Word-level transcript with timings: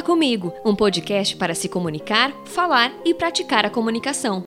Fala 0.00 0.02
Comigo, 0.02 0.54
um 0.64 0.74
podcast 0.74 1.36
para 1.36 1.54
se 1.54 1.68
comunicar, 1.68 2.32
falar 2.46 2.90
e 3.04 3.12
praticar 3.12 3.66
a 3.66 3.70
comunicação. 3.70 4.44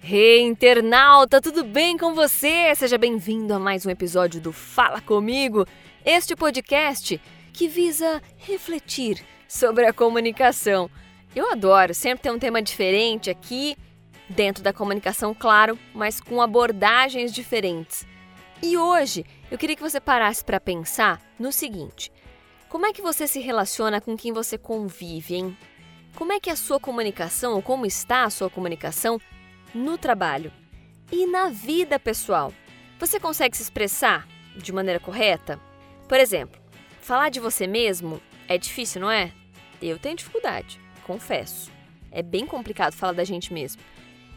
Hey, 0.00 0.42
internauta, 0.42 1.40
tudo 1.40 1.64
bem 1.64 1.98
com 1.98 2.14
você? 2.14 2.72
Seja 2.76 2.96
bem-vindo 2.96 3.52
a 3.52 3.58
mais 3.58 3.84
um 3.84 3.90
episódio 3.90 4.40
do 4.40 4.52
Fala 4.52 5.00
Comigo, 5.00 5.66
este 6.04 6.36
podcast 6.36 7.20
que 7.52 7.66
visa 7.66 8.22
refletir 8.36 9.24
sobre 9.48 9.86
a 9.86 9.92
comunicação. 9.92 10.88
Eu 11.34 11.50
adoro 11.50 11.92
sempre 11.94 12.22
ter 12.22 12.30
um 12.30 12.38
tema 12.38 12.62
diferente 12.62 13.28
aqui 13.28 13.76
dentro 14.28 14.62
da 14.62 14.72
comunicação, 14.72 15.34
claro, 15.34 15.78
mas 15.94 16.20
com 16.20 16.40
abordagens 16.42 17.32
diferentes. 17.32 18.06
E 18.62 18.76
hoje 18.76 19.24
eu 19.50 19.56
queria 19.56 19.76
que 19.76 19.82
você 19.82 20.00
parasse 20.00 20.44
para 20.44 20.60
pensar 20.60 21.20
no 21.38 21.52
seguinte: 21.52 22.12
como 22.68 22.86
é 22.86 22.92
que 22.92 23.02
você 23.02 23.26
se 23.26 23.40
relaciona 23.40 24.00
com 24.00 24.16
quem 24.16 24.32
você 24.32 24.58
convive, 24.58 25.36
hein? 25.36 25.56
Como 26.14 26.32
é 26.32 26.40
que 26.40 26.50
é 26.50 26.52
a 26.52 26.56
sua 26.56 26.80
comunicação, 26.80 27.54
ou 27.54 27.62
como 27.62 27.86
está 27.86 28.24
a 28.24 28.30
sua 28.30 28.50
comunicação 28.50 29.20
no 29.72 29.96
trabalho 29.96 30.52
e 31.12 31.26
na 31.26 31.48
vida 31.48 31.98
pessoal? 31.98 32.52
Você 32.98 33.20
consegue 33.20 33.56
se 33.56 33.62
expressar 33.62 34.26
de 34.56 34.72
maneira 34.72 34.98
correta? 34.98 35.60
Por 36.08 36.18
exemplo, 36.18 36.60
falar 37.00 37.28
de 37.28 37.38
você 37.38 37.66
mesmo 37.66 38.20
é 38.48 38.58
difícil, 38.58 39.00
não 39.00 39.10
é? 39.10 39.30
Eu 39.80 39.98
tenho 39.98 40.16
dificuldade, 40.16 40.80
confesso. 41.06 41.70
É 42.10 42.22
bem 42.22 42.44
complicado 42.44 42.94
falar 42.94 43.12
da 43.12 43.22
gente 43.22 43.52
mesmo. 43.52 43.80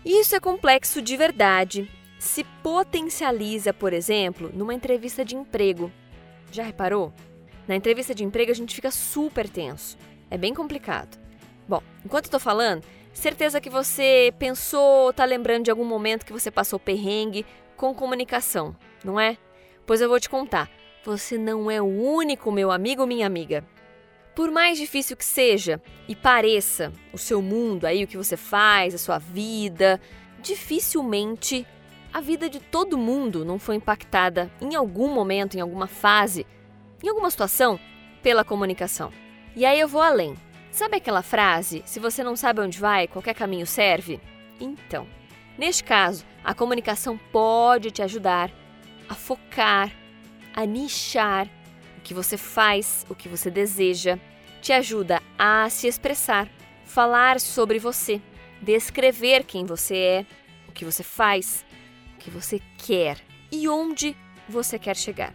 Isso 0.03 0.35
é 0.35 0.39
complexo 0.39 1.01
de 1.01 1.15
verdade. 1.15 1.89
Se 2.17 2.43
potencializa, 2.63 3.73
por 3.73 3.93
exemplo, 3.93 4.51
numa 4.53 4.73
entrevista 4.73 5.23
de 5.23 5.35
emprego. 5.35 5.91
Já 6.51 6.63
reparou? 6.63 7.13
Na 7.67 7.75
entrevista 7.75 8.13
de 8.13 8.23
emprego 8.23 8.51
a 8.51 8.55
gente 8.55 8.75
fica 8.75 8.89
super 8.89 9.47
tenso. 9.47 9.97
É 10.29 10.37
bem 10.37 10.53
complicado. 10.53 11.19
Bom, 11.67 11.83
enquanto 12.03 12.29
tô 12.29 12.39
falando, 12.39 12.83
certeza 13.13 13.61
que 13.61 13.69
você 13.69 14.33
pensou, 14.39 15.13
tá 15.13 15.23
lembrando 15.23 15.65
de 15.65 15.71
algum 15.71 15.85
momento 15.85 16.25
que 16.25 16.33
você 16.33 16.49
passou 16.49 16.79
perrengue 16.79 17.45
com 17.77 17.93
comunicação, 17.93 18.75
não 19.03 19.19
é? 19.19 19.37
Pois 19.85 20.01
eu 20.01 20.09
vou 20.09 20.19
te 20.19 20.29
contar. 20.29 20.69
Você 21.05 21.37
não 21.37 21.69
é 21.69 21.81
o 21.81 21.85
único, 21.85 22.51
meu 22.51 22.71
amigo 22.71 23.05
minha 23.05 23.25
amiga. 23.25 23.63
Por 24.35 24.49
mais 24.49 24.77
difícil 24.77 25.17
que 25.17 25.25
seja 25.25 25.81
e 26.07 26.15
pareça 26.15 26.91
o 27.11 27.17
seu 27.17 27.41
mundo 27.41 27.85
aí, 27.85 28.03
o 28.03 28.07
que 28.07 28.17
você 28.17 28.37
faz, 28.37 28.95
a 28.95 28.97
sua 28.97 29.17
vida, 29.17 29.99
dificilmente 30.41 31.65
a 32.13 32.19
vida 32.19 32.49
de 32.49 32.59
todo 32.59 32.97
mundo 32.97 33.45
não 33.45 33.57
foi 33.57 33.75
impactada 33.75 34.51
em 34.59 34.75
algum 34.75 35.13
momento, 35.13 35.55
em 35.55 35.61
alguma 35.61 35.87
fase, 35.87 36.45
em 37.01 37.07
alguma 37.07 37.31
situação, 37.31 37.79
pela 38.21 38.43
comunicação. 38.43 39.11
E 39.55 39.65
aí 39.65 39.79
eu 39.79 39.87
vou 39.87 40.01
além. 40.01 40.35
Sabe 40.71 40.97
aquela 40.97 41.21
frase: 41.21 41.81
se 41.85 41.99
você 41.99 42.23
não 42.23 42.35
sabe 42.35 42.61
onde 42.61 42.79
vai, 42.79 43.07
qualquer 43.07 43.33
caminho 43.33 43.65
serve? 43.65 44.19
Então, 44.59 45.07
neste 45.57 45.83
caso, 45.83 46.25
a 46.43 46.53
comunicação 46.53 47.17
pode 47.31 47.91
te 47.91 48.01
ajudar 48.01 48.51
a 49.07 49.15
focar, 49.15 49.91
a 50.53 50.65
nichar 50.65 51.47
o 52.01 52.03
que 52.03 52.15
você 52.15 52.35
faz, 52.35 53.05
o 53.07 53.13
que 53.13 53.29
você 53.29 53.51
deseja, 53.51 54.17
te 54.59 54.73
ajuda 54.73 55.21
a 55.37 55.69
se 55.69 55.87
expressar, 55.87 56.49
falar 56.83 57.39
sobre 57.39 57.77
você, 57.77 58.19
descrever 58.59 59.43
quem 59.43 59.65
você 59.65 59.97
é, 59.97 60.25
o 60.67 60.71
que 60.71 60.83
você 60.83 61.03
faz, 61.03 61.63
o 62.15 62.17
que 62.17 62.31
você 62.31 62.59
quer 62.77 63.19
e 63.51 63.69
onde 63.69 64.17
você 64.49 64.79
quer 64.79 64.95
chegar. 64.95 65.31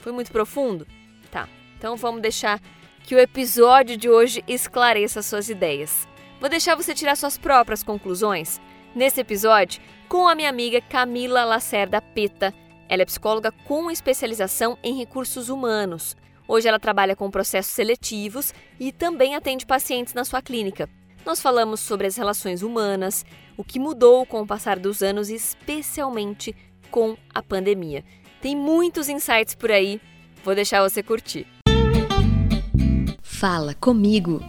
Foi 0.00 0.12
muito 0.12 0.30
profundo? 0.30 0.86
Tá. 1.30 1.48
Então 1.76 1.96
vamos 1.96 2.22
deixar 2.22 2.60
que 3.02 3.16
o 3.16 3.18
episódio 3.18 3.96
de 3.96 4.08
hoje 4.08 4.44
esclareça 4.46 5.22
suas 5.22 5.48
ideias. 5.48 6.06
Vou 6.40 6.48
deixar 6.48 6.76
você 6.76 6.94
tirar 6.94 7.16
suas 7.16 7.36
próprias 7.36 7.82
conclusões 7.82 8.60
nesse 8.94 9.20
episódio 9.20 9.82
com 10.08 10.28
a 10.28 10.36
minha 10.36 10.48
amiga 10.48 10.80
Camila 10.80 11.44
Lacerda 11.44 12.00
Peta 12.00 12.54
ela 12.88 13.02
é 13.02 13.06
psicóloga 13.06 13.52
com 13.64 13.90
especialização 13.90 14.78
em 14.82 14.96
recursos 14.96 15.48
humanos. 15.48 16.16
Hoje 16.48 16.68
ela 16.68 16.78
trabalha 16.78 17.16
com 17.16 17.30
processos 17.30 17.72
seletivos 17.72 18.54
e 18.78 18.92
também 18.92 19.34
atende 19.34 19.66
pacientes 19.66 20.14
na 20.14 20.24
sua 20.24 20.40
clínica. 20.40 20.88
Nós 21.24 21.40
falamos 21.40 21.80
sobre 21.80 22.06
as 22.06 22.16
relações 22.16 22.62
humanas, 22.62 23.24
o 23.56 23.64
que 23.64 23.80
mudou 23.80 24.24
com 24.24 24.42
o 24.42 24.46
passar 24.46 24.78
dos 24.78 25.02
anos, 25.02 25.28
especialmente 25.28 26.54
com 26.88 27.16
a 27.34 27.42
pandemia. 27.42 28.04
Tem 28.40 28.54
muitos 28.54 29.08
insights 29.08 29.56
por 29.56 29.72
aí, 29.72 30.00
vou 30.44 30.54
deixar 30.54 30.88
você 30.88 31.02
curtir. 31.02 31.46
Fala 33.22 33.74
comigo! 33.74 34.40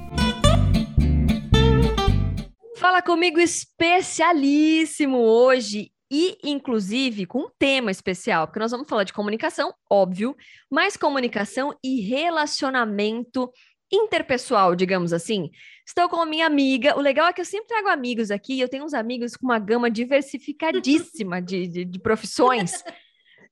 Fala 2.78 3.02
comigo 3.02 3.40
especialíssimo 3.40 5.18
hoje 5.18 5.90
e, 6.10 6.38
inclusive, 6.44 7.26
com 7.26 7.40
um 7.40 7.50
tema 7.60 7.92
especial, 7.92 8.48
porque 8.48 8.60
nós 8.60 8.72
vamos 8.72 8.88
falar 8.88 9.04
de 9.04 9.14
comunicação, 9.14 9.74
óbvio, 9.90 10.36
mas 10.70 10.96
comunicação 10.96 11.78
e 11.84 12.02
relacionamento 12.02 13.52
interpessoal, 13.92 14.76
digamos 14.76 15.14
assim. 15.14 15.50
Estou 15.86 16.10
com 16.10 16.22
a 16.22 16.26
minha 16.26 16.46
amiga. 16.46 16.98
O 16.98 17.02
legal 17.02 17.28
é 17.28 17.34
que 17.34 17.42
eu 17.42 17.46
sempre 17.46 17.68
trago 17.68 17.88
amigos 17.88 18.32
aqui, 18.32 18.60
eu 18.60 18.70
tenho 18.70 18.84
uns 18.84 18.94
amigos 18.94 19.36
com 19.36 19.46
uma 19.46 19.60
gama 19.60 19.90
diversificadíssima 19.90 21.42
de, 21.42 21.68
de, 21.68 21.86
de 21.86 22.00
profissões. 22.00 22.84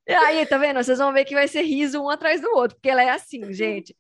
Aí, 0.08 0.46
tá 0.46 0.58
vendo? 0.58 0.84
Vocês 0.84 1.00
vão 1.00 1.12
ver 1.12 1.26
que 1.26 1.34
vai 1.34 1.48
ser 1.48 1.64
riso 1.64 2.00
um 2.00 2.10
atrás 2.10 2.40
do 2.40 2.50
outro, 2.50 2.76
porque 2.78 2.90
ela 2.90 3.02
é 3.02 3.10
assim, 3.10 3.52
gente. 3.52 3.96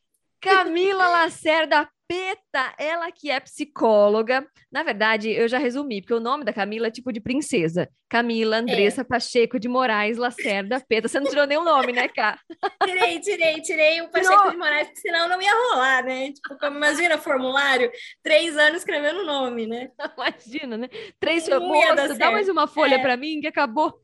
Camila 0.46 1.10
Lacerda 1.10 1.90
Peta, 2.08 2.76
ela 2.78 3.12
que 3.12 3.32
é 3.32 3.40
psicóloga. 3.40 4.48
Na 4.72 4.84
verdade, 4.84 5.32
eu 5.32 5.48
já 5.48 5.58
resumi, 5.58 6.02
porque 6.02 6.14
o 6.14 6.20
nome 6.20 6.44
da 6.44 6.54
Camila 6.54 6.86
é 6.86 6.92
tipo 6.92 7.12
de 7.12 7.20
princesa. 7.20 7.90
Camila 8.08 8.58
Andressa 8.58 9.02
é. 9.02 9.04
Pacheco 9.04 9.60
de 9.60 9.68
Moraes 9.68 10.16
Lacerda 10.16 10.80
Peta. 10.88 11.08
Você 11.08 11.20
não 11.20 11.28
tirou 11.28 11.48
nenhum 11.48 11.64
nome, 11.64 11.92
né, 11.92 12.08
Cá? 12.08 12.38
Tirei, 12.86 13.20
tirei, 13.20 13.62
tirei 13.62 14.02
o 14.02 14.10
Pacheco 14.12 14.36
não. 14.36 14.52
de 14.52 14.58
Moraes, 14.58 14.88
porque 14.88 15.02
senão 15.02 15.28
não 15.28 15.42
ia 15.42 15.52
rolar, 15.52 16.04
né? 16.04 16.32
Tipo, 16.32 16.60
como 16.60 16.78
imagina 16.78 17.18
formulário, 17.18 17.92
três 18.22 18.56
anos 18.56 18.78
escrevendo 18.78 19.22
o 19.22 19.26
nome, 19.26 19.66
né? 19.66 19.90
Imagina, 20.16 20.78
né? 20.78 20.90
Três, 21.20 21.50
moça, 21.50 22.14
dá 22.16 22.32
mais 22.32 22.48
uma 22.48 22.68
folha 22.68 22.96
é. 22.96 23.02
para 23.02 23.18
mim 23.18 23.42
que 23.42 23.48
acabou. 23.48 24.00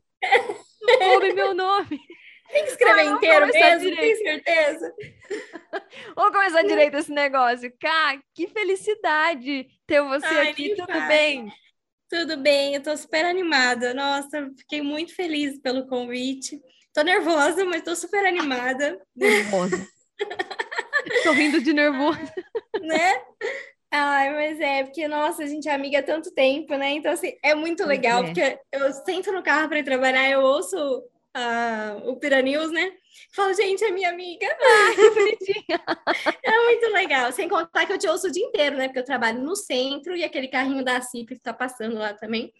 Não 0.80 0.98
coube 0.98 1.32
meu 1.32 1.54
nome. 1.54 2.00
Tem 2.50 2.64
que 2.64 2.70
escrever 2.70 3.00
ah, 3.00 3.04
inteiro 3.04 3.46
mesmo, 3.46 3.96
tem 3.96 4.16
certeza? 4.16 4.92
Vamos 6.50 6.52
começar 6.52 6.62
direito 6.62 6.96
esse 6.96 7.12
negócio. 7.12 7.72
Cá, 7.78 8.18
que 8.34 8.48
felicidade 8.48 9.68
ter 9.86 10.02
você 10.02 10.26
Ai, 10.26 10.50
aqui, 10.50 10.74
tudo 10.74 10.86
faz. 10.86 11.08
bem? 11.08 11.52
Tudo 12.08 12.36
bem, 12.36 12.74
eu 12.74 12.82
tô 12.82 12.96
super 12.96 13.24
animada. 13.24 13.94
Nossa, 13.94 14.50
fiquei 14.58 14.82
muito 14.82 15.14
feliz 15.14 15.58
pelo 15.60 15.86
convite. 15.86 16.60
Tô 16.92 17.02
nervosa, 17.02 17.64
mas 17.64 17.82
tô 17.82 17.94
super 17.96 18.26
animada. 18.26 19.00
Nervosa. 19.16 19.86
tô 21.22 21.32
rindo 21.32 21.62
de 21.62 21.72
nervoso. 21.72 22.20
né? 22.82 23.22
Ai, 23.90 24.30
mas 24.30 24.60
é, 24.60 24.84
porque, 24.84 25.06
nossa, 25.06 25.42
a 25.42 25.46
gente 25.46 25.68
é 25.68 25.74
amiga 25.74 25.98
há 25.98 26.02
tanto 26.02 26.32
tempo, 26.32 26.74
né? 26.76 26.92
Então, 26.92 27.12
assim, 27.12 27.34
é 27.42 27.54
muito 27.54 27.84
legal, 27.84 28.22
é. 28.22 28.26
porque 28.26 28.58
eu 28.72 28.92
sento 28.92 29.30
no 29.32 29.42
carro 29.42 29.68
para 29.68 29.78
ir 29.78 29.84
trabalhar, 29.84 30.30
eu 30.30 30.40
ouço 30.40 30.76
uh, 31.36 32.08
o 32.10 32.16
Pira 32.16 32.42
News, 32.42 32.70
né? 32.70 32.92
Falo, 33.34 33.52
gente, 33.54 33.82
é 33.84 33.90
minha 33.90 34.10
amiga. 34.10 34.46
Ah, 34.62 34.94
que 34.94 35.10
bonitinha. 35.10 35.80
é 36.42 36.64
muito 36.64 36.92
legal. 36.92 37.32
Sem 37.32 37.48
contar 37.48 37.86
que 37.86 37.92
eu 37.92 37.98
te 37.98 38.08
ouço 38.08 38.28
o 38.28 38.30
dia 38.30 38.44
inteiro, 38.44 38.76
né? 38.76 38.88
Porque 38.88 38.98
eu 38.98 39.04
trabalho 39.04 39.40
no 39.40 39.54
centro 39.56 40.16
e 40.16 40.24
aquele 40.24 40.48
carrinho 40.48 40.84
da 40.84 41.00
CIP 41.00 41.34
está 41.34 41.52
passando 41.52 41.96
lá 41.96 42.14
também, 42.14 42.52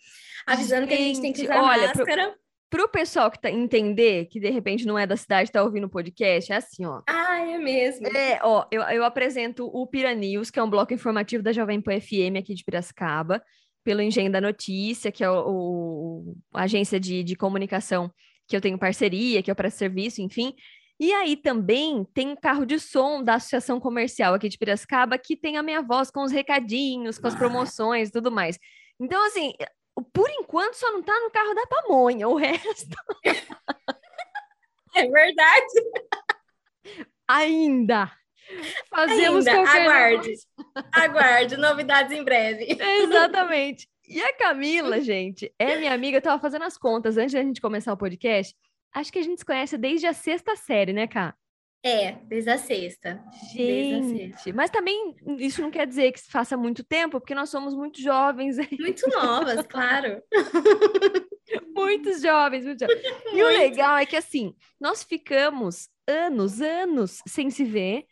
avisando 0.47 0.87
gente, 0.87 0.89
que 0.89 1.03
a 1.03 1.07
gente 1.07 1.21
tem 1.21 1.33
que 1.33 1.43
usar 1.43 1.63
olha, 1.63 1.89
máscara. 1.89 2.35
Pro... 2.71 2.85
o 2.85 2.89
pessoal 2.89 3.31
que 3.31 3.41
tá 3.41 3.51
entender, 3.51 4.27
que 4.27 4.41
de 4.41 4.51
repente 4.51 4.87
não 4.87 4.99
é 4.99 5.07
da 5.07 5.17
cidade, 5.17 5.53
tá 5.53 5.63
ouvindo 5.63 5.85
o 5.85 5.91
podcast, 5.91 6.53
é 6.53 6.57
assim, 6.57 6.87
ó. 6.87 7.03
Ah, 7.07 7.39
é 7.39 7.59
mesmo. 7.59 8.07
É, 8.07 8.41
ó, 8.43 8.67
eu, 8.71 8.83
eu 8.83 9.05
apresento 9.05 9.67
o 9.67 9.87
Pira 9.87 10.15
News, 10.15 10.51
que 10.51 10.59
é 10.59 10.63
um 10.63 10.71
bloco 10.71 10.95
informativo 10.95 11.43
da 11.43 11.53
Jovem 11.53 11.81
Pan 11.81 12.01
FM 12.01 12.39
aqui 12.39 12.55
de 12.55 12.65
Piracicaba, 12.65 13.43
pelo 13.85 14.01
Engenho 14.01 14.31
da 14.31 14.41
Notícia, 14.41 15.13
que 15.13 15.25
é 15.25 15.31
o, 15.31 15.45
o 15.45 16.37
a 16.55 16.63
agência 16.63 16.99
de, 16.99 17.23
de 17.23 17.37
comunicação 17.37 18.11
que 18.53 18.57
eu 18.57 18.61
tenho 18.61 18.79
parceria, 18.79 19.43
que 19.43 19.51
eu 19.51 19.57
presto 19.57 19.79
serviço, 19.79 20.21
enfim. 20.21 20.55
E 21.01 21.11
aí 21.15 21.37
também 21.37 22.05
tem 22.13 22.29
um 22.29 22.37
carro 22.37 22.67
de 22.67 22.79
som 22.79 23.23
da 23.25 23.37
Associação 23.37 23.81
Comercial 23.81 24.35
aqui 24.35 24.47
de 24.47 24.59
Piracicaba 24.59 25.17
que 25.17 25.35
tem 25.35 25.57
a 25.57 25.63
minha 25.63 25.81
voz 25.81 26.11
com 26.11 26.23
os 26.23 26.31
recadinhos, 26.31 27.19
com 27.19 27.27
as 27.27 27.35
promoções 27.35 28.11
e 28.11 28.13
tudo 28.13 28.31
mais. 28.31 28.59
Então, 29.01 29.27
assim, 29.27 29.55
por 30.13 30.29
enquanto 30.29 30.75
só 30.75 30.93
não 30.93 31.03
tá 31.03 31.19
no 31.19 31.31
carro 31.31 31.55
da 31.55 31.67
pamonha, 31.67 32.29
o 32.29 32.37
resto. 32.37 32.97
É 34.95 35.09
verdade. 35.09 36.13
Ainda. 37.27 38.13
Fazemos 38.91 39.47
Ainda. 39.47 39.71
Aguarde. 39.71 40.35
Aguarde, 40.93 41.57
novidades 41.57 42.13
em 42.13 42.23
breve. 42.23 42.77
Exatamente. 42.79 43.89
E 44.13 44.21
a 44.21 44.37
Camila, 44.37 45.01
gente, 45.01 45.51
é 45.59 45.77
minha 45.79 45.95
amiga. 45.95 46.19
Eu 46.19 46.23
tava 46.23 46.41
fazendo 46.41 46.65
as 46.65 46.77
contas 46.77 47.17
antes 47.17 47.33
da 47.33 47.43
gente 47.43 47.63
começar 47.63 47.95
o 47.95 47.97
podcast. 47.97 48.55
Acho 48.95 49.11
que 49.11 49.19
a 49.19 49.23
gente 49.23 49.39
se 49.39 49.45
conhece 49.45 49.79
desde 49.79 50.07
a 50.07 50.13
sexta 50.13 50.55
série, 50.55 50.93
né, 50.93 51.07
Cá? 51.07 51.35
É, 51.83 52.13
desde 52.27 52.51
a 52.51 52.59
sexta. 52.59 53.25
Gente, 53.55 54.25
a 54.25 54.37
sexta. 54.37 54.53
mas 54.53 54.71
também 54.71 55.17
isso 55.39 55.63
não 55.63 55.71
quer 55.71 55.87
dizer 55.87 56.13
que 56.13 56.21
faça 56.31 56.59
muito 56.59 56.85
tempo, 56.85 57.19
porque 57.19 57.35
nós 57.35 57.49
somos 57.49 57.75
muito 57.75 58.01
jovens. 58.03 58.59
Muito 58.79 59.09
novas, 59.09 59.65
claro. 59.67 60.23
Muitos 61.75 62.21
jovens, 62.21 62.67
muito 62.67 62.81
jovens. 62.81 63.03
E 63.03 63.31
muito. 63.33 63.45
o 63.45 63.49
legal 63.49 63.97
é 63.97 64.05
que, 64.05 64.15
assim, 64.15 64.55
nós 64.79 65.03
ficamos 65.03 65.89
anos, 66.07 66.61
anos 66.61 67.23
sem 67.27 67.49
se 67.49 67.65
ver, 67.65 68.05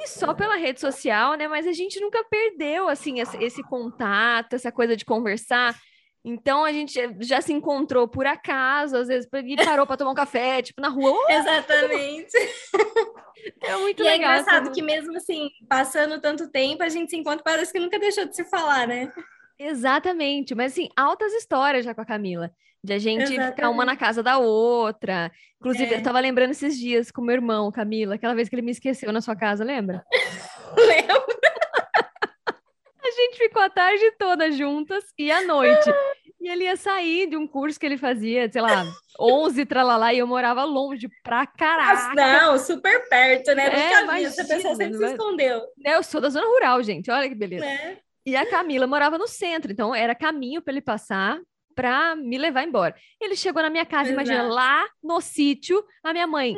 e 0.00 0.06
só 0.06 0.32
pela 0.34 0.56
rede 0.56 0.80
social, 0.80 1.34
né? 1.34 1.48
Mas 1.48 1.66
a 1.66 1.72
gente 1.72 2.00
nunca 2.00 2.22
perdeu, 2.24 2.88
assim, 2.88 3.20
esse, 3.20 3.62
contato, 3.62 4.54
essa 4.54 4.70
coisa 4.70 4.96
de 4.96 5.04
conversar. 5.04 5.76
Então 6.24 6.64
a 6.64 6.72
gente 6.72 7.00
já 7.20 7.40
se 7.40 7.52
encontrou 7.52 8.06
por 8.06 8.26
acaso, 8.26 8.96
às 8.96 9.08
vezes 9.08 9.28
e 9.32 9.56
parou 9.56 9.86
para 9.86 9.96
tomar 9.96 10.10
um 10.10 10.14
café, 10.14 10.62
tipo 10.62 10.80
na 10.80 10.88
rua. 10.88 11.12
Oh! 11.28 11.32
Exatamente. 11.32 12.36
É 13.62 13.76
muito 13.76 14.02
e 14.02 14.04
legal. 14.04 14.32
É 14.32 14.40
engraçado 14.40 14.64
assim. 14.64 14.72
que 14.72 14.82
mesmo 14.82 15.16
assim, 15.16 15.48
passando 15.68 16.20
tanto 16.20 16.50
tempo, 16.50 16.82
a 16.82 16.88
gente 16.88 17.08
se 17.08 17.16
encontra 17.16 17.42
parece 17.42 17.72
que 17.72 17.78
nunca 17.78 17.96
deixou 17.98 18.26
de 18.26 18.34
se 18.34 18.44
falar, 18.44 18.86
né? 18.86 19.12
Exatamente, 19.58 20.56
mas 20.56 20.72
assim, 20.72 20.88
altas 20.96 21.32
histórias 21.32 21.84
já 21.84 21.94
com 21.94 22.00
a 22.00 22.04
Camila, 22.04 22.50
de 22.82 22.92
a 22.92 22.98
gente 22.98 23.24
Exatamente. 23.24 23.54
ficar 23.54 23.70
uma 23.70 23.84
na 23.84 23.96
casa 23.96 24.22
da 24.22 24.38
outra. 24.38 25.30
Inclusive, 25.60 25.94
é. 25.94 25.98
eu 25.98 26.02
tava 26.02 26.20
lembrando 26.20 26.50
esses 26.50 26.78
dias 26.78 27.10
com 27.10 27.22
meu 27.22 27.34
irmão, 27.34 27.72
Camila, 27.72 28.14
aquela 28.14 28.34
vez 28.34 28.48
que 28.48 28.54
ele 28.54 28.62
me 28.62 28.70
esqueceu 28.70 29.12
na 29.12 29.20
sua 29.20 29.34
casa, 29.34 29.64
lembra? 29.64 30.04
Lembro. 30.76 31.24
a 32.46 33.10
gente 33.10 33.38
ficou 33.38 33.62
a 33.62 33.70
tarde 33.70 34.12
toda 34.18 34.52
juntas 34.52 35.04
e 35.18 35.30
à 35.30 35.44
noite. 35.44 35.90
E 36.40 36.48
ele 36.48 36.64
ia 36.64 36.76
sair 36.76 37.28
de 37.28 37.36
um 37.36 37.48
curso 37.48 37.80
que 37.80 37.84
ele 37.84 37.98
fazia, 37.98 38.48
sei 38.48 38.62
lá, 38.62 38.84
11 39.18 39.66
tralalá, 39.66 40.14
e 40.14 40.18
eu 40.18 40.26
morava 40.26 40.62
longe 40.62 41.08
pra 41.24 41.44
caraca. 41.44 42.14
Não, 42.14 42.56
super 42.56 43.08
perto, 43.08 43.52
né? 43.56 43.66
É, 43.66 44.00
Nunca 44.02 44.14
vi, 44.14 44.24
essa 44.24 44.44
pessoa 44.44 44.76
sempre 44.76 44.98
se 44.98 45.04
escondeu. 45.04 45.60
É, 45.84 45.96
eu 45.96 46.02
sou 46.04 46.20
da 46.20 46.28
zona 46.28 46.46
rural, 46.46 46.80
gente, 46.84 47.10
olha 47.10 47.28
que 47.28 47.34
beleza. 47.34 47.64
É. 47.66 47.98
E 48.24 48.36
a 48.36 48.48
Camila 48.48 48.86
morava 48.86 49.18
no 49.18 49.26
centro, 49.26 49.72
então 49.72 49.92
era 49.92 50.14
caminho 50.14 50.62
para 50.62 50.72
ele 50.72 50.80
passar 50.80 51.40
para 51.78 52.16
me 52.16 52.36
levar 52.36 52.64
embora. 52.64 52.92
Ele 53.20 53.36
chegou 53.36 53.62
na 53.62 53.70
minha 53.70 53.86
casa, 53.86 54.10
Exato. 54.10 54.14
imagina, 54.14 54.52
lá 54.52 54.84
no 55.00 55.20
sítio, 55.20 55.84
a 56.02 56.12
minha 56.12 56.26
mãe, 56.26 56.56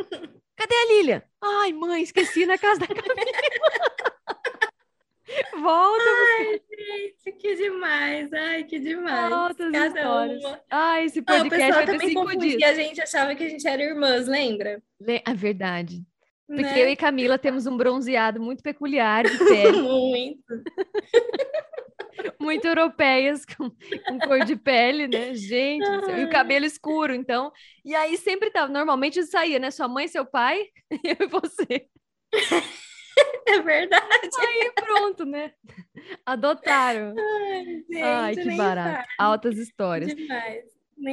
cadê 0.56 0.74
a 0.74 0.86
Lilia? 0.86 1.22
Ai, 1.42 1.74
mãe, 1.74 2.02
esqueci 2.02 2.46
na 2.46 2.56
casa 2.56 2.80
da 2.80 2.86
Camila. 2.88 3.14
Volta. 5.60 6.04
Ai, 6.40 6.60
gente, 6.70 7.32
que 7.38 7.54
demais. 7.54 8.32
Ai, 8.32 8.64
que 8.64 8.78
demais. 8.78 9.28
Volta 9.28 9.70
Cada 9.70 10.00
histórias. 10.00 10.42
uma. 10.42 10.60
Ai, 10.70 11.04
esse 11.04 11.20
podcast 11.20 11.70
ah, 11.70 11.74
vai 11.74 11.86
ter 11.86 12.00
cinco 12.00 12.36
dias. 12.38 12.62
a 12.62 12.74
gente 12.74 13.02
achava 13.02 13.34
que 13.34 13.44
a 13.44 13.48
gente 13.48 13.68
era 13.68 13.82
irmãs, 13.82 14.26
lembra? 14.26 14.82
É 15.06 15.34
verdade. 15.34 16.02
Porque 16.46 16.62
né? 16.62 16.82
eu 16.82 16.88
e 16.88 16.96
Camila 16.96 17.38
temos 17.38 17.66
um 17.66 17.76
bronzeado 17.76 18.40
muito 18.40 18.62
peculiar 18.62 19.24
de 19.24 19.38
pele. 19.38 19.82
muito. 19.82 20.64
Muito 22.40 22.66
europeias, 22.66 23.44
com, 23.44 23.70
com, 23.70 24.18
cor 24.20 24.44
de 24.44 24.56
pele, 24.56 25.06
né? 25.06 25.34
Gente, 25.34 25.86
e 26.18 26.24
o 26.24 26.30
cabelo 26.30 26.64
escuro, 26.64 27.14
então. 27.14 27.52
E 27.84 27.94
aí 27.94 28.16
sempre 28.16 28.50
tava, 28.50 28.72
normalmente 28.72 29.22
saía, 29.24 29.58
né? 29.58 29.70
Sua 29.70 29.88
mãe, 29.88 30.08
seu 30.08 30.24
pai, 30.24 30.66
eu 30.90 31.16
e 31.20 31.26
você. 31.26 31.88
É 33.46 33.60
verdade. 33.60 34.30
Aí 34.38 34.72
pronto, 34.74 35.24
né? 35.24 35.52
Adotaram. 36.24 37.14
Ai, 37.18 37.64
gente, 37.64 38.02
Ai 38.02 38.34
que 38.34 38.56
barato. 38.56 38.96
Sabe. 38.96 39.08
Altas 39.18 39.58
histórias. 39.58 40.14
Demais. 40.14 40.64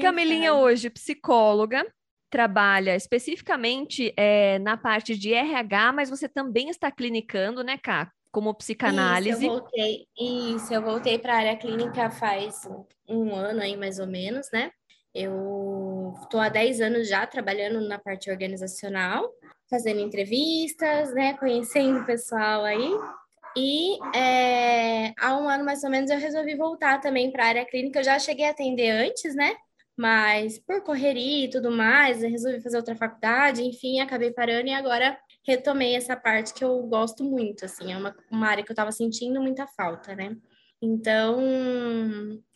Camilinha 0.01 0.51
sabe. 0.51 0.61
hoje, 0.61 0.89
psicóloga, 0.89 1.85
trabalha 2.29 2.95
especificamente 2.95 4.13
é, 4.17 4.59
na 4.59 4.75
parte 4.77 5.17
de 5.17 5.33
RH, 5.33 5.93
mas 5.93 6.09
você 6.09 6.27
também 6.27 6.69
está 6.69 6.91
clinicando, 6.91 7.63
né, 7.63 7.77
Cá? 7.77 8.11
Como 8.31 8.53
psicanálise. 8.53 9.29
Isso, 9.29 9.45
eu 9.45 9.49
voltei, 9.49 10.07
isso, 10.19 10.73
eu 10.73 10.81
voltei 10.81 11.19
para 11.19 11.33
a 11.33 11.37
área 11.37 11.55
clínica 11.55 12.09
faz 12.09 12.67
um 13.07 13.33
ano 13.33 13.61
aí, 13.61 13.75
mais 13.75 13.99
ou 13.99 14.07
menos, 14.07 14.49
né? 14.51 14.71
Eu 15.13 16.13
estou 16.21 16.39
há 16.39 16.49
10 16.49 16.79
anos 16.81 17.07
já 17.07 17.25
trabalhando 17.25 17.81
na 17.87 17.97
parte 17.97 18.29
organizacional, 18.29 19.27
fazendo 19.69 19.99
entrevistas, 19.99 21.13
né? 21.13 21.35
Conhecendo 21.37 22.01
o 22.01 22.05
pessoal 22.05 22.63
aí. 22.63 22.91
E 23.55 23.97
é, 24.15 25.13
há 25.19 25.35
um 25.35 25.49
ano 25.49 25.65
mais 25.65 25.83
ou 25.83 25.89
menos 25.89 26.11
eu 26.11 26.19
resolvi 26.19 26.55
voltar 26.55 26.99
também 27.01 27.31
para 27.31 27.45
a 27.45 27.47
área 27.47 27.65
clínica. 27.65 27.99
Eu 27.99 28.03
já 28.03 28.19
cheguei 28.19 28.45
a 28.45 28.51
atender 28.51 28.91
antes, 28.91 29.33
né? 29.35 29.55
Mas 29.97 30.59
por 30.59 30.83
correria 30.83 31.45
e 31.45 31.49
tudo 31.49 31.71
mais, 31.71 32.21
eu 32.21 32.29
resolvi 32.29 32.61
fazer 32.61 32.77
outra 32.77 32.95
faculdade, 32.95 33.63
enfim, 33.63 33.99
acabei 33.99 34.31
parando 34.31 34.67
e 34.67 34.73
agora 34.73 35.17
retomei 35.47 35.95
essa 35.95 36.15
parte 36.15 36.53
que 36.53 36.63
eu 36.63 36.83
gosto 36.83 37.23
muito, 37.23 37.63
assim, 37.63 37.93
é 37.93 37.97
uma, 37.97 38.13
uma 38.29 38.47
área 38.47 38.63
que 38.63 38.69
eu 38.69 38.73
estava 38.73 38.91
sentindo 38.91 39.41
muita 39.41 39.65
falta, 39.65 40.13
né? 40.13 40.35
Então, 40.81 41.39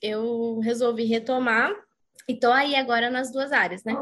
eu 0.02 0.60
resolvi 0.60 1.06
retomar 1.06 1.72
e 2.28 2.38
tô 2.38 2.52
aí 2.52 2.76
agora 2.76 3.10
nas 3.10 3.32
duas 3.32 3.52
áreas, 3.54 3.84
né? 3.86 3.96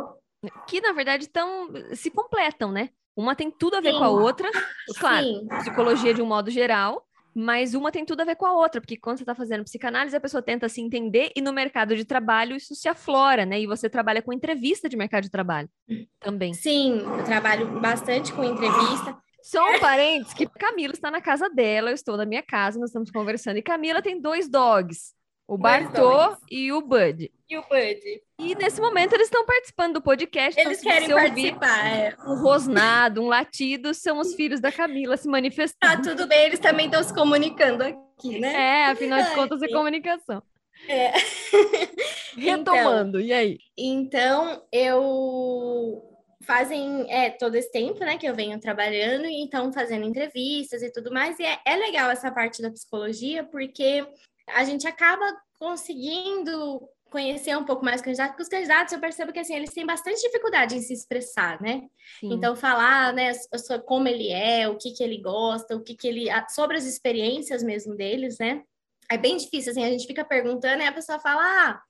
Que, 0.68 0.82
na 0.82 0.92
verdade, 0.92 1.30
tão, 1.30 1.70
se 1.94 2.10
completam, 2.10 2.72
né? 2.72 2.90
Uma 3.16 3.36
tem 3.36 3.52
tudo 3.52 3.76
a 3.76 3.82
ver 3.82 3.92
Sim. 3.92 4.00
com 4.00 4.04
a 4.06 4.10
outra, 4.10 4.50
claro, 5.00 5.26
Sim. 5.26 5.48
psicologia 5.60 6.14
de 6.14 6.22
um 6.22 6.26
modo 6.26 6.50
geral, 6.50 7.06
mas 7.40 7.74
uma 7.74 7.92
tem 7.92 8.04
tudo 8.04 8.22
a 8.22 8.26
ver 8.26 8.36
com 8.36 8.46
a 8.46 8.54
outra, 8.54 8.82
porque 8.82 8.98
quando 8.98 9.18
você 9.18 9.24
está 9.24 9.34
fazendo 9.34 9.64
psicanálise, 9.64 10.16
a 10.16 10.20
pessoa 10.20 10.42
tenta 10.42 10.68
se 10.68 10.82
entender 10.82 11.32
e 11.36 11.42
no 11.42 11.54
mercado 11.54 11.96
de 11.96 12.04
trabalho 12.04 12.56
isso 12.56 12.76
se 12.76 12.90
aflora, 12.90 13.46
né? 13.46 13.62
E 13.62 13.66
você 13.66 13.90
trabalha 13.90 14.22
com 14.22 14.34
entrevista 14.34 14.90
de 14.90 14.98
mercado 14.98 15.24
de 15.24 15.30
trabalho 15.30 15.70
também. 16.20 16.54
Sim, 16.54 17.00
eu 17.00 17.24
trabalho 17.24 17.80
bastante 17.80 18.34
com 18.34 18.44
entrevista. 18.44 19.18
Só 19.42 19.64
um 19.74 19.80
parênteses, 19.80 20.34
que 20.34 20.46
Camila 20.46 20.94
está 20.94 21.10
na 21.10 21.22
casa 21.22 21.50
dela, 21.50 21.92
eu 21.92 21.96
estou 21.96 22.18
na 22.18 22.26
minha 22.26 22.44
casa, 22.44 22.78
nós 22.78 22.90
estamos 22.90 23.10
conversando. 23.10 23.58
E 23.58 23.62
Camila 23.62 24.02
tem 24.02 24.20
dois 24.20 24.50
dogs, 24.50 25.14
o 25.50 25.58
Bartô 25.58 26.38
e 26.48 26.72
o 26.72 26.80
Bud. 26.80 27.32
E 27.50 27.58
o 27.58 27.64
Bud. 27.64 28.22
E 28.38 28.54
nesse 28.54 28.80
momento 28.80 29.14
eles 29.14 29.26
estão 29.26 29.44
participando 29.44 29.96
do 29.96 30.02
podcast. 30.02 30.60
Eles 30.62 30.80
então, 30.80 30.92
querem 30.92 31.10
participar. 31.10 31.88
É. 31.88 32.16
Um 32.24 32.36
rosnado, 32.40 33.24
um 33.24 33.28
latido, 33.28 33.92
são 33.96 34.20
os 34.20 34.36
filhos 34.36 34.60
da 34.60 34.72
Camila 34.72 35.18
se 35.18 35.28
manifestando. 35.28 36.04
Tá 36.04 36.10
tudo 36.12 36.28
bem, 36.28 36.46
eles 36.46 36.60
também 36.60 36.86
estão 36.86 37.02
se 37.02 37.12
comunicando 37.12 37.84
aqui, 37.84 38.40
né? 38.40 38.54
É, 38.54 38.86
afinal 38.92 39.24
de 39.24 39.34
contas, 39.34 39.60
é 39.64 39.68
comunicação. 39.70 40.44
É. 40.88 41.14
Retomando, 42.38 43.20
então, 43.20 43.28
e 43.28 43.34
aí? 43.34 43.58
Então, 43.76 44.64
eu 44.72 46.04
fazem 46.44 47.12
é, 47.12 47.32
todo 47.32 47.56
esse 47.56 47.72
tempo, 47.72 48.00
né, 48.02 48.18
que 48.18 48.28
eu 48.28 48.36
venho 48.36 48.60
trabalhando 48.60 49.26
e 49.26 49.42
então 49.42 49.74
fazendo 49.74 50.06
entrevistas 50.06 50.84
e 50.84 50.92
tudo 50.92 51.12
mais. 51.12 51.40
E 51.40 51.44
é, 51.44 51.60
é 51.66 51.76
legal 51.76 52.12
essa 52.12 52.32
parte 52.32 52.62
da 52.62 52.72
psicologia, 52.72 53.44
porque 53.44 54.06
a 54.56 54.64
gente 54.64 54.88
acaba 54.88 55.26
conseguindo 55.60 56.82
conhecer 57.10 57.58
um 57.58 57.66
pouco 57.66 57.84
mais 57.84 58.02
os 58.02 58.06
candidatos, 58.06 58.32
porque 58.32 58.44
os 58.44 58.50
candidatos 58.50 58.94
eu 58.94 59.00
percebo 59.00 59.34
que 59.34 59.40
assim, 59.40 59.56
eles 59.56 59.74
têm 59.74 59.86
bastante 59.86 60.22
dificuldade 60.22 60.76
em 60.76 60.82
se 60.82 60.94
expressar, 60.94 61.60
né? 61.62 61.82
Sim. 62.20 62.34
Então, 62.34 62.56
falar, 62.56 63.14
né, 63.14 63.32
como 63.86 64.08
ele 64.08 64.30
é, 64.30 64.68
o 64.68 64.78
que 64.78 64.92
que 64.92 65.04
ele 65.04 65.22
gosta, 65.22 65.76
o 65.76 65.84
que 65.84 65.96
que 65.96 66.08
ele. 66.08 66.28
sobre 66.50 66.78
as 66.78 66.86
experiências 66.86 67.64
mesmo 67.64 67.96
deles, 67.96 68.38
né? 68.38 68.64
É 69.12 69.18
bem 69.18 69.38
difícil, 69.38 69.72
assim, 69.72 69.84
a 69.84 69.90
gente 69.90 70.06
fica 70.06 70.24
perguntando 70.24 70.84
e 70.84 70.88
a 70.88 70.92
pessoa 70.92 71.20
fala, 71.20 71.42
ah, 71.42 71.82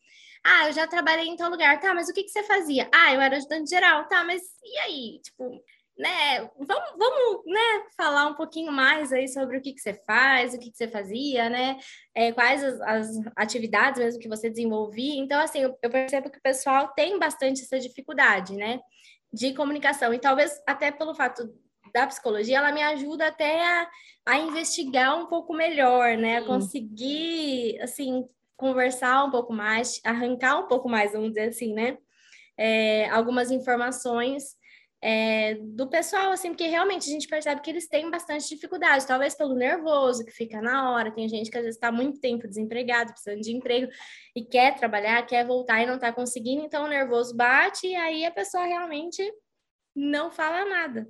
ah, 0.44 0.68
eu 0.68 0.74
já 0.74 0.88
trabalhei 0.88 1.28
em 1.28 1.36
tal 1.36 1.52
lugar, 1.52 1.80
tá, 1.82 1.94
mas 1.94 2.08
o 2.08 2.14
que 2.14 2.24
que 2.24 2.30
você 2.30 2.44
fazia? 2.44 2.90
Ah, 2.94 3.14
eu 3.14 3.20
era 3.20 3.36
ajudante 3.36 3.70
geral, 3.70 4.08
tá, 4.08 4.24
mas 4.24 4.42
e 4.64 4.80
aí? 4.80 5.20
Tipo, 5.22 5.62
né, 6.00 6.50
vamos, 6.58 6.90
vamos 6.98 7.46
né, 7.46 7.84
falar 7.98 8.28
um 8.28 8.34
pouquinho 8.34 8.72
mais 8.72 9.12
aí 9.12 9.28
sobre 9.28 9.58
o 9.58 9.62
que, 9.62 9.74
que 9.74 9.82
você 9.82 9.94
faz, 10.08 10.54
o 10.54 10.58
que, 10.58 10.72
que 10.72 10.78
você 10.78 10.88
fazia, 10.88 11.50
né? 11.50 11.78
É, 12.16 12.32
quais 12.32 12.64
as, 12.64 12.80
as, 12.82 13.10
atividades 13.36 14.00
mesmo 14.00 14.22
que 14.22 14.30
você 14.30 14.50
desenvolvia. 14.50 15.22
Então, 15.22 15.42
assim, 15.42 15.60
eu, 15.60 15.78
eu, 15.84 15.90
percebo 15.90 16.30
que 16.30 16.38
o 16.38 16.42
pessoal 16.42 16.88
tem 16.96 17.20
bastante 17.20 17.64
essa 17.64 17.78
dificuldade, 17.78 18.56
né? 18.56 18.80
De 19.32 19.54
comunicação. 19.54 20.14
E 20.14 20.20
talvez 20.20 20.64
até 20.66 20.90
pelo 20.90 21.14
fato 21.14 21.54
da 21.94 22.08
psicologia, 22.08 22.60
ela 22.60 22.72
me 22.72 22.82
ajuda 22.82 23.28
até 23.28 23.62
a, 23.66 23.90
a 24.26 24.38
investigar 24.38 25.20
um 25.20 25.26
pouco 25.26 25.54
melhor, 25.54 26.16
né? 26.16 26.38
A 26.38 26.46
conseguir, 26.46 27.78
assim, 27.82 28.26
conversar 28.56 29.26
um 29.26 29.32
pouco 29.32 29.52
mais, 29.52 30.00
arrancar 30.06 30.60
um 30.60 30.68
pouco 30.68 30.88
mais, 30.88 31.12
vamos 31.12 31.30
dizer 31.30 31.50
assim, 31.50 31.74
né? 31.74 31.98
É, 32.58 33.10
algumas 33.10 33.52
informações 33.52 34.58
é, 35.02 35.56
do 35.56 35.88
pessoal, 35.88 36.32
assim, 36.32 36.50
porque 36.50 36.68
realmente 36.68 37.10
a 37.10 37.14
gente 37.14 37.28
percebe 37.28 37.62
que 37.62 37.70
eles 37.70 37.88
têm 37.88 38.10
bastante 38.12 38.50
dificuldade, 38.50 39.08
talvez 39.08 39.34
pelo 39.34 39.56
nervoso 39.56 40.26
que 40.26 40.32
fica 40.32 40.62
na 40.62 40.92
hora. 40.92 41.12
Tem 41.12 41.28
gente 41.30 41.50
que 41.50 41.58
às 41.58 41.64
vezes 41.64 41.78
está 41.78 41.92
muito 41.92 42.20
tempo 42.20 42.48
desempregado, 42.48 43.12
precisando 43.12 43.42
de 43.42 43.56
emprego 43.56 43.90
e 44.36 44.44
quer 44.44 44.76
trabalhar, 44.76 45.26
quer 45.26 45.46
voltar 45.46 45.82
e 45.82 45.86
não 45.86 45.96
está 45.96 46.12
conseguindo, 46.12 46.64
então 46.64 46.84
o 46.84 46.90
nervoso 46.90 47.36
bate 47.36 47.88
e 47.88 47.96
aí 47.96 48.26
a 48.26 48.32
pessoa 48.32 48.66
realmente 48.66 49.24
não 49.96 50.30
fala 50.30 50.66
nada. 50.66 51.08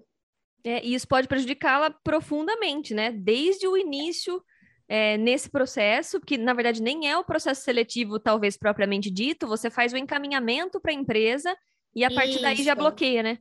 É, 0.63 0.85
e 0.85 0.93
isso 0.93 1.07
pode 1.07 1.27
prejudicá-la 1.27 1.89
profundamente, 2.03 2.93
né? 2.93 3.11
Desde 3.11 3.67
o 3.67 3.77
início 3.77 4.43
é, 4.87 5.17
nesse 5.17 5.49
processo, 5.49 6.19
que 6.19 6.37
na 6.37 6.53
verdade 6.53 6.81
nem 6.81 7.09
é 7.09 7.17
o 7.17 7.23
processo 7.23 7.61
seletivo, 7.61 8.19
talvez 8.19 8.57
propriamente 8.57 9.09
dito, 9.09 9.47
você 9.47 9.69
faz 9.69 9.93
o 9.93 9.97
encaminhamento 9.97 10.79
para 10.79 10.91
a 10.91 10.95
empresa 10.95 11.55
e 11.95 12.03
a 12.03 12.11
partir 12.11 12.33
Isso. 12.33 12.41
daí 12.41 12.63
já 12.63 12.75
bloqueia, 12.75 13.23
né? 13.23 13.39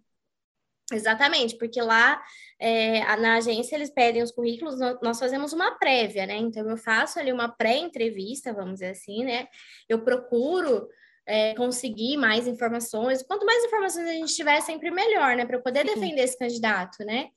Exatamente, 0.90 1.56
porque 1.58 1.80
lá 1.82 2.22
é, 2.58 3.00
na 3.16 3.36
agência 3.36 3.76
eles 3.76 3.90
pedem 3.90 4.22
os 4.22 4.32
currículos, 4.32 4.78
nós 5.02 5.18
fazemos 5.18 5.52
uma 5.52 5.72
prévia, 5.78 6.26
né? 6.26 6.36
Então 6.36 6.68
eu 6.68 6.78
faço 6.78 7.18
ali 7.18 7.30
uma 7.30 7.48
pré-entrevista, 7.48 8.54
vamos 8.54 8.74
dizer 8.74 8.90
assim, 8.90 9.22
né? 9.22 9.48
Eu 9.86 10.02
procuro 10.02 10.88
é, 11.26 11.54
conseguir 11.54 12.16
mais 12.16 12.46
informações. 12.46 13.22
Quanto 13.22 13.44
mais 13.44 13.62
informações 13.64 14.08
a 14.08 14.12
gente 14.12 14.34
tiver, 14.34 14.60
sempre 14.62 14.90
melhor, 14.90 15.36
né? 15.36 15.44
Para 15.44 15.58
poder 15.58 15.84
defender 15.84 16.22
esse 16.22 16.38
candidato, 16.38 17.04
né? 17.04 17.28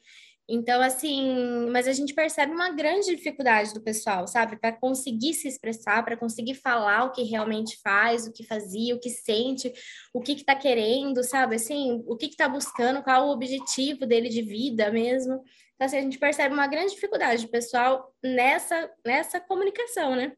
Então, 0.54 0.82
assim, 0.82 1.70
mas 1.72 1.88
a 1.88 1.94
gente 1.94 2.14
percebe 2.14 2.52
uma 2.52 2.72
grande 2.72 3.16
dificuldade 3.16 3.74
do 3.74 3.82
pessoal, 3.82 4.28
sabe? 4.28 4.58
Para 4.58 4.74
conseguir 4.74 5.34
se 5.34 5.48
expressar, 5.48 6.04
para 6.04 6.18
conseguir 6.18 6.56
falar 6.56 7.06
o 7.06 7.14
que 7.14 7.24
realmente 7.24 7.80
faz, 7.82 8.28
o 8.28 8.34
que 8.34 8.46
fazia, 8.46 8.94
o 8.94 9.00
que 9.00 9.10
sente, 9.10 9.72
o 10.14 10.20
que 10.20 10.34
está 10.34 10.54
que 10.54 10.60
tá 10.60 10.62
querendo, 10.62 11.24
sabe? 11.24 11.56
Assim, 11.56 12.04
o 12.06 12.18
que 12.18 12.26
está 12.26 12.50
buscando, 12.50 13.02
qual 13.02 13.30
o 13.30 13.32
objetivo 13.32 14.06
dele 14.06 14.28
de 14.28 14.42
vida 14.42 14.92
mesmo. 14.92 15.42
Então, 15.76 15.86
assim, 15.86 15.98
a 16.00 16.02
gente 16.02 16.20
percebe 16.20 16.54
uma 16.54 16.68
grande 16.68 16.96
dificuldade 16.96 17.46
do 17.46 17.50
pessoal 17.50 18.14
nessa, 18.22 18.92
nessa 19.06 19.40
comunicação, 19.40 20.18
né? 20.18 20.34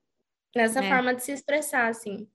Nessa 0.56 0.86
é. 0.86 0.90
forma 0.90 1.16
de 1.16 1.24
se 1.24 1.32
expressar, 1.32 1.88
assim. 1.88 2.28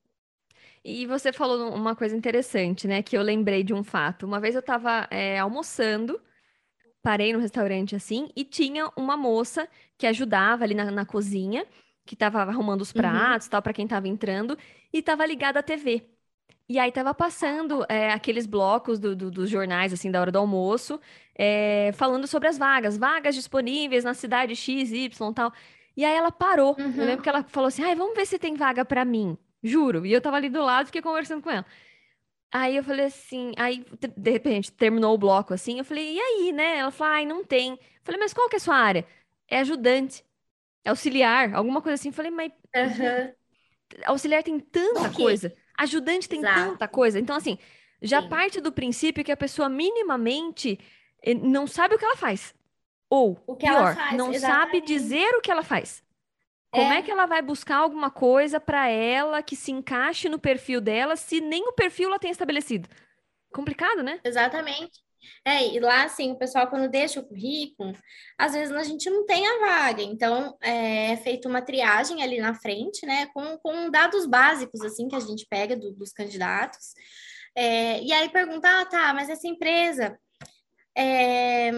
E 0.83 1.05
você 1.05 1.31
falou 1.31 1.73
uma 1.73 1.95
coisa 1.95 2.13
interessante, 2.13 2.89
né? 2.89 3.01
Que 3.01 3.17
eu 3.17 3.21
lembrei 3.21 3.63
de 3.63 3.73
um 3.73 3.85
fato. 3.85 4.25
Uma 4.25 4.41
vez 4.41 4.53
eu 4.53 4.59
estava 4.59 5.07
é, 5.09 5.39
almoçando 5.39 6.21
parei 7.01 7.33
no 7.33 7.39
restaurante 7.39 7.95
assim 7.95 8.29
e 8.35 8.43
tinha 8.43 8.89
uma 8.95 9.15
moça 9.15 9.67
que 9.97 10.05
ajudava 10.07 10.63
ali 10.63 10.73
na, 10.73 10.91
na 10.91 11.05
cozinha, 11.05 11.65
que 12.05 12.15
estava 12.15 12.41
arrumando 12.41 12.81
os 12.81 12.89
uhum. 12.89 13.01
pratos, 13.01 13.47
uhum. 13.47 13.51
tal, 13.51 13.61
para 13.61 13.73
quem 13.73 13.85
estava 13.85 14.07
entrando, 14.07 14.57
e 14.91 14.99
estava 14.99 15.25
ligada 15.25 15.59
à 15.59 15.63
TV. 15.63 16.03
E 16.67 16.77
aí 16.77 16.91
tava 16.91 17.13
passando 17.15 17.83
é, 17.89 18.11
aqueles 18.11 18.45
blocos 18.45 18.99
do, 18.99 19.15
do, 19.15 19.31
dos 19.31 19.49
jornais, 19.49 19.91
assim, 19.91 20.11
da 20.11 20.21
hora 20.21 20.31
do 20.31 20.37
almoço, 20.37 20.99
é, 21.35 21.91
falando 21.93 22.27
sobre 22.27 22.47
as 22.47 22.59
vagas, 22.59 22.95
vagas 22.95 23.33
disponíveis 23.33 24.03
na 24.03 24.13
cidade 24.13 24.55
X, 24.55 24.91
Y, 24.91 25.33
tal. 25.33 25.51
E 25.97 26.05
aí 26.05 26.15
ela 26.15 26.31
parou. 26.31 26.75
Uhum. 26.79 26.93
Eu 26.95 27.05
lembro 27.05 27.23
que 27.23 27.29
ela 27.29 27.43
falou 27.43 27.67
assim, 27.67 27.83
ai, 27.83 27.95
vamos 27.95 28.15
ver 28.15 28.25
se 28.27 28.37
tem 28.37 28.55
vaga 28.55 28.85
para 28.85 29.03
mim. 29.03 29.35
Juro. 29.63 30.05
E 30.05 30.13
eu 30.13 30.21
tava 30.21 30.37
ali 30.37 30.47
do 30.47 30.63
lado, 30.63 30.85
fiquei 30.85 31.01
conversando 31.01 31.41
com 31.41 31.49
ela. 31.49 31.65
Aí 32.51 32.75
eu 32.77 32.83
falei 32.83 33.05
assim, 33.05 33.53
aí 33.57 33.85
de 34.17 34.31
repente 34.31 34.71
terminou 34.71 35.13
o 35.13 35.17
bloco 35.17 35.53
assim, 35.53 35.77
eu 35.77 35.85
falei, 35.85 36.15
e 36.15 36.19
aí, 36.19 36.51
né? 36.51 36.77
Ela 36.79 36.91
falou, 36.91 37.13
ai, 37.13 37.25
não 37.25 37.43
tem. 37.43 37.73
Eu 37.73 37.77
falei, 38.03 38.19
mas 38.19 38.33
qual 38.33 38.49
que 38.49 38.55
é 38.55 38.57
a 38.57 38.59
sua 38.59 38.75
área? 38.75 39.05
É 39.47 39.59
ajudante, 39.59 40.23
é 40.83 40.89
auxiliar, 40.89 41.53
alguma 41.53 41.81
coisa 41.81 41.95
assim. 41.95 42.09
Eu 42.09 42.13
falei, 42.13 42.31
mas 42.31 42.51
uhum. 42.75 43.33
auxiliar 44.05 44.43
tem 44.43 44.59
tanta 44.59 45.11
coisa, 45.11 45.55
ajudante 45.77 46.27
tem 46.27 46.39
Exato. 46.39 46.71
tanta 46.71 46.87
coisa. 46.87 47.19
Então, 47.19 47.35
assim, 47.35 47.57
já 48.01 48.21
Sim. 48.21 48.29
parte 48.29 48.61
do 48.61 48.71
princípio 48.71 49.23
que 49.23 49.31
a 49.31 49.37
pessoa 49.37 49.69
minimamente 49.69 50.79
eh, 51.23 51.33
não 51.35 51.67
sabe 51.67 51.95
o 51.95 51.99
que 51.99 52.05
ela 52.05 52.17
faz. 52.17 52.55
Ou, 53.09 53.35
pior, 53.57 53.95
faz, 53.95 54.17
não 54.17 54.33
exatamente. 54.33 54.41
sabe 54.71 54.81
dizer 54.81 55.35
o 55.35 55.41
que 55.41 55.51
ela 55.51 55.63
faz. 55.63 56.03
Como 56.71 56.93
é. 56.93 56.99
é 56.99 57.01
que 57.01 57.09
ela 57.09 57.25
vai 57.25 57.41
buscar 57.41 57.77
alguma 57.77 58.11
coisa 58.11 58.59
para 58.59 58.87
ela 58.87 59.41
que 59.41 59.55
se 59.55 59.71
encaixe 59.71 60.29
no 60.29 60.39
perfil 60.39 60.79
dela, 60.79 61.15
se 61.15 61.41
nem 61.41 61.67
o 61.67 61.73
perfil 61.73 62.09
ela 62.09 62.19
tem 62.19 62.29
estabelecido? 62.29 62.87
Complicado, 63.51 64.03
né? 64.03 64.19
Exatamente. 64.23 64.99
É, 65.43 65.67
e 65.67 65.79
lá, 65.79 66.03
assim, 66.03 66.31
o 66.31 66.37
pessoal, 66.37 66.67
quando 66.69 66.89
deixa 66.89 67.19
o 67.19 67.25
currículo, 67.25 67.93
às 68.37 68.53
vezes 68.53 68.73
a 68.73 68.83
gente 68.83 69.09
não 69.09 69.25
tem 69.25 69.45
a 69.45 69.59
vaga, 69.59 70.01
então 70.01 70.57
é, 70.61 71.11
é 71.11 71.17
feita 71.17 71.47
uma 71.47 71.61
triagem 71.61 72.21
ali 72.23 72.39
na 72.39 72.53
frente, 72.53 73.05
né, 73.05 73.27
com, 73.33 73.57
com 73.57 73.89
dados 73.89 74.25
básicos, 74.25 74.81
assim, 74.81 75.07
que 75.07 75.15
a 75.15 75.19
gente 75.19 75.45
pega 75.49 75.75
do, 75.75 75.91
dos 75.91 76.11
candidatos, 76.11 76.93
é, 77.55 78.01
e 78.01 78.13
aí 78.13 78.29
pergunta, 78.29 78.81
ah, 78.81 78.85
tá, 78.85 79.13
mas 79.13 79.29
essa 79.29 79.47
empresa, 79.47 80.17
é, 80.95 81.71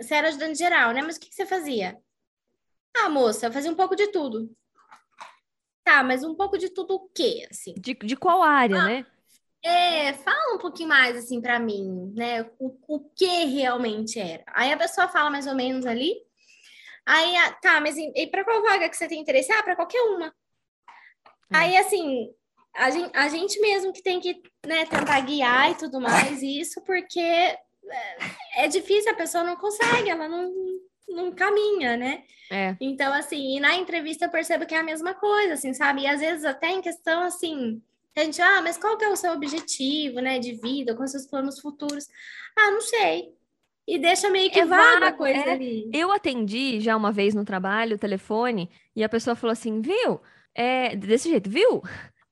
você 0.00 0.14
era 0.14 0.28
ajudante 0.28 0.58
geral, 0.58 0.92
né, 0.92 1.02
mas 1.02 1.16
o 1.16 1.20
que, 1.20 1.28
que 1.28 1.34
você 1.34 1.46
fazia? 1.46 1.96
Ah, 2.98 3.08
moça, 3.08 3.50
fazia 3.52 3.70
um 3.70 3.76
pouco 3.76 3.94
de 3.94 4.08
tudo. 4.08 4.50
Tá, 5.84 6.02
mas 6.02 6.24
um 6.24 6.34
pouco 6.34 6.58
de 6.58 6.68
tudo 6.70 6.94
o 6.94 7.08
quê, 7.10 7.46
assim? 7.50 7.74
De, 7.74 7.94
de 7.94 8.16
qual 8.16 8.42
área, 8.42 8.76
ah, 8.76 8.84
né? 8.84 9.06
É, 9.62 10.12
fala 10.14 10.54
um 10.54 10.58
pouquinho 10.58 10.88
mais, 10.88 11.16
assim, 11.16 11.40
para 11.40 11.58
mim, 11.58 12.12
né? 12.16 12.42
O, 12.58 12.76
o 12.88 13.00
que 13.10 13.44
realmente 13.44 14.18
era. 14.18 14.44
Aí 14.48 14.72
a 14.72 14.76
pessoa 14.76 15.08
fala 15.08 15.30
mais 15.30 15.46
ou 15.46 15.54
menos 15.54 15.86
ali. 15.86 16.14
Aí, 17.04 17.34
tá, 17.62 17.80
mas 17.80 17.96
e, 17.96 18.26
para 18.26 18.44
qual 18.44 18.62
vaga 18.62 18.88
que 18.88 18.96
você 18.96 19.06
tem 19.06 19.20
interesse? 19.20 19.52
Ah, 19.52 19.62
para 19.62 19.76
qualquer 19.76 20.00
uma. 20.02 20.26
É. 20.26 21.56
Aí, 21.56 21.76
assim, 21.76 22.34
a 22.74 22.90
gente, 22.90 23.16
a 23.16 23.28
gente 23.28 23.60
mesmo 23.60 23.92
que 23.92 24.02
tem 24.02 24.20
que 24.20 24.42
né, 24.66 24.86
tentar 24.86 25.20
guiar 25.20 25.70
e 25.70 25.76
tudo 25.76 26.00
mais, 26.00 26.42
isso, 26.42 26.82
porque 26.84 27.20
é, 27.20 27.58
é 28.56 28.68
difícil, 28.68 29.12
a 29.12 29.16
pessoa 29.16 29.44
não 29.44 29.56
consegue, 29.56 30.10
ela 30.10 30.28
não, 30.28 30.52
não 31.08 31.32
caminha, 31.32 31.96
né? 31.96 32.24
É. 32.50 32.76
Então, 32.80 33.12
assim, 33.12 33.56
e 33.56 33.60
na 33.60 33.76
entrevista 33.76 34.26
eu 34.26 34.30
percebo 34.30 34.66
que 34.66 34.74
é 34.74 34.78
a 34.78 34.84
mesma 34.84 35.14
coisa, 35.14 35.54
assim, 35.54 35.72
sabe? 35.72 36.02
E 36.02 36.06
às 36.06 36.20
vezes 36.20 36.44
até 36.44 36.68
em 36.68 36.80
questão, 36.80 37.22
assim, 37.22 37.82
a 38.16 38.20
gente, 38.24 38.40
ah, 38.40 38.62
mas 38.62 38.76
qual 38.78 38.96
que 38.96 39.04
é 39.04 39.10
o 39.10 39.16
seu 39.16 39.32
objetivo, 39.32 40.20
né, 40.20 40.38
de 40.38 40.54
vida, 40.54 40.94
com 40.94 41.06
seus 41.06 41.26
planos 41.26 41.60
futuros? 41.60 42.08
Ah, 42.56 42.70
não 42.70 42.80
sei. 42.80 43.34
E 43.86 43.98
deixa 43.98 44.28
meio 44.30 44.50
que 44.50 44.58
é 44.58 44.64
vaga 44.64 45.08
a 45.08 45.12
coisa 45.12 45.40
é. 45.40 45.52
ali. 45.52 45.90
Eu 45.92 46.10
atendi 46.10 46.80
já 46.80 46.96
uma 46.96 47.12
vez 47.12 47.34
no 47.34 47.44
trabalho, 47.44 47.96
o 47.96 47.98
telefone, 47.98 48.70
e 48.96 49.04
a 49.04 49.08
pessoa 49.08 49.36
falou 49.36 49.52
assim, 49.52 49.80
viu? 49.80 50.20
É, 50.54 50.96
desse 50.96 51.28
jeito, 51.28 51.48
viu? 51.48 51.82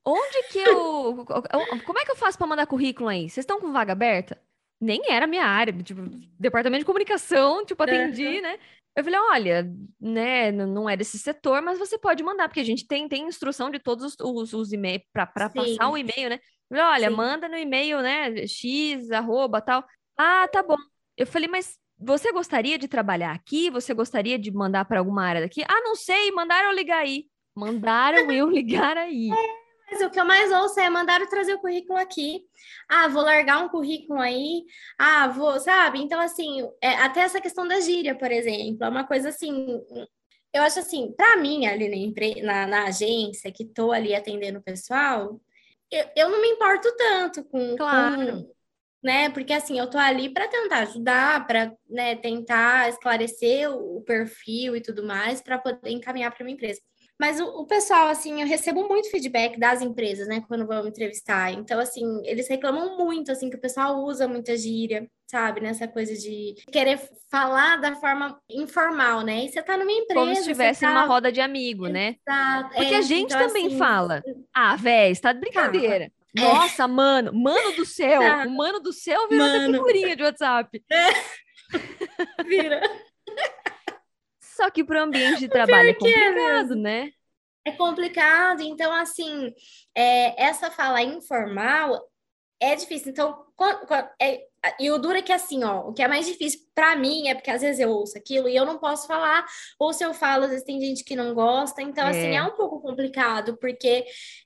Onde 0.04 0.42
que 0.50 0.58
eu... 0.58 1.24
Como 1.86 1.98
é 1.98 2.04
que 2.04 2.10
eu 2.10 2.16
faço 2.16 2.38
para 2.38 2.46
mandar 2.46 2.66
currículo 2.66 3.08
aí? 3.08 3.28
Vocês 3.28 3.44
estão 3.44 3.60
com 3.60 3.72
vaga 3.72 3.92
aberta? 3.92 4.40
Nem 4.84 5.02
era 5.08 5.26
minha 5.26 5.44
área, 5.44 5.72
tipo, 5.82 6.02
departamento 6.38 6.80
de 6.80 6.86
comunicação, 6.86 7.64
tipo, 7.64 7.82
atendi, 7.82 8.26
uhum. 8.26 8.42
né? 8.42 8.58
Eu 8.96 9.02
falei, 9.02 9.18
olha, 9.18 9.74
né, 10.00 10.52
não 10.52 10.88
é 10.88 10.96
desse 10.96 11.18
setor, 11.18 11.60
mas 11.60 11.78
você 11.78 11.98
pode 11.98 12.22
mandar, 12.22 12.48
porque 12.48 12.60
a 12.60 12.64
gente 12.64 12.86
tem, 12.86 13.08
tem 13.08 13.26
instrução 13.26 13.68
de 13.68 13.80
todos 13.80 14.04
os, 14.04 14.16
os, 14.20 14.52
os 14.52 14.72
e-mails 14.72 15.02
para 15.12 15.26
passar 15.26 15.90
o 15.90 15.98
e-mail, 15.98 16.30
né? 16.30 16.38
Eu 16.70 16.76
falei, 16.76 16.84
olha, 16.84 17.10
Sim. 17.10 17.16
manda 17.16 17.48
no 17.48 17.56
e-mail, 17.56 18.00
né, 18.00 18.46
x, 18.46 19.10
arroba, 19.10 19.60
tal. 19.60 19.84
Ah, 20.16 20.46
tá 20.46 20.62
bom. 20.62 20.76
Eu 21.16 21.26
falei, 21.26 21.48
mas 21.48 21.76
você 21.98 22.30
gostaria 22.32 22.78
de 22.78 22.86
trabalhar 22.86 23.32
aqui? 23.32 23.68
Você 23.70 23.92
gostaria 23.94 24.38
de 24.38 24.52
mandar 24.52 24.84
para 24.84 25.00
alguma 25.00 25.24
área 25.24 25.40
daqui? 25.40 25.62
Ah, 25.64 25.80
não 25.80 25.96
sei, 25.96 26.30
mandaram 26.30 26.68
eu 26.68 26.76
ligar 26.76 26.98
aí. 26.98 27.26
Mandaram 27.56 28.30
eu 28.30 28.48
ligar 28.50 28.96
aí. 28.96 29.30
Mas 29.90 30.00
o 30.00 30.10
que 30.10 30.18
eu 30.18 30.24
mais 30.24 30.50
ouço 30.50 30.80
é 30.80 30.88
mandaram 30.88 31.28
trazer 31.28 31.54
o 31.54 31.60
currículo 31.60 31.98
aqui. 31.98 32.44
Ah, 32.88 33.08
vou 33.08 33.22
largar 33.22 33.62
um 33.62 33.68
currículo 33.68 34.20
aí. 34.20 34.64
Ah, 34.98 35.28
vou, 35.28 35.60
sabe? 35.60 36.00
Então, 36.00 36.20
assim, 36.20 36.68
é, 36.80 36.94
até 36.96 37.20
essa 37.20 37.40
questão 37.40 37.66
da 37.68 37.80
gíria, 37.80 38.14
por 38.14 38.30
exemplo, 38.30 38.84
é 38.84 38.88
uma 38.88 39.06
coisa 39.06 39.28
assim. 39.28 39.80
Eu 40.52 40.62
acho 40.62 40.78
assim, 40.78 41.12
para 41.16 41.36
mim, 41.36 41.66
ali 41.66 41.88
na, 42.42 42.42
na, 42.42 42.66
na, 42.66 42.84
agência, 42.84 43.52
que 43.52 43.64
estou 43.64 43.92
ali 43.92 44.14
atendendo 44.14 44.58
o 44.60 44.62
pessoal, 44.62 45.40
eu, 45.90 46.04
eu 46.16 46.30
não 46.30 46.40
me 46.40 46.48
importo 46.48 46.94
tanto 46.96 47.44
com, 47.44 47.76
claro. 47.76 48.44
com 48.44 48.54
né? 49.04 49.28
Porque 49.28 49.52
assim, 49.52 49.78
eu 49.78 49.88
tô 49.90 49.98
ali 49.98 50.30
para 50.30 50.48
tentar 50.48 50.78
ajudar, 50.78 51.46
para 51.46 51.76
né, 51.88 52.16
tentar 52.16 52.88
esclarecer 52.88 53.70
o, 53.70 53.98
o 53.98 54.02
perfil 54.02 54.74
e 54.74 54.80
tudo 54.80 55.04
mais, 55.04 55.42
para 55.42 55.58
poder 55.58 55.90
encaminhar 55.90 56.34
para 56.34 56.42
minha 56.42 56.54
empresa. 56.54 56.80
Mas 57.18 57.40
o, 57.40 57.44
o, 57.44 57.66
pessoal, 57.66 58.08
assim, 58.08 58.40
eu 58.40 58.46
recebo 58.46 58.88
muito 58.88 59.10
feedback 59.10 59.58
das 59.58 59.80
empresas, 59.80 60.26
né, 60.26 60.42
quando 60.48 60.66
vão 60.66 60.82
me 60.82 60.88
entrevistar. 60.88 61.52
Então, 61.52 61.78
assim, 61.78 62.04
eles 62.24 62.48
reclamam 62.48 62.96
muito, 62.98 63.30
assim, 63.30 63.48
que 63.48 63.56
o 63.56 63.60
pessoal 63.60 64.02
usa 64.02 64.26
muita 64.26 64.56
gíria, 64.56 65.08
sabe? 65.26 65.60
Nessa 65.60 65.86
coisa 65.86 66.14
de 66.14 66.54
querer 66.72 67.00
falar 67.30 67.76
da 67.76 67.94
forma 67.94 68.38
informal, 68.50 69.22
né? 69.22 69.44
E 69.44 69.48
você 69.48 69.62
tá 69.62 69.76
numa 69.76 69.92
empresa. 69.92 70.20
Como 70.20 70.34
se 70.34 70.40
estivesse 70.40 70.80
tá... 70.80 70.88
numa 70.88 71.04
roda 71.04 71.30
de 71.30 71.40
amigo, 71.40 71.86
né? 71.86 72.16
Exato. 72.26 72.74
Porque 72.74 72.94
é, 72.94 72.98
a 72.98 73.02
gente 73.02 73.32
então, 73.32 73.46
também 73.46 73.66
assim... 73.66 73.78
fala. 73.78 74.22
Ah, 74.52 74.74
véi, 74.76 75.14
tá 75.16 75.32
de 75.32 75.40
brincadeira. 75.40 76.10
É. 76.36 76.40
Nossa, 76.40 76.88
mano, 76.88 77.32
mano 77.32 77.76
do 77.76 77.86
céu, 77.86 78.20
tá. 78.20 78.44
o 78.44 78.50
mano 78.50 78.80
do 78.80 78.92
céu 78.92 79.28
virou 79.28 79.46
mano. 79.46 79.74
figurinha 79.74 80.16
de 80.16 80.22
WhatsApp. 80.24 80.82
É. 80.90 81.12
Vira. 82.44 82.82
Só 84.56 84.70
que 84.70 84.84
para 84.84 85.00
o 85.00 85.04
ambiente 85.04 85.40
de 85.40 85.48
trabalho 85.50 85.88
é, 85.88 85.90
é 85.90 85.94
complicado, 85.94 86.76
né? 86.76 87.10
É 87.66 87.72
complicado, 87.72 88.62
então, 88.62 88.92
assim, 88.92 89.52
é, 89.94 90.42
essa 90.42 90.70
fala 90.70 91.02
informal 91.02 91.98
é 92.60 92.76
difícil. 92.76 93.10
Então, 93.10 93.44
é, 94.20 94.46
e 94.78 94.90
o 94.90 94.98
duro 94.98 95.16
é 95.16 95.22
que, 95.22 95.32
assim, 95.32 95.64
ó, 95.64 95.88
o 95.88 95.92
que 95.92 96.02
é 96.02 96.08
mais 96.08 96.26
difícil 96.26 96.60
para 96.74 96.94
mim 96.94 97.28
é 97.28 97.34
porque 97.34 97.50
às 97.50 97.62
vezes 97.62 97.80
eu 97.80 97.90
ouço 97.90 98.16
aquilo 98.18 98.48
e 98.48 98.56
eu 98.56 98.66
não 98.66 98.78
posso 98.78 99.06
falar, 99.06 99.46
ou 99.78 99.92
se 99.92 100.04
eu 100.04 100.12
falo, 100.12 100.44
às 100.44 100.50
vezes 100.50 100.64
tem 100.64 100.80
gente 100.80 101.04
que 101.04 101.16
não 101.16 101.34
gosta, 101.34 101.82
então, 101.82 102.06
assim, 102.06 102.18
é. 102.18 102.22
assim, 102.22 102.36
é 102.36 102.42
um 102.42 102.56
pouco 102.56 102.80
complicado, 102.80 103.56
porque 103.58 104.04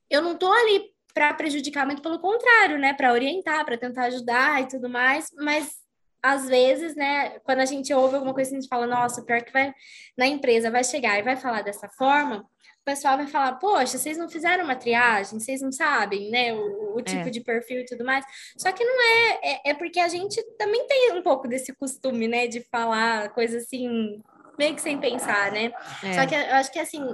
eu 0.09 0.23
não 0.23 0.37
tô 0.37 0.51
ali 0.53 0.85
para 1.13 1.35
prejudicar, 1.35 1.85
muito 1.85 2.03
pelo 2.03 2.21
contrário, 2.21 2.79
né, 2.79 2.95
para 2.95 3.13
orientar, 3.13 3.65
para 3.65 3.77
tentar 3.77 4.05
ajudar 4.05 4.63
e 4.63 4.69
tudo 4.69 4.89
mais, 4.89 5.27
mas 5.37 5.88
às 6.23 6.49
vezes, 6.49 6.95
né, 6.97 7.39
quando 7.41 7.61
a 7.61 7.65
gente 7.65 7.93
ouve 7.93 8.17
alguma 8.17 8.35
coisa, 8.35 8.51
a 8.51 8.55
gente 8.55 8.69
fala, 8.69 8.87
nossa, 8.87 9.23
pior 9.23 9.43
que 9.43 9.53
vai 9.53 9.73
na 10.17 10.27
empresa, 10.27 10.71
vai 10.71 10.83
chegar 10.83 11.19
e 11.19 11.23
vai 11.23 11.37
falar 11.37 11.63
dessa 11.63 11.89
forma, 11.89 12.39
o 12.39 12.85
pessoal 12.85 13.17
vai 13.17 13.27
falar, 13.27 13.53
poxa, 13.55 13.99
vocês 13.99 14.17
não 14.17 14.29
fizeram 14.29 14.65
uma 14.65 14.75
triagem, 14.75 15.39
vocês 15.39 15.61
não 15.61 15.71
sabem, 15.71 16.31
né, 16.31 16.53
o, 16.55 16.97
o 16.97 17.03
tipo 17.03 17.29
é. 17.29 17.31
de 17.31 17.41
perfil 17.41 17.81
e 17.81 17.85
tudo 17.85 18.05
mais. 18.05 18.25
Só 18.57 18.73
que 18.73 18.85
não 18.85 19.01
é, 19.03 19.41
é, 19.43 19.71
é, 19.71 19.75
porque 19.75 20.01
a 20.01 20.09
gente 20.09 20.43
também 20.57 20.87
tem 20.87 21.13
um 21.13 21.23
pouco 21.23 21.47
desse 21.47 21.73
costume, 21.75 22.27
né, 22.27 22.47
de 22.47 22.61
falar 22.71 23.29
coisa 23.31 23.59
assim, 23.59 24.21
meio 24.59 24.75
que 24.75 24.81
sem 24.81 24.99
pensar, 24.99 25.53
né? 25.53 25.71
É. 26.03 26.13
Só 26.15 26.27
que 26.27 26.35
eu 26.35 26.55
acho 26.57 26.73
que, 26.73 26.81
assim, 26.81 27.05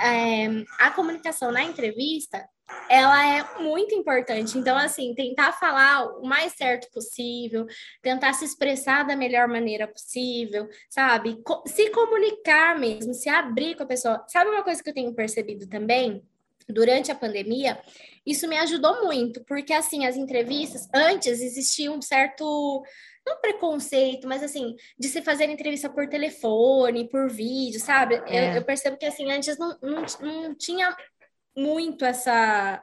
é, 0.00 0.46
a 0.78 0.90
comunicação 0.90 1.52
na 1.52 1.62
entrevista, 1.62 2.48
ela 2.88 3.38
é 3.38 3.62
muito 3.62 3.94
importante. 3.94 4.56
Então, 4.58 4.76
assim, 4.76 5.14
tentar 5.14 5.52
falar 5.52 6.06
o 6.18 6.26
mais 6.26 6.52
certo 6.52 6.90
possível, 6.90 7.66
tentar 8.02 8.32
se 8.32 8.44
expressar 8.44 9.04
da 9.04 9.16
melhor 9.16 9.48
maneira 9.48 9.86
possível, 9.86 10.68
sabe? 10.88 11.38
Se 11.66 11.90
comunicar 11.90 12.78
mesmo, 12.78 13.14
se 13.14 13.28
abrir 13.28 13.76
com 13.76 13.82
a 13.82 13.86
pessoa. 13.86 14.24
Sabe 14.28 14.50
uma 14.50 14.62
coisa 14.62 14.82
que 14.82 14.90
eu 14.90 14.94
tenho 14.94 15.14
percebido 15.14 15.68
também? 15.68 16.22
Durante 16.66 17.12
a 17.12 17.14
pandemia, 17.14 17.78
isso 18.24 18.48
me 18.48 18.56
ajudou 18.56 19.04
muito, 19.04 19.44
porque 19.44 19.74
assim, 19.74 20.06
as 20.06 20.16
entrevistas, 20.16 20.88
antes 20.94 21.42
existia 21.42 21.92
um 21.92 22.00
certo 22.00 22.82
não 23.26 23.40
preconceito, 23.40 24.28
mas 24.28 24.42
assim, 24.42 24.76
de 24.98 25.08
se 25.08 25.22
fazer 25.22 25.48
entrevista 25.48 25.88
por 25.88 26.06
telefone, 26.08 27.08
por 27.08 27.30
vídeo, 27.30 27.80
sabe? 27.80 28.16
É. 28.26 28.50
Eu, 28.50 28.56
eu, 28.56 28.64
percebo 28.64 28.98
que 28.98 29.06
assim, 29.06 29.30
antes 29.30 29.56
não, 29.56 29.76
não, 29.82 30.04
não 30.20 30.54
tinha 30.54 30.94
muito 31.56 32.04
essa, 32.04 32.82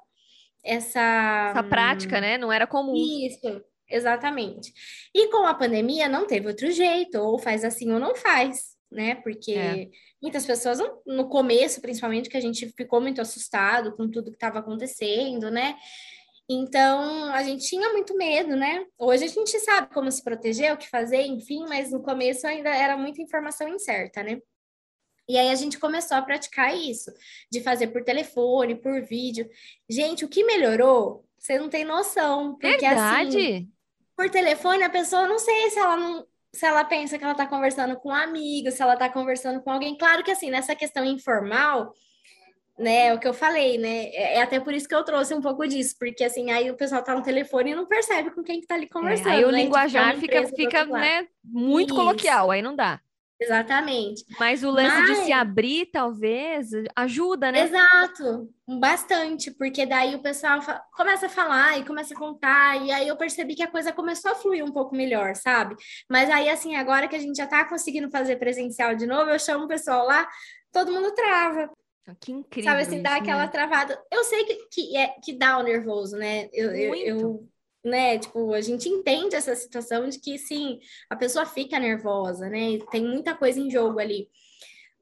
essa. 0.64 1.52
Essa 1.52 1.64
prática, 1.64 2.22
né? 2.22 2.38
Não 2.38 2.52
era 2.52 2.66
comum. 2.68 2.94
Isso, 2.96 3.64
exatamente. 3.90 4.74
E 5.14 5.28
com 5.28 5.46
a 5.46 5.54
pandemia 5.54 6.08
não 6.08 6.26
teve 6.26 6.48
outro 6.48 6.72
jeito, 6.72 7.20
ou 7.20 7.38
faz 7.38 7.64
assim 7.64 7.92
ou 7.92 8.00
não 8.00 8.16
faz, 8.16 8.76
né? 8.92 9.16
Porque 9.16 9.54
é. 9.54 9.88
muitas 10.22 10.46
pessoas, 10.46 10.80
no 11.06 11.30
começo, 11.30 11.82
principalmente, 11.82 12.30
que 12.30 12.38
a 12.38 12.42
gente 12.42 12.72
ficou 12.76 13.02
muito 13.02 13.22
assustado 13.22 13.96
com 13.96 14.10
tudo 14.10 14.32
que 14.32 14.38
estava 14.38 14.60
acontecendo, 14.60 15.50
né? 15.52 15.76
Então, 16.50 17.32
a 17.34 17.44
gente 17.44 17.66
tinha 17.66 17.94
muito 17.94 18.16
medo, 18.18 18.58
né? 18.58 18.86
Hoje 19.00 19.24
a 19.24 19.28
gente 19.28 19.58
sabe 19.60 19.94
como 19.94 20.12
se 20.12 20.22
proteger, 20.22 20.74
o 20.74 20.78
que 20.78 20.90
fazer, 20.90 21.22
enfim, 21.22 21.66
mas 21.68 21.92
no 21.92 22.04
começo 22.04 22.46
ainda 22.46 22.70
era 22.70 22.98
muita 22.98 23.22
informação 23.22 23.70
incerta, 23.70 24.22
né? 24.22 24.38
E 25.32 25.38
aí 25.38 25.50
a 25.50 25.56
gente 25.56 25.80
começou 25.80 26.18
a 26.18 26.22
praticar 26.22 26.76
isso, 26.76 27.10
de 27.50 27.62
fazer 27.62 27.88
por 27.88 28.04
telefone, 28.04 28.76
por 28.76 29.02
vídeo. 29.02 29.50
Gente, 29.90 30.26
o 30.26 30.28
que 30.28 30.44
melhorou, 30.44 31.24
você 31.40 31.58
não 31.58 31.70
tem 31.70 31.86
noção. 31.86 32.52
Porque 32.56 32.68
Verdade? 32.68 33.38
assim, 33.38 33.72
por 34.14 34.30
telefone, 34.30 34.84
a 34.84 34.90
pessoa 34.90 35.30
não 35.30 35.40
sei 35.40 35.70
se 35.70 35.80
ela 35.80 35.96
não. 35.96 36.28
Se 36.54 36.66
ela 36.66 36.84
pensa 36.84 37.18
que 37.18 37.24
ela 37.24 37.32
está 37.32 37.48
conversando 37.48 37.96
com 37.96 38.10
um 38.10 38.14
amigo, 38.14 38.70
se 38.72 38.82
ela 38.82 38.96
está 38.96 39.08
conversando 39.08 39.62
com 39.62 39.72
alguém. 39.72 39.98
Claro 39.98 40.22
que 40.22 40.32
assim, 40.32 40.52
nessa 40.52 40.76
questão 40.76 41.06
informal, 41.06 41.94
né? 42.78 43.08
É 43.08 43.14
o 43.14 43.20
que 43.20 43.26
eu 43.26 43.34
falei, 43.34 43.78
né? 43.78 44.08
É, 44.08 44.36
é 44.36 44.42
até 44.42 44.60
por 44.60 44.74
isso 44.74 44.86
que 44.86 44.94
eu 44.94 45.06
trouxe 45.06 45.34
um 45.34 45.40
pouco 45.40 45.66
disso, 45.66 45.96
porque 45.98 46.26
assim, 46.26 46.52
aí 46.52 46.70
o 46.70 46.76
pessoal 46.76 47.02
tá 47.02 47.16
no 47.16 47.24
telefone 47.24 47.72
e 47.72 47.76
não 47.76 47.86
percebe 47.86 48.32
com 48.32 48.44
quem 48.44 48.60
que 48.60 48.68
tá 48.68 48.76
ali 48.76 48.90
conversando. 48.90 49.30
É, 49.30 49.36
aí 49.36 49.46
o 49.46 49.48
né? 49.48 49.60
Tipo, 49.60 49.64
linguajar 49.64 50.18
fica, 50.18 50.46
fica 50.48 50.86
né, 50.88 51.26
muito 51.42 51.94
isso. 51.94 51.96
coloquial, 51.96 52.52
aí 52.52 52.62
não 52.62 52.76
dá. 52.76 53.00
Exatamente. 53.42 54.24
Mas 54.40 54.64
o 54.64 54.70
lance 54.70 54.96
Mas... 55.02 55.10
de 55.10 55.26
se 55.26 55.32
abrir, 55.32 55.88
talvez, 55.88 56.70
ajuda, 56.96 57.52
né? 57.52 57.62
Exato, 57.64 58.48
bastante, 58.80 59.50
porque 59.50 59.84
daí 59.84 60.14
o 60.14 60.22
pessoal 60.22 60.60
começa 60.94 61.26
a 61.26 61.30
falar 61.30 61.80
e 61.80 61.84
começa 61.84 62.14
a 62.14 62.18
contar, 62.18 62.80
e 62.86 62.92
aí 62.92 63.08
eu 63.08 63.18
percebi 63.18 63.56
que 63.56 63.64
a 63.64 63.72
coisa 63.72 63.92
começou 63.92 64.32
a 64.32 64.36
fluir 64.36 64.64
um 64.64 64.72
pouco 64.72 64.96
melhor, 64.96 65.36
sabe? 65.36 65.76
Mas 66.08 66.30
aí, 66.30 66.50
assim, 66.50 66.76
agora 66.76 67.08
que 67.08 67.16
a 67.16 67.20
gente 67.20 67.36
já 67.36 67.48
tá 67.48 67.66
conseguindo 67.68 68.12
fazer 68.12 68.36
presencial 68.36 68.96
de 68.96 69.08
novo, 69.08 69.32
eu 69.32 69.40
chamo 69.40 69.66
o 69.66 69.68
pessoal 69.68 70.06
lá, 70.06 70.28
todo 70.72 70.92
mundo 70.92 71.12
trava. 71.16 71.68
Ah, 72.08 72.16
que 72.20 72.32
incrível. 72.32 72.70
Sabe 72.70 72.84
assim, 72.84 73.02
dá 73.02 73.16
aquela 73.16 73.46
né? 73.46 73.52
travada. 73.52 74.00
Eu 74.12 74.24
sei 74.24 74.44
que, 74.44 74.56
que, 74.72 74.98
é, 74.98 75.16
que 75.24 75.34
dá 75.34 75.58
o 75.58 75.64
nervoso, 75.64 76.16
né? 76.16 76.48
Eu, 76.54 76.76
eu, 76.76 76.96
eu, 76.96 77.50
né? 77.84 78.20
Tipo, 78.20 78.54
a 78.54 78.62
gente 78.62 78.88
entende 78.88 79.36
essa 79.36 79.56
situação 79.56 80.08
de 80.08 80.20
que, 80.20 80.38
sim, 80.38 80.80
a 81.10 81.16
pessoa 81.16 81.46
fica 81.46 81.80
nervosa, 81.80 82.50
né? 82.50 82.78
Tem 82.92 83.04
muita 83.04 83.36
coisa 83.36 83.60
em 83.60 83.70
jogo 83.70 84.00
ali. 84.00 84.30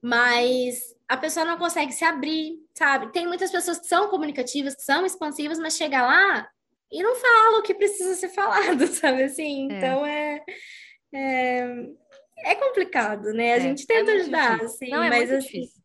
Mas 0.01 0.95
a 1.07 1.17
pessoa 1.17 1.45
não 1.45 1.57
consegue 1.57 1.91
se 1.91 2.05
abrir, 2.05 2.59
sabe? 2.73 3.11
Tem 3.11 3.27
muitas 3.27 3.51
pessoas 3.51 3.79
que 3.79 3.87
são 3.87 4.07
comunicativas, 4.09 4.75
que 4.75 4.83
são 4.83 5.05
expansivas, 5.05 5.59
mas 5.59 5.75
chega 5.75 6.01
lá 6.01 6.47
e 6.91 7.03
não 7.03 7.15
fala 7.15 7.59
o 7.59 7.63
que 7.63 7.73
precisa 7.73 8.15
ser 8.15 8.29
falado, 8.29 8.87
sabe? 8.87 9.23
Assim, 9.23 9.71
é. 9.71 9.77
então 9.77 10.05
é, 10.05 10.43
é, 11.13 11.67
é 12.45 12.55
complicado, 12.55 13.33
né? 13.33 13.53
A 13.53 13.57
é, 13.57 13.59
gente 13.59 13.85
tenta 13.85 14.11
é 14.11 14.15
ajudar, 14.15 14.59
difícil. 14.59 14.65
assim, 14.65 14.89
não, 14.89 15.03
é 15.03 15.09
mas 15.09 15.31
assim. 15.31 15.61
Difícil 15.61 15.78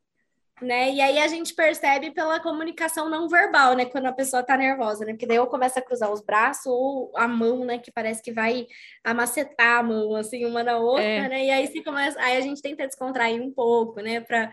né? 0.64 0.90
E 0.92 1.00
aí 1.00 1.18
a 1.18 1.29
gente 1.29 1.55
percebe 1.55 2.11
pela 2.11 2.40
comunicação 2.40 3.09
não 3.09 3.29
verbal, 3.29 3.74
né? 3.74 3.85
Quando 3.85 4.07
a 4.07 4.12
pessoa 4.12 4.42
tá 4.42 4.57
nervosa, 4.57 5.05
né? 5.05 5.12
Porque 5.12 5.27
daí 5.27 5.38
ou 5.38 5.46
começa 5.46 5.79
a 5.79 5.83
cruzar 5.83 6.11
os 6.11 6.20
braços 6.20 6.66
ou 6.66 7.12
a 7.14 7.29
mão, 7.29 7.64
né? 7.64 7.79
Que 7.79 7.92
parece 7.92 8.22
que 8.22 8.33
vai 8.33 8.66
amacetar 9.05 9.79
a 9.79 9.83
mão, 9.83 10.16
assim, 10.16 10.44
uma 10.44 10.62
na 10.62 10.79
outra, 10.79 11.05
é. 11.05 11.29
né? 11.29 11.44
E 11.44 11.50
aí 11.50 11.66
se 11.68 11.83
começa, 11.85 12.20
aí 12.20 12.37
a 12.37 12.40
gente 12.40 12.61
tenta 12.62 12.87
descontrair 12.87 13.40
um 13.40 13.53
pouco, 13.53 14.00
né? 14.00 14.20
Para 14.20 14.53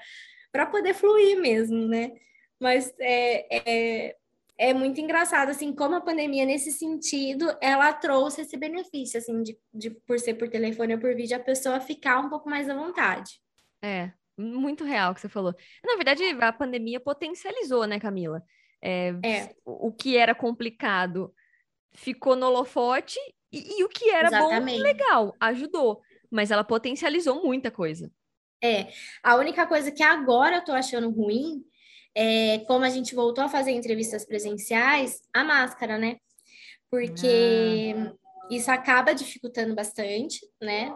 para 0.52 0.66
poder 0.66 0.94
fluir 0.94 1.40
mesmo, 1.40 1.88
né? 1.88 2.12
Mas 2.60 2.94
é, 3.00 3.46
é, 3.52 4.16
é 4.58 4.74
muito 4.74 5.00
engraçado, 5.00 5.50
assim, 5.50 5.74
como 5.74 5.96
a 5.96 6.02
pandemia, 6.02 6.46
nesse 6.46 6.72
sentido, 6.72 7.56
ela 7.62 7.92
trouxe 7.94 8.42
esse 8.42 8.58
benefício, 8.58 9.18
assim, 9.18 9.42
de, 9.42 9.58
de 9.74 9.90
por 9.90 10.20
ser 10.20 10.36
por 10.36 10.50
telefone 10.50 10.94
ou 10.94 11.00
por 11.00 11.16
vídeo, 11.16 11.38
a 11.38 11.40
pessoa 11.40 11.80
ficar 11.80 12.20
um 12.20 12.30
pouco 12.30 12.50
mais 12.50 12.70
à 12.70 12.76
vontade. 12.76 13.40
É, 13.82 14.12
muito 14.38 14.84
real 14.84 15.14
que 15.14 15.22
você 15.22 15.30
falou. 15.30 15.54
Na 15.84 15.96
verdade, 15.96 16.24
a 16.40 16.54
pandemia 16.54 17.00
potencializou, 17.00 17.86
né, 17.86 18.00
Camila? 18.00 18.44
É, 18.82 19.14
é. 19.24 19.56
O 19.66 19.92
que 19.92 20.18
era 20.18 20.34
complicado 20.34 21.34
ficou 21.94 22.36
no 22.36 22.48
holofote 22.48 23.20
e, 23.52 23.80
e 23.80 23.84
o 23.84 23.90
que 23.90 24.10
era 24.10 24.28
Exatamente. 24.28 24.78
bom, 24.78 24.84
legal, 24.84 25.36
ajudou. 25.40 26.02
Mas 26.30 26.50
ela 26.50 26.64
potencializou 26.64 27.44
muita 27.44 27.70
coisa. 27.70 28.12
É, 28.64 28.88
a 29.24 29.36
única 29.36 29.66
coisa 29.68 29.92
que 29.92 30.04
agora 30.04 30.58
eu 30.58 30.64
tô 30.64 30.72
achando 30.72 31.10
ruim 31.10 31.64
é 32.16 32.60
como 32.60 32.86
a 32.86 32.90
gente 32.90 33.16
voltou 33.16 33.44
a 33.44 33.50
fazer 33.50 33.72
entrevistas 33.72 34.26
presenciais, 34.26 35.22
a 35.34 35.44
máscara, 35.44 35.98
né? 35.98 36.18
Porque 36.90 37.96
ah. 37.96 38.14
isso 38.50 38.70
acaba 38.70 39.14
dificultando 39.14 39.74
bastante, 39.74 40.42
né? 40.62 40.94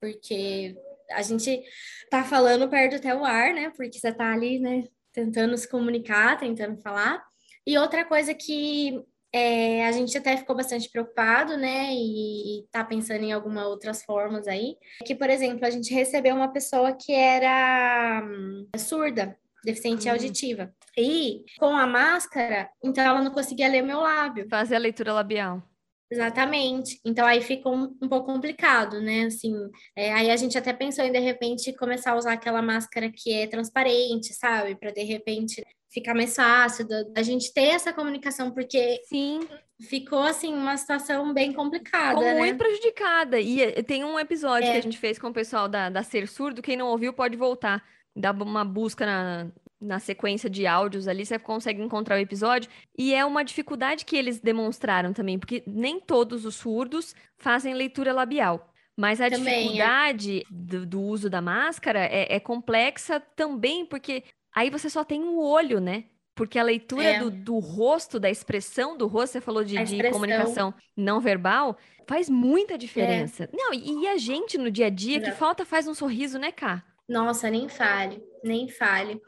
Porque 0.00 0.76
a 1.12 1.22
gente 1.22 1.62
tá 2.10 2.24
falando 2.24 2.68
perto 2.68 2.96
até 2.96 3.14
o 3.14 3.24
ar, 3.24 3.52
né? 3.52 3.70
Porque 3.76 3.98
você 3.98 4.12
tá 4.12 4.32
ali, 4.32 4.58
né? 4.58 4.84
Tentando 5.12 5.56
se 5.56 5.68
comunicar, 5.68 6.38
tentando 6.38 6.80
falar. 6.80 7.22
E 7.66 7.76
outra 7.78 8.04
coisa 8.04 8.34
que 8.34 9.00
é, 9.32 9.86
a 9.86 9.92
gente 9.92 10.16
até 10.16 10.36
ficou 10.36 10.56
bastante 10.56 10.88
preocupado, 10.90 11.56
né? 11.56 11.88
E, 11.92 12.60
e 12.60 12.66
tá 12.70 12.84
pensando 12.84 13.22
em 13.22 13.32
algumas 13.32 13.66
outras 13.66 14.02
formas 14.02 14.46
aí. 14.46 14.76
Que, 15.04 15.14
por 15.14 15.28
exemplo, 15.28 15.66
a 15.66 15.70
gente 15.70 15.92
recebeu 15.92 16.34
uma 16.34 16.52
pessoa 16.52 16.92
que 16.92 17.12
era 17.12 18.22
hum, 18.24 18.66
surda, 18.76 19.36
deficiente 19.64 20.06
uhum. 20.06 20.12
auditiva. 20.12 20.72
E 20.96 21.44
com 21.58 21.76
a 21.76 21.86
máscara, 21.86 22.70
então 22.82 23.04
ela 23.04 23.20
não 23.20 23.30
conseguia 23.30 23.68
ler 23.68 23.82
meu 23.82 24.00
lábio. 24.00 24.46
Fazer 24.48 24.76
a 24.76 24.78
leitura 24.78 25.12
labial. 25.12 25.62
Exatamente. 26.10 27.00
Então 27.04 27.26
aí 27.26 27.40
fica 27.40 27.68
um, 27.68 27.96
um 28.00 28.08
pouco 28.08 28.32
complicado, 28.32 29.00
né? 29.00 29.24
Assim, 29.24 29.54
é, 29.94 30.12
aí 30.12 30.30
a 30.30 30.36
gente 30.36 30.56
até 30.56 30.72
pensou 30.72 31.04
em 31.04 31.10
de 31.10 31.18
repente 31.18 31.72
começar 31.72 32.12
a 32.12 32.16
usar 32.16 32.32
aquela 32.34 32.62
máscara 32.62 33.10
que 33.12 33.32
é 33.32 33.46
transparente, 33.46 34.32
sabe? 34.32 34.76
Para 34.76 34.92
de 34.92 35.02
repente 35.02 35.64
ficar 35.92 36.14
mais 36.14 36.36
fácil 36.36 36.86
da, 36.86 37.22
gente 37.22 37.52
ter 37.52 37.68
essa 37.68 37.92
comunicação, 37.92 38.50
porque 38.50 39.00
sim, 39.08 39.40
ficou 39.80 40.22
assim 40.22 40.52
uma 40.54 40.76
situação 40.76 41.32
bem 41.32 41.52
complicada. 41.52 42.18
Ficou 42.18 42.24
né? 42.24 42.38
muito 42.38 42.58
prejudicada. 42.58 43.40
E 43.40 43.62
eh, 43.62 43.82
tem 43.82 44.04
um 44.04 44.18
episódio 44.18 44.68
é. 44.68 44.72
que 44.72 44.78
a 44.78 44.82
gente 44.82 44.98
fez 44.98 45.18
com 45.18 45.28
o 45.28 45.34
pessoal 45.34 45.68
da, 45.68 45.88
da 45.88 46.02
Ser 46.02 46.28
Surdo, 46.28 46.62
quem 46.62 46.76
não 46.76 46.88
ouviu 46.88 47.12
pode 47.12 47.36
voltar. 47.36 47.82
Dá 48.14 48.30
uma 48.30 48.64
busca 48.64 49.04
na, 49.04 49.50
na 49.80 49.98
sequência 49.98 50.48
de 50.48 50.66
áudios 50.66 51.06
ali, 51.06 51.24
você 51.24 51.38
consegue 51.38 51.82
encontrar 51.82 52.16
o 52.16 52.20
episódio. 52.20 52.70
E 52.96 53.14
é 53.14 53.24
uma 53.24 53.44
dificuldade 53.44 54.04
que 54.04 54.16
eles 54.16 54.40
demonstraram 54.40 55.12
também, 55.12 55.38
porque 55.38 55.62
nem 55.66 56.00
todos 56.00 56.44
os 56.44 56.54
surdos 56.56 57.14
fazem 57.36 57.74
leitura 57.74 58.12
labial. 58.12 58.72
Mas 58.96 59.20
a 59.20 59.28
também, 59.28 59.52
é. 59.52 59.62
dificuldade 59.62 60.40
é. 60.40 60.44
do, 60.50 60.86
do, 60.86 61.02
uso 61.02 61.28
da 61.28 61.42
máscara 61.42 62.00
é, 62.00 62.34
é, 62.34 62.40
complexa 62.40 63.20
também, 63.20 63.84
porque 63.84 64.24
aí 64.54 64.70
você 64.70 64.88
só 64.88 65.04
tem 65.04 65.22
o 65.22 65.32
um 65.32 65.38
olho, 65.38 65.80
né? 65.80 66.04
Porque 66.34 66.58
a 66.58 66.62
leitura 66.62 67.04
é. 67.04 67.18
do, 67.18 67.30
do, 67.30 67.58
rosto, 67.58 68.18
da 68.18 68.30
expressão 68.30 68.96
do 68.96 69.06
rosto, 69.06 69.34
você 69.34 69.40
falou 69.40 69.64
de, 69.64 69.82
de 69.84 70.10
comunicação 70.10 70.72
não 70.96 71.20
verbal, 71.20 71.76
faz 72.06 72.28
muita 72.28 72.76
diferença. 72.76 73.44
É. 73.44 73.48
Não, 73.52 73.72
e, 73.72 74.02
e, 74.02 74.08
a 74.08 74.16
gente 74.16 74.56
no 74.56 74.70
dia 74.70 74.86
a 74.86 74.90
dia, 74.90 75.16
Exato. 75.16 75.30
que 75.30 75.38
falta 75.38 75.64
faz 75.64 75.86
um 75.86 75.94
sorriso, 75.94 76.38
né, 76.38 76.50
Cá? 76.52 76.82
Nossa, 77.08 77.50
nem 77.50 77.68
fale, 77.68 78.22
nem 78.42 78.68
fale 78.68 79.20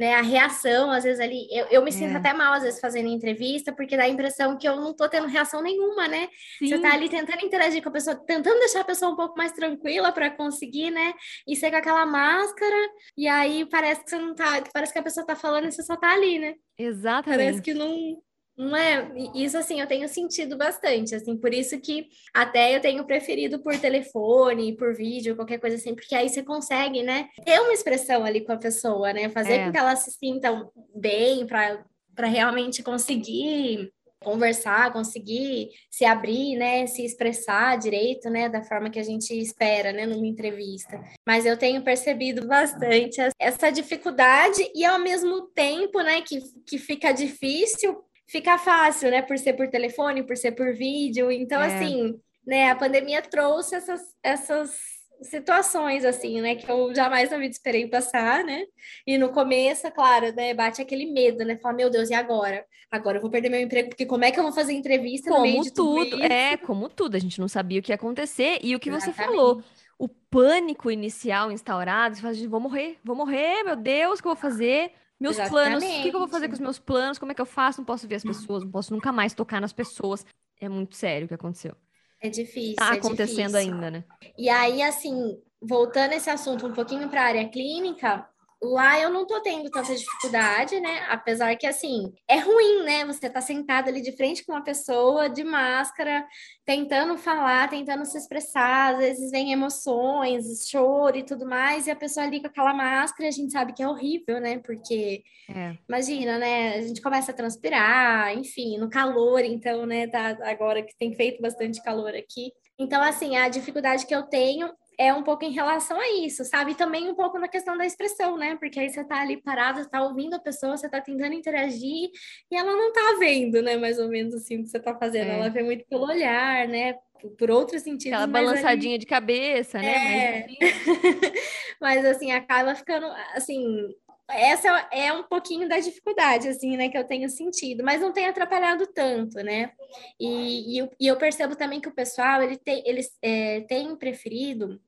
né, 0.00 0.14
a 0.14 0.22
reação, 0.22 0.90
às 0.90 1.04
vezes 1.04 1.20
ali, 1.20 1.46
eu, 1.50 1.66
eu 1.66 1.84
me 1.84 1.92
sinto 1.92 2.14
é. 2.14 2.16
até 2.16 2.32
mal, 2.32 2.54
às 2.54 2.62
vezes, 2.62 2.80
fazendo 2.80 3.10
entrevista, 3.10 3.70
porque 3.70 3.98
dá 3.98 4.04
a 4.04 4.08
impressão 4.08 4.56
que 4.56 4.66
eu 4.66 4.76
não 4.76 4.94
tô 4.96 5.06
tendo 5.10 5.26
reação 5.26 5.60
nenhuma, 5.60 6.08
né? 6.08 6.26
Sim. 6.58 6.68
Você 6.68 6.78
tá 6.78 6.94
ali 6.94 7.10
tentando 7.10 7.44
interagir 7.44 7.82
com 7.82 7.90
a 7.90 7.92
pessoa, 7.92 8.16
tentando 8.16 8.58
deixar 8.60 8.80
a 8.80 8.84
pessoa 8.84 9.12
um 9.12 9.16
pouco 9.16 9.36
mais 9.36 9.52
tranquila 9.52 10.10
para 10.10 10.30
conseguir, 10.30 10.90
né? 10.90 11.12
E 11.46 11.54
ser 11.54 11.70
com 11.70 11.76
aquela 11.76 12.06
máscara, 12.06 12.88
e 13.14 13.28
aí 13.28 13.66
parece 13.66 14.02
que 14.02 14.08
você 14.08 14.18
não 14.18 14.34
tá, 14.34 14.62
parece 14.72 14.90
que 14.90 14.98
a 14.98 15.02
pessoa 15.02 15.26
tá 15.26 15.36
falando 15.36 15.66
e 15.66 15.70
você 15.70 15.82
só 15.82 15.94
tá 15.96 16.14
ali, 16.14 16.38
né? 16.38 16.54
Exatamente. 16.78 17.38
Parece 17.38 17.60
que 17.60 17.74
não, 17.74 18.22
não 18.56 18.76
é? 18.76 19.10
Isso, 19.34 19.56
assim, 19.56 19.80
eu 19.80 19.86
tenho 19.86 20.08
sentido 20.08 20.56
bastante, 20.56 21.14
assim, 21.14 21.36
por 21.36 21.52
isso 21.52 21.80
que 21.80 22.08
até 22.34 22.76
eu 22.76 22.80
tenho 22.80 23.04
preferido 23.06 23.62
por 23.62 23.78
telefone, 23.78 24.76
por 24.76 24.94
vídeo, 24.94 25.36
qualquer 25.36 25.58
coisa 25.58 25.76
assim, 25.76 25.94
porque 25.94 26.14
aí 26.14 26.28
você 26.28 26.42
consegue, 26.42 27.02
né, 27.02 27.28
ter 27.44 27.58
uma 27.60 27.72
expressão 27.72 28.24
ali 28.24 28.42
com 28.42 28.52
a 28.52 28.58
pessoa, 28.58 29.12
né, 29.12 29.28
fazer 29.28 29.54
é. 29.54 29.64
com 29.64 29.72
que 29.72 29.78
ela 29.78 29.96
se 29.96 30.10
sinta 30.10 30.68
bem 30.94 31.46
para 31.46 32.26
realmente 32.26 32.82
conseguir 32.82 33.90
conversar, 34.22 34.92
conseguir 34.92 35.70
se 35.90 36.04
abrir, 36.04 36.56
né, 36.56 36.86
se 36.86 37.04
expressar 37.04 37.78
direito, 37.78 38.28
né, 38.28 38.48
da 38.48 38.62
forma 38.62 38.90
que 38.90 38.98
a 38.98 39.02
gente 39.02 39.32
espera, 39.32 39.92
né, 39.92 40.04
numa 40.04 40.26
entrevista. 40.26 41.00
Mas 41.26 41.46
eu 41.46 41.56
tenho 41.56 41.82
percebido 41.82 42.46
bastante 42.46 43.18
essa 43.38 43.70
dificuldade 43.70 44.70
e 44.74 44.84
ao 44.84 44.98
mesmo 44.98 45.46
tempo, 45.54 46.02
né, 46.02 46.20
que, 46.20 46.38
que 46.66 46.76
fica 46.78 47.12
difícil 47.12 48.04
fica 48.30 48.56
fácil, 48.56 49.10
né? 49.10 49.22
Por 49.22 49.36
ser 49.38 49.54
por 49.54 49.68
telefone, 49.68 50.22
por 50.22 50.36
ser 50.36 50.52
por 50.52 50.72
vídeo. 50.72 51.30
Então, 51.32 51.60
é. 51.60 51.66
assim, 51.66 52.18
né? 52.46 52.70
A 52.70 52.76
pandemia 52.76 53.20
trouxe 53.20 53.74
essas, 53.74 54.00
essas 54.22 54.78
situações, 55.22 56.04
assim, 56.04 56.40
né? 56.40 56.54
Que 56.54 56.70
eu 56.70 56.94
jamais 56.94 57.30
na 57.30 57.38
vida 57.38 57.50
esperei 57.50 57.88
passar, 57.88 58.44
né? 58.44 58.64
E 59.06 59.18
no 59.18 59.30
começo, 59.30 59.90
claro, 59.90 60.32
né? 60.34 60.54
Bate 60.54 60.80
aquele 60.80 61.06
medo, 61.06 61.44
né? 61.44 61.58
Fala, 61.58 61.74
meu 61.74 61.90
Deus, 61.90 62.08
e 62.08 62.14
agora? 62.14 62.64
Agora 62.88 63.18
eu 63.18 63.20
vou 63.20 63.30
perder 63.30 63.50
meu 63.50 63.60
emprego, 63.60 63.88
porque 63.88 64.06
como 64.06 64.24
é 64.24 64.30
que 64.30 64.38
eu 64.38 64.44
vou 64.44 64.52
fazer 64.52 64.72
entrevista 64.72 65.30
como 65.30 65.44
no 65.44 65.50
meio 65.50 65.62
de 65.62 65.72
tudo, 65.72 66.10
tudo 66.10 66.22
É, 66.22 66.56
como 66.56 66.88
tudo. 66.88 67.16
A 67.16 67.20
gente 67.20 67.40
não 67.40 67.48
sabia 67.48 67.80
o 67.80 67.82
que 67.82 67.90
ia 67.90 67.96
acontecer. 67.96 68.58
E 68.62 68.76
o 68.76 68.80
que 68.80 68.88
Exatamente. 68.88 69.16
você 69.16 69.24
falou, 69.24 69.62
o 69.98 70.08
pânico 70.08 70.90
inicial 70.90 71.50
instaurado, 71.50 72.14
você 72.14 72.22
fala, 72.22 72.48
vou 72.48 72.60
morrer, 72.60 72.96
vou 73.04 73.16
morrer, 73.16 73.64
meu 73.64 73.76
Deus, 73.76 74.18
o 74.18 74.22
que 74.22 74.28
eu 74.28 74.34
vou 74.34 74.40
fazer? 74.40 74.92
Meus 75.20 75.36
Exatamente. 75.36 75.50
planos, 75.50 75.84
o 75.84 76.02
que, 76.02 76.10
que, 76.10 76.16
eu 76.16 76.20
vou 76.20 76.28
fazer 76.28 76.48
com 76.48 76.54
os 76.54 76.60
meus 76.60 76.78
planos? 76.78 77.18
Como 77.18 77.30
é 77.30 77.34
que 77.34 77.40
eu 77.40 77.46
faço? 77.46 77.80
Não 77.80 77.84
posso 77.84 78.08
ver 78.08 78.14
as 78.14 78.24
pessoas, 78.24 78.64
não 78.64 78.70
posso 78.70 78.94
nunca 78.94 79.12
mais 79.12 79.34
tocar 79.34 79.60
nas 79.60 79.72
pessoas. 79.72 80.24
É 80.58 80.66
muito 80.66 80.96
sério 80.96 81.26
o 81.26 81.28
que 81.28 81.34
aconteceu. 81.34 81.76
É 82.22 82.30
difícil. 82.30 82.76
Tá 82.76 82.94
é 82.94 82.98
acontecendo 82.98 83.52
difícil. 83.52 83.74
ainda, 83.74 83.90
né? 83.90 84.04
E 84.36 84.48
aí, 84.48 84.80
assim, 84.80 85.38
voltando 85.60 86.12
esse 86.12 86.30
assunto 86.30 86.66
um 86.66 86.72
pouquinho 86.72 87.08
para 87.10 87.22
a 87.22 87.26
área 87.26 87.48
clínica, 87.50 88.26
Lá 88.62 89.00
eu 89.00 89.08
não 89.08 89.26
tô 89.26 89.40
tendo 89.40 89.70
tanta 89.70 89.94
dificuldade, 89.94 90.78
né? 90.80 91.06
Apesar 91.08 91.56
que, 91.56 91.66
assim, 91.66 92.12
é 92.28 92.38
ruim, 92.38 92.82
né? 92.82 93.06
Você 93.06 93.30
tá 93.30 93.40
sentado 93.40 93.88
ali 93.88 94.02
de 94.02 94.12
frente 94.12 94.44
com 94.44 94.52
uma 94.52 94.62
pessoa 94.62 95.30
de 95.30 95.42
máscara, 95.42 96.26
tentando 96.64 97.16
falar, 97.16 97.70
tentando 97.70 98.04
se 98.04 98.18
expressar, 98.18 98.92
às 98.94 98.98
vezes 98.98 99.30
vem 99.30 99.50
emoções, 99.50 100.68
choro 100.68 101.16
e 101.16 101.22
tudo 101.22 101.46
mais, 101.46 101.86
e 101.86 101.90
a 101.90 101.96
pessoa 101.96 102.26
ali 102.26 102.38
com 102.38 102.48
aquela 102.48 102.74
máscara, 102.74 103.28
a 103.28 103.32
gente 103.32 103.50
sabe 103.50 103.72
que 103.72 103.82
é 103.82 103.88
horrível, 103.88 104.38
né? 104.38 104.58
Porque, 104.58 105.22
é. 105.48 105.76
imagina, 105.88 106.38
né? 106.38 106.74
A 106.74 106.82
gente 106.82 107.00
começa 107.00 107.32
a 107.32 107.34
transpirar, 107.34 108.36
enfim, 108.36 108.76
no 108.76 108.90
calor, 108.90 109.40
então, 109.40 109.86
né? 109.86 110.06
Tá 110.06 110.36
agora 110.42 110.82
que 110.82 110.94
tem 110.98 111.14
feito 111.14 111.40
bastante 111.40 111.82
calor 111.82 112.14
aqui. 112.14 112.52
Então, 112.78 113.02
assim, 113.02 113.36
a 113.36 113.48
dificuldade 113.48 114.06
que 114.06 114.14
eu 114.14 114.22
tenho 114.22 114.70
é 115.00 115.14
um 115.14 115.22
pouco 115.22 115.42
em 115.46 115.50
relação 115.50 115.98
a 115.98 116.10
isso, 116.10 116.44
sabe? 116.44 116.72
E 116.72 116.74
também 116.74 117.08
um 117.08 117.14
pouco 117.14 117.38
na 117.38 117.48
questão 117.48 117.74
da 117.74 117.86
expressão, 117.86 118.36
né? 118.36 118.54
Porque 118.56 118.78
aí 118.78 118.90
você 118.90 119.02
tá 119.02 119.22
ali 119.22 119.40
parado, 119.40 119.82
você 119.82 119.88
tá 119.88 120.02
ouvindo 120.02 120.34
a 120.34 120.38
pessoa, 120.38 120.76
você 120.76 120.90
tá 120.90 121.00
tentando 121.00 121.32
interagir 121.32 122.10
e 122.50 122.54
ela 122.54 122.76
não 122.76 122.92
tá 122.92 123.16
vendo, 123.18 123.62
né? 123.62 123.78
Mais 123.78 123.98
ou 123.98 124.08
menos 124.08 124.34
assim 124.34 124.58
o 124.58 124.62
que 124.62 124.68
você 124.68 124.78
tá 124.78 124.94
fazendo. 124.94 125.30
É. 125.30 125.38
Ela 125.38 125.48
vê 125.48 125.62
muito 125.62 125.86
pelo 125.86 126.04
olhar, 126.04 126.68
né? 126.68 126.96
Por 127.38 127.50
outros 127.50 127.80
sentidos. 127.80 128.12
Aquela 128.18 128.26
balançadinha 128.26 128.96
ali... 128.96 128.98
de 128.98 129.06
cabeça, 129.06 129.78
né? 129.78 130.42
É. 130.42 130.46
Mas, 130.60 131.32
mas 131.80 132.04
assim, 132.04 132.32
acaba 132.32 132.74
ficando 132.74 133.06
assim, 133.34 133.94
essa 134.28 134.86
é 134.92 135.10
um 135.14 135.22
pouquinho 135.22 135.66
da 135.66 135.78
dificuldade, 135.78 136.46
assim, 136.46 136.76
né, 136.76 136.90
que 136.90 136.98
eu 136.98 137.04
tenho 137.04 137.28
sentido, 137.30 137.82
mas 137.82 138.02
não 138.02 138.12
tem 138.12 138.26
atrapalhado 138.26 138.86
tanto, 138.86 139.38
né? 139.42 139.72
E, 140.20 140.74
e, 140.74 140.78
eu, 140.78 140.90
e 141.00 141.06
eu 141.06 141.16
percebo 141.16 141.56
também 141.56 141.80
que 141.80 141.88
o 141.88 141.94
pessoal, 141.94 142.42
ele 142.42 142.58
tem, 142.58 142.82
eles 142.86 143.10
é, 143.22 143.62
tem 143.62 143.96
preferido 143.96 144.78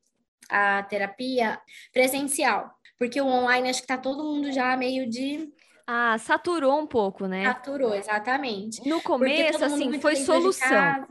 a 0.52 0.82
terapia 0.82 1.60
presencial, 1.92 2.70
porque 2.98 3.20
o 3.20 3.26
online 3.26 3.70
acho 3.70 3.80
que 3.80 3.86
tá 3.86 3.96
todo 3.96 4.24
mundo 4.24 4.52
já 4.52 4.76
meio 4.76 5.08
de 5.08 5.50
ah, 5.86 6.16
saturou 6.18 6.78
um 6.78 6.86
pouco, 6.86 7.26
né? 7.26 7.44
Saturou, 7.44 7.94
exatamente. 7.94 8.88
No 8.88 9.02
começo, 9.02 9.64
assim, 9.64 10.00
foi 10.00 10.16
solução. 10.16 11.06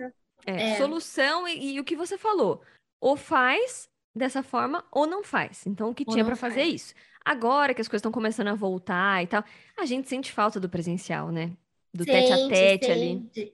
É, 0.45 0.71
é, 0.71 0.75
solução 0.77 1.47
e, 1.47 1.73
e, 1.73 1.79
o 1.79 1.83
que 1.83 1.95
você 1.95 2.17
falou. 2.17 2.61
Ou 2.99 3.15
faz 3.15 3.89
dessa 4.15 4.41
forma 4.41 4.83
ou 4.91 5.05
não 5.05 5.23
faz. 5.23 5.65
Então, 5.67 5.89
o 5.89 5.93
que 5.93 6.03
ou 6.07 6.13
tinha 6.13 6.25
para 6.25 6.35
fazer 6.35 6.61
é 6.61 6.65
isso. 6.65 6.93
Agora 7.23 7.73
que 7.73 7.81
as 7.81 7.87
coisas 7.87 7.99
estão 7.99 8.11
começando 8.11 8.47
a 8.47 8.55
voltar 8.55 9.21
e 9.21 9.27
tal, 9.27 9.43
a 9.77 9.85
gente 9.85 10.09
sente 10.09 10.31
falta 10.31 10.59
do 10.59 10.69
presencial, 10.69 11.31
né? 11.31 11.51
Do 11.93 12.03
sente, 12.03 12.29
tete 12.29 12.31
a 12.31 12.47
tete 12.47 12.85
sente. 12.85 12.91
ali. 12.91 13.53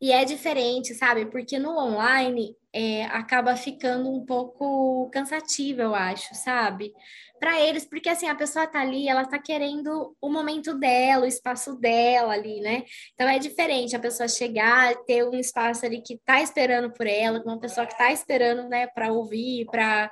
E 0.00 0.12
é 0.12 0.24
diferente, 0.24 0.94
sabe? 0.94 1.26
Porque 1.26 1.58
no 1.58 1.78
online 1.78 2.54
é, 2.72 3.04
acaba 3.06 3.56
ficando 3.56 4.10
um 4.10 4.24
pouco 4.26 5.08
cansativo, 5.10 5.80
eu 5.80 5.94
acho, 5.94 6.34
sabe? 6.34 6.92
Para 7.40 7.58
eles, 7.60 7.86
porque 7.86 8.08
assim, 8.08 8.28
a 8.28 8.34
pessoa 8.34 8.66
tá 8.66 8.80
ali, 8.80 9.08
ela 9.08 9.24
tá 9.24 9.38
querendo 9.38 10.14
o 10.20 10.28
momento 10.28 10.78
dela, 10.78 11.24
o 11.24 11.28
espaço 11.28 11.74
dela 11.76 12.34
ali, 12.34 12.60
né? 12.60 12.84
Então 13.14 13.26
é 13.26 13.38
diferente 13.38 13.96
a 13.96 13.98
pessoa 13.98 14.28
chegar, 14.28 14.94
ter 15.06 15.24
um 15.24 15.34
espaço 15.38 15.86
ali 15.86 16.02
que 16.02 16.18
tá 16.18 16.42
esperando 16.42 16.92
por 16.92 17.06
ela, 17.06 17.42
uma 17.42 17.58
pessoa 17.58 17.86
que 17.86 17.96
tá 17.96 18.12
esperando, 18.12 18.68
né, 18.68 18.86
para 18.88 19.12
ouvir, 19.12 19.66
para 19.66 20.10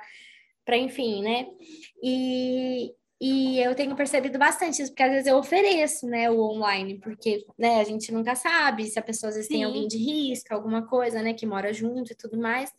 para 0.65 0.77
enfim, 0.77 1.21
né? 1.21 1.45
E, 2.01 2.91
e 3.19 3.59
eu 3.59 3.73
tenho 3.73 3.95
percebido 3.95 4.37
bastante 4.37 4.81
isso, 4.81 4.91
porque 4.91 5.03
às 5.03 5.11
vezes 5.11 5.27
eu 5.27 5.37
ofereço, 5.37 6.05
né, 6.05 6.29
o 6.29 6.39
online, 6.39 6.99
porque, 6.99 7.45
né, 7.57 7.79
a 7.79 7.83
gente 7.83 8.11
nunca 8.11 8.35
sabe 8.35 8.85
se 8.85 8.99
a 8.99 9.01
pessoa 9.01 9.29
às 9.29 9.35
vezes 9.35 9.47
Sim. 9.47 9.55
tem 9.55 9.63
alguém 9.63 9.87
de 9.87 9.97
risco, 9.97 10.53
alguma 10.53 10.85
coisa, 10.85 11.21
né, 11.21 11.33
que 11.33 11.45
mora 11.45 11.71
junto 11.71 12.11
e 12.11 12.15
tudo 12.15 12.37
mais. 12.37 12.73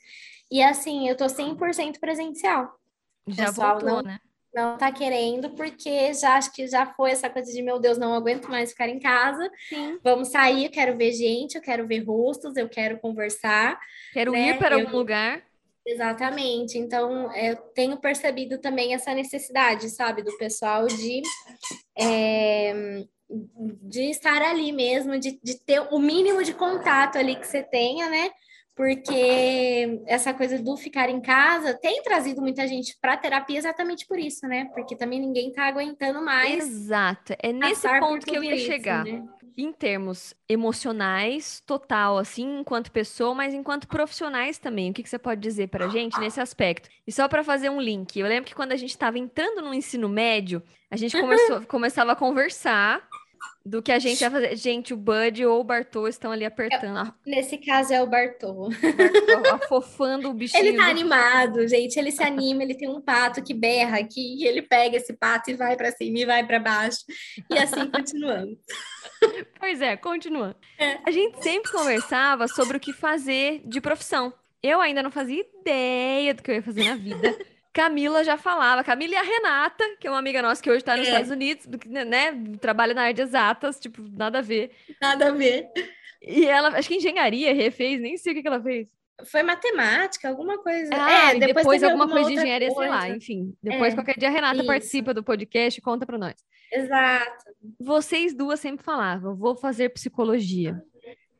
E 0.50 0.62
assim, 0.62 1.08
eu 1.08 1.16
tô 1.16 1.26
100% 1.26 1.98
presencial. 1.98 2.78
Já 3.26 3.46
Pessoal, 3.46 3.80
voltou, 3.80 3.96
não, 3.96 4.02
né? 4.02 4.20
Não 4.54 4.78
tá 4.78 4.90
querendo, 4.92 5.50
porque 5.50 6.14
já 6.14 6.36
acho 6.36 6.52
que 6.52 6.66
já 6.66 6.86
foi 6.86 7.10
essa 7.10 7.28
coisa 7.28 7.52
de, 7.52 7.60
meu 7.60 7.78
Deus, 7.78 7.98
não 7.98 8.14
aguento 8.14 8.48
mais 8.48 8.70
ficar 8.70 8.88
em 8.88 8.98
casa. 8.98 9.50
Sim. 9.68 9.98
Vamos 10.02 10.28
sair, 10.28 10.64
eu 10.64 10.70
quero 10.70 10.96
ver 10.96 11.12
gente, 11.12 11.56
eu 11.56 11.62
quero 11.62 11.86
ver 11.86 12.04
rostos, 12.04 12.56
eu 12.56 12.68
quero 12.68 12.98
conversar. 12.98 13.78
Quero 14.12 14.32
né? 14.32 14.50
ir 14.50 14.58
para 14.58 14.78
eu... 14.78 14.86
algum 14.86 14.96
lugar. 14.96 15.42
Exatamente. 15.86 16.76
Então, 16.76 17.32
eu 17.36 17.56
tenho 17.72 17.96
percebido 17.98 18.58
também 18.58 18.92
essa 18.92 19.14
necessidade, 19.14 19.88
sabe, 19.88 20.20
do 20.20 20.36
pessoal 20.36 20.86
de, 20.88 21.22
é, 21.96 23.04
de 23.82 24.10
estar 24.10 24.42
ali 24.42 24.72
mesmo, 24.72 25.16
de, 25.16 25.38
de 25.40 25.64
ter 25.64 25.80
o 25.92 25.98
mínimo 26.00 26.42
de 26.42 26.52
contato 26.52 27.16
ali 27.16 27.36
que 27.36 27.46
você 27.46 27.62
tenha, 27.62 28.10
né? 28.10 28.30
Porque 28.76 30.02
essa 30.06 30.34
coisa 30.34 30.58
do 30.58 30.76
ficar 30.76 31.08
em 31.08 31.20
casa 31.20 31.72
tem 31.72 32.02
trazido 32.02 32.42
muita 32.42 32.68
gente 32.68 32.94
para 33.00 33.16
terapia 33.16 33.56
exatamente 33.56 34.06
por 34.06 34.18
isso, 34.18 34.46
né? 34.46 34.66
Porque 34.74 34.94
também 34.94 35.18
ninguém 35.18 35.48
está 35.48 35.66
aguentando 35.66 36.22
mais. 36.22 36.62
Exato. 36.62 37.34
É 37.38 37.54
nesse 37.54 37.88
ponto 37.98 38.26
que 38.26 38.36
eu 38.36 38.44
ia 38.44 38.54
isso, 38.54 38.66
chegar. 38.66 39.02
Né? 39.02 39.26
em 39.56 39.72
termos 39.72 40.34
emocionais, 40.46 41.62
total, 41.64 42.18
assim, 42.18 42.60
enquanto 42.60 42.92
pessoa, 42.92 43.34
mas 43.34 43.54
enquanto 43.54 43.88
profissionais 43.88 44.58
também. 44.58 44.90
O 44.90 44.92
que, 44.92 45.02
que 45.02 45.08
você 45.08 45.18
pode 45.18 45.40
dizer 45.40 45.68
para 45.68 45.86
a 45.86 45.88
gente 45.88 46.20
nesse 46.20 46.40
aspecto? 46.40 46.90
E 47.06 47.12
só 47.12 47.26
para 47.26 47.42
fazer 47.42 47.70
um 47.70 47.80
link, 47.80 48.18
eu 48.18 48.26
lembro 48.26 48.44
que 48.46 48.54
quando 48.54 48.72
a 48.72 48.76
gente 48.76 48.90
estava 48.90 49.18
entrando 49.18 49.62
no 49.62 49.72
ensino 49.72 50.08
médio, 50.08 50.62
a 50.90 50.96
gente 50.96 51.16
começou, 51.18 51.62
começava 51.62 52.12
a 52.12 52.16
conversar 52.16 53.08
do 53.64 53.82
que 53.82 53.90
a 53.90 53.98
gente 53.98 54.20
ia 54.20 54.30
fazer. 54.30 54.56
Gente, 54.56 54.94
o 54.94 54.96
Bud 54.96 55.44
ou 55.44 55.60
o 55.60 55.64
Bartô 55.64 56.06
estão 56.06 56.30
ali 56.30 56.44
apertando. 56.44 57.12
Nesse 57.26 57.58
caso 57.58 57.92
é 57.92 58.02
o 58.02 58.06
Bartô. 58.06 58.68
Bartô 58.68 59.54
afofando 59.54 60.30
o 60.30 60.34
bichinho. 60.34 60.64
Ele 60.64 60.76
tá 60.76 60.88
animado, 60.88 61.66
gente. 61.66 61.98
Ele 61.98 62.12
se 62.12 62.22
anima, 62.22 62.62
ele 62.62 62.76
tem 62.76 62.88
um 62.88 63.00
pato 63.00 63.42
que 63.42 63.52
berra 63.52 63.98
aqui, 63.98 64.42
e 64.42 64.46
ele 64.46 64.62
pega 64.62 64.96
esse 64.96 65.12
pato 65.12 65.50
e 65.50 65.54
vai 65.54 65.76
para 65.76 65.90
cima 65.90 66.18
e 66.18 66.24
vai 66.24 66.46
para 66.46 66.60
baixo. 66.60 66.98
E 67.50 67.58
assim 67.58 67.90
continuando. 67.90 68.56
Pois 69.58 69.80
é, 69.80 69.96
continuando. 69.96 70.56
É. 70.78 70.98
A 71.04 71.10
gente 71.10 71.42
sempre 71.42 71.72
conversava 71.72 72.46
sobre 72.48 72.76
o 72.76 72.80
que 72.80 72.92
fazer 72.92 73.62
de 73.64 73.80
profissão. 73.80 74.32
Eu 74.62 74.80
ainda 74.80 75.02
não 75.02 75.10
fazia 75.10 75.44
ideia 75.60 76.34
do 76.34 76.42
que 76.42 76.50
eu 76.50 76.54
ia 76.56 76.62
fazer 76.62 76.84
na 76.84 76.96
vida. 76.96 77.36
Camila 77.76 78.24
já 78.24 78.38
falava, 78.38 78.82
Camila 78.82 79.12
e 79.12 79.16
a 79.16 79.22
Renata, 79.22 79.84
que 80.00 80.06
é 80.06 80.10
uma 80.10 80.18
amiga 80.18 80.40
nossa 80.40 80.62
que 80.62 80.70
hoje 80.70 80.78
está 80.78 80.96
nos 80.96 81.06
é. 81.06 81.10
Estados 81.10 81.30
Unidos, 81.30 81.66
né? 82.06 82.32
Trabalha 82.58 82.94
na 82.94 83.02
área 83.02 83.12
de 83.12 83.20
exatas, 83.20 83.78
tipo, 83.78 84.00
nada 84.16 84.38
a 84.38 84.42
ver. 84.42 84.70
Nada 84.98 85.28
a 85.28 85.30
ver. 85.30 85.68
E 86.22 86.46
ela, 86.46 86.70
acho 86.70 86.88
que 86.88 86.94
engenharia 86.94 87.52
refez, 87.52 88.00
nem 88.00 88.16
sei 88.16 88.32
o 88.32 88.34
que, 88.34 88.40
que 88.40 88.48
ela 88.48 88.62
fez. 88.62 88.88
foi 89.26 89.42
matemática, 89.42 90.26
alguma 90.26 90.56
coisa. 90.56 90.88
Ah, 90.90 91.34
é, 91.34 91.38
depois, 91.38 91.54
depois 91.54 91.82
alguma 91.82 92.08
coisa 92.08 92.30
de 92.30 92.36
engenharia, 92.36 92.72
coisa. 92.72 92.90
sei 92.90 93.10
lá, 93.10 93.14
enfim. 93.14 93.54
Depois, 93.62 93.92
é, 93.92 93.96
qualquer 93.96 94.18
dia, 94.18 94.28
a 94.28 94.32
Renata 94.32 94.56
isso. 94.56 94.66
participa 94.66 95.12
do 95.12 95.22
podcast 95.22 95.78
e 95.78 95.82
conta 95.82 96.06
para 96.06 96.16
nós. 96.16 96.34
Exato. 96.72 97.44
Vocês 97.78 98.34
duas 98.34 98.58
sempre 98.58 98.86
falavam, 98.86 99.36
vou 99.36 99.54
fazer 99.54 99.90
psicologia. 99.90 100.82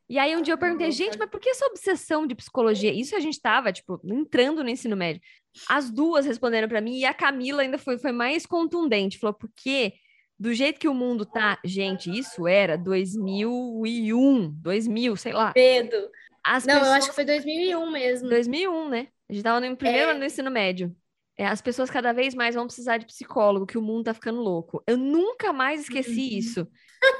E 0.09 0.19
aí 0.19 0.37
um 0.37 0.43
dia 0.43 0.55
eu 0.55 0.59
perguntei, 0.59 0.91
gente, 0.93 1.19
mas 1.19 1.29
por 1.29 1.41
que 1.41 1.49
essa 1.49 1.67
obsessão 1.67 2.27
de 2.27 2.35
psicologia? 2.35 2.93
Isso 2.93 3.17
a 3.17 3.21
gente 3.21 3.41
tava, 3.41 3.73
tipo, 3.73 4.01
entrando 4.05 4.63
no 4.63 4.71
ensino 4.71 4.97
médio. 4.97 5.21
As 5.69 5.91
duas 5.91 6.27
responderam 6.27 6.69
para 6.69 6.81
mim 6.81 6.99
e 6.99 7.05
a 7.05 7.15
Camila 7.15 7.63
ainda 7.63 7.79
foi, 7.79 7.99
foi 7.99 8.13
mais 8.13 8.47
contundente, 8.47 9.19
falou, 9.19 9.35
porque 9.35 9.95
do 10.39 10.53
jeito 10.53 10.79
que 10.79 10.89
o 10.89 10.95
mundo 10.95 11.25
tá, 11.25 11.59
gente, 11.65 12.11
isso 12.11 12.47
era 12.47 12.77
2001, 12.77 14.51
2000, 14.61 15.17
sei 15.17 15.33
lá. 15.33 15.53
Medo. 15.57 15.97
As 16.45 16.65
Não, 16.65 16.75
pessoas... 16.75 16.89
eu 16.89 16.95
acho 16.95 17.09
que 17.09 17.15
foi 17.15 17.25
2001 17.25 17.91
mesmo. 17.91 18.29
2001, 18.29 18.89
né? 18.89 19.09
A 19.29 19.33
gente 19.33 19.43
tava 19.43 19.61
no 19.61 19.77
primeiro 19.77 20.09
é... 20.09 20.11
ano 20.11 20.21
do 20.21 20.27
ensino 20.27 20.51
médio. 20.51 20.95
É, 21.39 21.47
as 21.47 21.61
pessoas 21.61 21.91
cada 21.91 22.13
vez 22.13 22.35
mais 22.35 22.55
vão 22.55 22.67
precisar 22.67 22.97
de 22.99 23.07
psicólogo, 23.07 23.67
que 23.67 23.77
o 23.77 23.83
mundo 23.83 24.05
tá 24.05 24.15
ficando 24.15 24.41
louco. 24.41 24.83
Eu 24.87 24.97
nunca 24.97 25.53
mais 25.53 25.83
esqueci 25.83 26.31
uhum. 26.33 26.39
isso. 26.39 26.69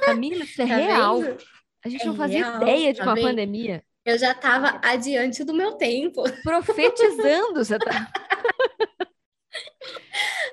Camila, 0.05 0.43
isso 0.43 0.61
é 0.61 0.67
tá 0.67 0.75
real. 0.75 1.21
Vendo? 1.21 1.37
A 1.85 1.89
gente 1.89 2.01
é 2.01 2.05
não 2.05 2.15
fazia 2.15 2.45
real, 2.45 2.61
ideia 2.61 2.93
de 2.93 2.99
tá 2.99 3.05
uma 3.05 3.15
vendo? 3.15 3.27
pandemia. 3.27 3.83
Eu 4.07 4.17
já 4.17 4.33
tava 4.33 4.79
adiante 4.81 5.43
do 5.43 5.53
meu 5.53 5.73
tempo. 5.73 6.23
Profetizando, 6.41 7.55
você 7.55 7.77
tá. 7.77 8.09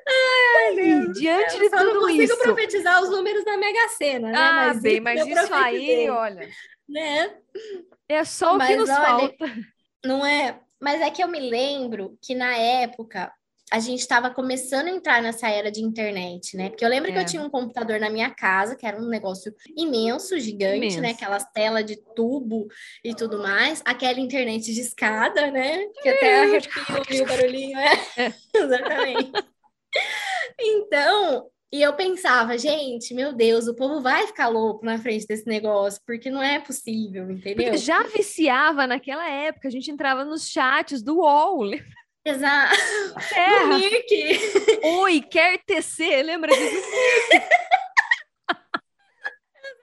Ai, 0.08 0.74
Deus. 0.74 1.16
Diante 1.16 1.60
de 1.60 1.70
tudo 1.70 1.94
não 1.94 2.10
isso. 2.10 2.34
consigo 2.34 2.42
profetizar 2.42 3.00
os 3.00 3.10
números 3.10 3.44
da 3.44 3.56
Mega 3.56 3.88
Sena, 3.90 4.32
né? 4.32 4.36
Ah, 4.36 4.52
mas 4.52 4.82
bem, 4.82 5.00
mas 5.00 5.24
isso 5.24 5.54
aí, 5.54 6.10
olha. 6.10 6.48
Né? 6.88 7.32
É 8.08 8.24
só 8.24 8.58
Mas, 8.58 8.70
o 8.70 8.72
que 8.72 8.76
nos 8.76 8.90
olha, 8.90 9.00
falta. 9.00 9.56
Não 10.04 10.26
é? 10.26 10.58
Mas 10.80 11.00
é 11.00 11.08
que 11.12 11.22
eu 11.22 11.28
me 11.28 11.38
lembro 11.38 12.18
que 12.20 12.34
na 12.34 12.56
época 12.56 13.32
a 13.72 13.81
gente 13.81 14.00
estava 14.00 14.31
começando 14.31 14.88
a 14.88 14.90
entrar 14.90 15.22
nessa 15.22 15.48
era 15.48 15.70
de 15.70 15.81
internet, 15.83 16.57
né? 16.57 16.68
Porque 16.68 16.85
eu 16.85 16.88
lembro 16.88 17.11
é. 17.11 17.12
que 17.12 17.18
eu 17.18 17.22
é. 17.22 17.27
tinha 17.27 17.42
um 17.42 17.50
computador 17.50 17.98
na 17.98 18.11
minha 18.11 18.31
casa, 18.31 18.77
que 18.77 18.87
era 18.87 19.00
um 19.00 19.09
negócio 19.09 19.55
imenso, 19.77 20.38
gigante, 20.38 20.79
né? 20.81 20.87
imenso. 20.87 21.00
né? 21.00 21.11
Aquelas 21.11 21.44
telas 21.53 21.85
de 21.85 21.96
tubo 22.14 22.68
e 23.03 23.14
tudo 23.14 23.38
mais. 23.38 23.83
Aquela 23.85 24.20
internet 24.20 24.72
de 24.72 24.81
escada, 24.81 25.50
né? 25.50 25.87
Que 26.03 26.09
até 26.09 26.42
arrepio 26.42 27.24
o 27.24 27.27
barulhinho, 27.27 27.79
é. 27.79 27.92
é. 28.18 28.35
Exatamente. 28.55 29.33
Então, 30.61 31.50
e 31.72 31.83
eu 31.83 31.92
pensava, 31.94 32.57
gente, 32.57 33.12
meu 33.12 33.33
Deus, 33.33 33.66
o 33.66 33.74
povo 33.74 34.00
vai 34.00 34.27
ficar 34.29 34.46
louco 34.48 34.85
na 34.85 34.98
frente 34.98 35.27
desse 35.27 35.46
negócio, 35.46 36.00
porque 36.07 36.31
não 36.31 36.40
é 36.40 36.61
possível, 36.61 37.29
entendeu? 37.31 37.64
Porque 37.64 37.79
já 37.79 38.03
viciava 38.05 38.87
naquela 38.87 39.29
época, 39.29 39.66
a 39.66 39.70
gente 39.70 39.90
entrava 39.90 40.24
nos 40.24 40.48
chats 40.48 41.03
do 41.03 41.16
UOL. 41.16 41.70
Exato. 42.24 42.74
É. 43.37 43.68
Do. 44.80 44.87
Oi, 45.00 45.20
quer 45.20 45.58
tecer? 45.64 46.24
Lembra 46.24 46.50
disso? 46.52 46.88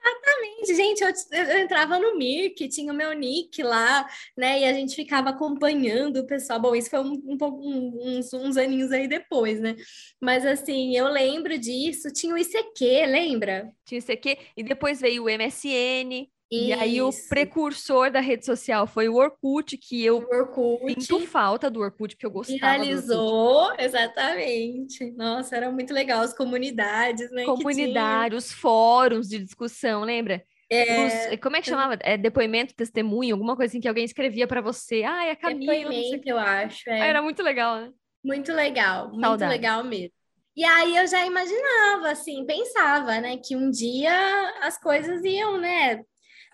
Exatamente, 0.04 0.74
gente, 0.74 1.00
eu, 1.02 1.12
eu, 1.38 1.58
entrava 1.58 1.98
no 1.98 2.16
Mirk, 2.16 2.68
tinha 2.68 2.92
o 2.92 2.96
meu 2.96 3.12
nick 3.12 3.62
lá, 3.62 4.08
né, 4.36 4.60
e 4.60 4.64
a 4.64 4.72
gente 4.72 4.96
ficava 4.96 5.30
acompanhando 5.30 6.18
o 6.18 6.26
pessoal, 6.26 6.60
bom, 6.60 6.74
isso 6.74 6.90
foi 6.90 6.98
um, 7.00 7.12
um, 7.12 7.38
um, 7.40 8.18
uns, 8.18 8.32
uns 8.32 8.56
aninhos 8.56 8.90
aí 8.90 9.06
depois, 9.06 9.60
né, 9.60 9.76
mas 10.20 10.44
assim, 10.44 10.96
eu 10.96 11.06
lembro 11.06 11.56
disso, 11.56 12.12
tinha 12.12 12.34
o 12.34 12.38
ICQ, 12.38 13.06
lembra? 13.06 13.72
Tinha 13.84 14.00
o 14.00 14.02
ICQ, 14.02 14.38
e 14.56 14.62
depois 14.64 15.00
veio 15.00 15.24
o 15.24 15.30
MSN, 15.30 16.28
isso. 16.52 16.64
E 16.68 16.72
aí 16.72 17.00
o 17.00 17.10
precursor 17.28 18.10
da 18.10 18.20
rede 18.20 18.44
social 18.44 18.86
foi 18.86 19.08
o 19.08 19.16
Orkut, 19.16 19.78
que 19.78 20.04
eu 20.04 20.18
Orkut. 20.30 21.00
sinto 21.00 21.26
falta 21.26 21.70
do 21.70 21.80
Orkut, 21.80 22.14
porque 22.14 22.26
eu 22.26 22.30
gostava 22.30 22.58
Viralizou, 22.58 23.72
exatamente. 23.78 25.10
Nossa, 25.12 25.56
era 25.56 25.70
muito 25.70 25.94
legal 25.94 26.20
as 26.20 26.36
comunidades, 26.36 27.30
né? 27.30 27.44
Comunidade, 27.44 28.36
os 28.36 28.52
fóruns 28.52 29.28
de 29.28 29.38
discussão, 29.38 30.02
lembra? 30.02 30.44
É... 30.70 31.32
Os, 31.34 31.40
como 31.40 31.56
é 31.56 31.60
que 31.60 31.68
chamava? 31.68 31.98
É, 32.00 32.16
depoimento, 32.16 32.74
testemunho, 32.74 33.34
alguma 33.34 33.56
coisa 33.56 33.70
assim 33.70 33.80
que 33.80 33.88
alguém 33.88 34.04
escrevia 34.04 34.46
para 34.46 34.60
você. 34.60 35.04
Ah, 35.04 35.26
é 35.26 35.30
a 35.32 35.36
Camila. 35.36 35.72
Depoimento, 35.72 36.28
eu 36.28 36.38
acho. 36.38 36.88
É. 36.88 37.08
era 37.08 37.22
muito 37.22 37.42
legal, 37.42 37.76
né? 37.76 37.92
Muito 38.24 38.52
legal, 38.52 39.08
muito 39.08 39.20
Saudades. 39.20 39.54
legal 39.54 39.84
mesmo. 39.84 40.12
E 40.54 40.64
aí 40.64 40.96
eu 40.96 41.06
já 41.06 41.26
imaginava, 41.26 42.10
assim, 42.10 42.44
pensava, 42.44 43.20
né, 43.20 43.38
que 43.38 43.56
um 43.56 43.70
dia 43.70 44.12
as 44.60 44.78
coisas 44.78 45.24
iam, 45.24 45.58
né, 45.58 46.02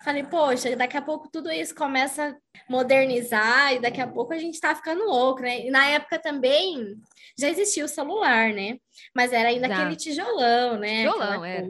Falei, 0.03 0.23
poxa, 0.23 0.75
daqui 0.77 0.97
a 0.97 1.03
pouco 1.03 1.29
tudo 1.31 1.51
isso 1.51 1.75
começa 1.75 2.29
a 2.29 2.73
modernizar 2.73 3.75
e 3.75 3.81
daqui 3.81 4.01
a 4.01 4.07
pouco 4.07 4.33
a 4.33 4.39
gente 4.39 4.61
tá 4.61 4.75
ficando 4.75 5.05
louco, 5.05 5.43
né? 5.43 5.67
E 5.67 5.71
na 5.71 5.87
época 5.89 6.19
também 6.19 6.97
já 7.39 7.49
existia 7.49 7.85
o 7.85 7.89
celular, 7.89 8.53
né? 8.53 8.79
Mas 9.15 9.33
era 9.33 9.49
ainda 9.49 9.69
já. 9.69 9.75
aquele 9.75 9.97
tijolão, 9.97 10.79
né? 10.79 11.05
Tijolão, 11.05 11.45
é. 11.45 11.69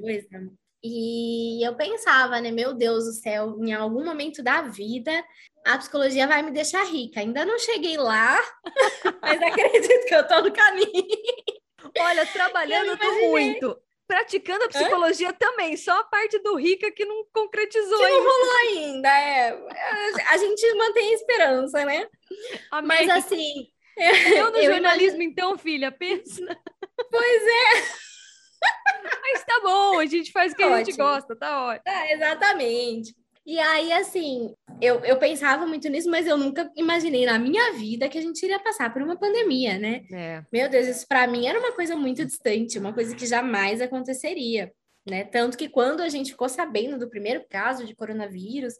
E 0.82 1.66
eu 1.66 1.74
pensava, 1.74 2.40
né? 2.40 2.50
Meu 2.50 2.74
Deus 2.74 3.04
do 3.04 3.12
céu, 3.12 3.56
em 3.60 3.72
algum 3.72 4.04
momento 4.04 4.42
da 4.42 4.62
vida 4.62 5.12
a 5.64 5.76
psicologia 5.76 6.26
vai 6.26 6.42
me 6.42 6.50
deixar 6.50 6.84
rica. 6.84 7.20
Ainda 7.20 7.44
não 7.44 7.58
cheguei 7.58 7.96
lá, 7.96 8.38
mas 9.20 9.42
acredito 9.42 10.06
que 10.06 10.14
eu 10.14 10.26
tô 10.26 10.40
no 10.40 10.52
caminho. 10.52 11.06
Olha, 11.98 12.26
trabalhando 12.26 12.96
muito 13.28 13.78
praticando 14.08 14.64
a 14.64 14.68
psicologia 14.68 15.32
também, 15.34 15.76
só 15.76 16.00
a 16.00 16.04
parte 16.04 16.38
do 16.38 16.56
rica 16.56 16.90
que 16.90 17.04
não 17.04 17.26
concretizou 17.32 17.98
que 17.98 18.04
ainda. 18.04 18.18
não 18.18 18.24
rolou 18.24 18.56
ainda, 18.56 19.08
é. 19.08 19.50
A 20.30 20.36
gente 20.38 20.74
mantém 20.74 21.10
a 21.10 21.14
esperança, 21.14 21.84
né? 21.84 22.08
Mas 22.84 23.08
assim. 23.10 23.68
Eu 24.34 24.50
no 24.50 24.56
eu 24.58 24.72
jornalismo, 24.72 25.16
imagino... 25.16 25.22
então, 25.22 25.58
filha, 25.58 25.92
pensa. 25.92 26.42
Pois 27.10 27.42
é. 27.42 28.08
Mas 29.22 29.44
tá 29.44 29.60
bom, 29.62 29.98
a 29.98 30.06
gente 30.06 30.32
faz 30.32 30.52
o 30.52 30.56
que 30.56 30.64
Ótimo. 30.64 30.76
a 30.76 30.84
gente 30.84 30.96
gosta, 30.96 31.36
tá 31.36 31.66
ótimo. 31.66 31.82
É, 31.86 32.14
exatamente. 32.14 33.14
E 33.48 33.58
aí, 33.58 33.90
assim, 33.94 34.54
eu, 34.78 35.00
eu 35.06 35.18
pensava 35.18 35.64
muito 35.64 35.88
nisso, 35.88 36.10
mas 36.10 36.26
eu 36.26 36.36
nunca 36.36 36.70
imaginei 36.76 37.24
na 37.24 37.38
minha 37.38 37.72
vida 37.72 38.06
que 38.06 38.18
a 38.18 38.20
gente 38.20 38.42
iria 38.42 38.60
passar 38.60 38.92
por 38.92 39.00
uma 39.00 39.16
pandemia, 39.16 39.78
né? 39.78 40.02
É. 40.12 40.42
Meu 40.52 40.68
Deus, 40.68 40.86
isso 40.86 41.06
para 41.08 41.26
mim 41.26 41.46
era 41.46 41.58
uma 41.58 41.72
coisa 41.72 41.96
muito 41.96 42.22
distante, 42.26 42.78
uma 42.78 42.92
coisa 42.92 43.16
que 43.16 43.24
jamais 43.24 43.80
aconteceria. 43.80 44.70
Né? 45.08 45.24
Tanto 45.24 45.56
que 45.56 45.66
quando 45.66 46.02
a 46.02 46.10
gente 46.10 46.32
ficou 46.32 46.46
sabendo 46.46 46.98
do 46.98 47.08
primeiro 47.08 47.42
caso 47.48 47.86
de 47.86 47.96
coronavírus 47.96 48.74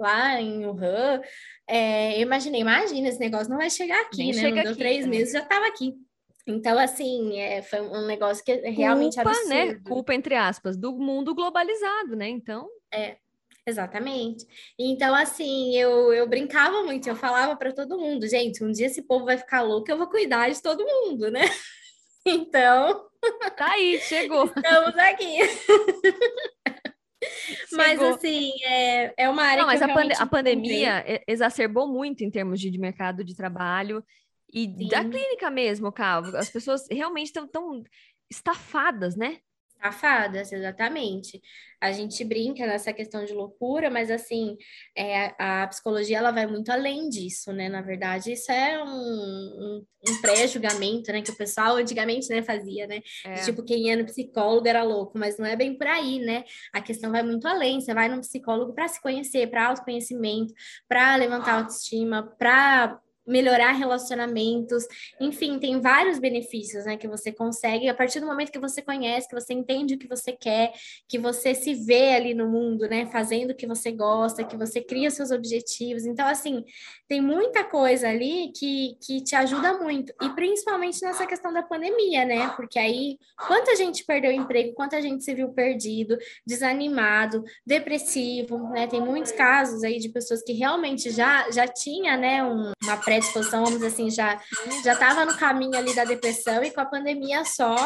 lá 0.00 0.40
em 0.40 0.64
Wuhan, 0.64 1.20
é, 1.68 2.16
eu 2.16 2.22
imaginei, 2.22 2.62
imagina, 2.62 3.08
esse 3.08 3.20
negócio 3.20 3.50
não 3.50 3.58
vai 3.58 3.68
chegar 3.68 4.00
aqui, 4.00 4.16
Nem 4.16 4.32
né? 4.32 4.40
Chega 4.40 4.56
não 4.56 4.62
deu 4.62 4.72
aqui, 4.72 4.80
três 4.80 5.06
meses, 5.06 5.34
já 5.34 5.40
estava 5.40 5.66
aqui. 5.66 5.92
Então, 6.46 6.78
assim, 6.78 7.38
é, 7.38 7.60
foi 7.60 7.82
um 7.82 8.06
negócio 8.06 8.42
que 8.42 8.52
é 8.52 8.70
realmente 8.70 9.16
Culpa, 9.16 9.30
absurdo. 9.30 9.48
né? 9.50 9.80
Culpa, 9.86 10.14
entre 10.14 10.34
aspas, 10.34 10.78
do 10.78 10.92
mundo 10.92 11.34
globalizado, 11.34 12.16
né? 12.16 12.26
Então... 12.26 12.66
É, 12.90 13.18
Exatamente. 13.66 14.46
Então, 14.78 15.14
assim, 15.14 15.74
eu, 15.76 16.12
eu 16.12 16.28
brincava 16.28 16.82
muito, 16.82 17.08
eu 17.08 17.16
falava 17.16 17.56
para 17.56 17.72
todo 17.72 17.98
mundo, 17.98 18.28
gente, 18.28 18.62
um 18.62 18.70
dia 18.70 18.86
esse 18.86 19.02
povo 19.02 19.24
vai 19.24 19.38
ficar 19.38 19.62
louco, 19.62 19.90
eu 19.90 19.96
vou 19.96 20.06
cuidar 20.06 20.50
de 20.50 20.62
todo 20.62 20.84
mundo, 20.84 21.30
né? 21.30 21.40
Então. 22.26 23.06
Tá 23.54 23.72
aí, 23.72 24.00
chegou. 24.00 24.46
Estamos 24.56 24.96
aqui. 24.96 25.40
Mas, 27.72 28.00
assim, 28.00 28.50
é, 28.64 29.12
é 29.24 29.28
uma 29.28 29.42
área 29.42 29.60
Não, 29.62 29.66
mas 29.66 29.82
a, 29.82 29.88
pande 29.88 30.14
a 30.14 30.26
pandemia 30.26 31.04
exacerbou 31.26 31.86
muito 31.86 32.22
em 32.24 32.30
termos 32.30 32.60
de, 32.60 32.70
de 32.70 32.78
mercado 32.78 33.24
de 33.24 33.34
trabalho 33.34 34.02
e 34.52 34.64
Sim. 34.64 34.88
da 34.88 35.04
clínica 35.04 35.50
mesmo, 35.50 35.90
Calvo. 35.92 36.36
As 36.36 36.48
pessoas 36.48 36.86
realmente 36.90 37.26
estão 37.26 37.46
tão 37.46 37.82
estafadas, 38.30 39.16
né? 39.16 39.38
Estafadas, 39.84 40.52
exatamente 40.52 41.40
a 41.84 41.92
gente 41.92 42.24
brinca 42.24 42.66
nessa 42.66 42.94
questão 42.94 43.26
de 43.26 43.34
loucura, 43.34 43.90
mas 43.90 44.10
assim, 44.10 44.56
é, 44.96 45.34
a 45.38 45.66
psicologia 45.66 46.16
ela 46.16 46.30
vai 46.30 46.46
muito 46.46 46.70
além 46.70 47.10
disso, 47.10 47.52
né? 47.52 47.68
Na 47.68 47.82
verdade, 47.82 48.32
isso 48.32 48.50
é 48.50 48.82
um, 48.82 48.88
um, 48.88 49.86
um 50.08 50.20
pré-julgamento, 50.22 51.12
né? 51.12 51.20
Que 51.20 51.30
o 51.30 51.36
pessoal 51.36 51.76
antigamente 51.76 52.30
né, 52.30 52.42
fazia, 52.42 52.86
né? 52.86 53.02
É. 53.26 53.34
Tipo, 53.42 53.62
quem 53.62 53.88
ia 53.88 53.96
no 53.98 54.06
psicólogo 54.06 54.66
era 54.66 54.82
louco, 54.82 55.18
mas 55.18 55.36
não 55.36 55.44
é 55.44 55.54
bem 55.54 55.76
por 55.76 55.86
aí, 55.86 56.20
né? 56.20 56.44
A 56.72 56.80
questão 56.80 57.12
vai 57.12 57.22
muito 57.22 57.46
além. 57.46 57.82
Você 57.82 57.92
vai 57.92 58.08
no 58.08 58.20
psicólogo 58.20 58.72
para 58.72 58.88
se 58.88 59.00
conhecer, 59.02 59.50
para 59.50 59.66
autoconhecimento, 59.66 60.54
para 60.88 61.16
levantar 61.16 61.52
a 61.52 61.58
autoestima, 61.58 62.34
para 62.38 62.98
melhorar 63.26 63.72
relacionamentos, 63.72 64.86
enfim, 65.20 65.58
tem 65.58 65.80
vários 65.80 66.18
benefícios, 66.18 66.84
né, 66.84 66.96
que 66.96 67.08
você 67.08 67.32
consegue 67.32 67.88
a 67.88 67.94
partir 67.94 68.20
do 68.20 68.26
momento 68.26 68.52
que 68.52 68.58
você 68.58 68.82
conhece, 68.82 69.28
que 69.28 69.34
você 69.34 69.54
entende 69.54 69.94
o 69.94 69.98
que 69.98 70.08
você 70.08 70.32
quer, 70.32 70.72
que 71.08 71.18
você 71.18 71.54
se 71.54 71.74
vê 71.74 72.14
ali 72.14 72.34
no 72.34 72.48
mundo, 72.48 72.88
né, 72.88 73.06
fazendo 73.06 73.52
o 73.52 73.54
que 73.54 73.66
você 73.66 73.90
gosta, 73.90 74.44
que 74.44 74.56
você 74.56 74.80
cria 74.80 75.10
seus 75.10 75.30
objetivos. 75.30 76.04
Então, 76.04 76.26
assim, 76.26 76.64
tem 77.08 77.20
muita 77.20 77.64
coisa 77.64 78.08
ali 78.08 78.52
que, 78.54 78.96
que 79.00 79.22
te 79.22 79.34
ajuda 79.34 79.78
muito, 79.78 80.12
e 80.22 80.28
principalmente 80.30 81.02
nessa 81.02 81.26
questão 81.26 81.52
da 81.52 81.62
pandemia, 81.62 82.24
né, 82.24 82.52
porque 82.56 82.78
aí 82.78 83.18
quanta 83.46 83.74
gente 83.76 84.04
perdeu 84.04 84.30
emprego, 84.30 84.74
quanta 84.74 85.00
gente 85.00 85.24
se 85.24 85.34
viu 85.34 85.48
perdido, 85.48 86.16
desanimado, 86.46 87.42
depressivo, 87.66 88.58
né, 88.70 88.86
tem 88.86 89.00
muitos 89.00 89.32
casos 89.32 89.82
aí 89.82 89.98
de 89.98 90.10
pessoas 90.10 90.42
que 90.42 90.52
realmente 90.52 91.10
já, 91.10 91.50
já 91.50 91.66
tinha, 91.66 92.16
né, 92.16 92.44
um, 92.44 92.72
uma 92.82 92.96
pré 92.98 93.13
predisposição, 93.20 93.64
vamos 93.64 93.80
dizer 93.80 93.88
assim, 93.88 94.10
já 94.10 94.40
já 94.82 94.92
estava 94.92 95.24
no 95.24 95.36
caminho 95.36 95.76
ali 95.76 95.94
da 95.94 96.04
depressão 96.04 96.62
e 96.62 96.70
com 96.70 96.80
a 96.80 96.86
pandemia 96.86 97.44
só 97.44 97.76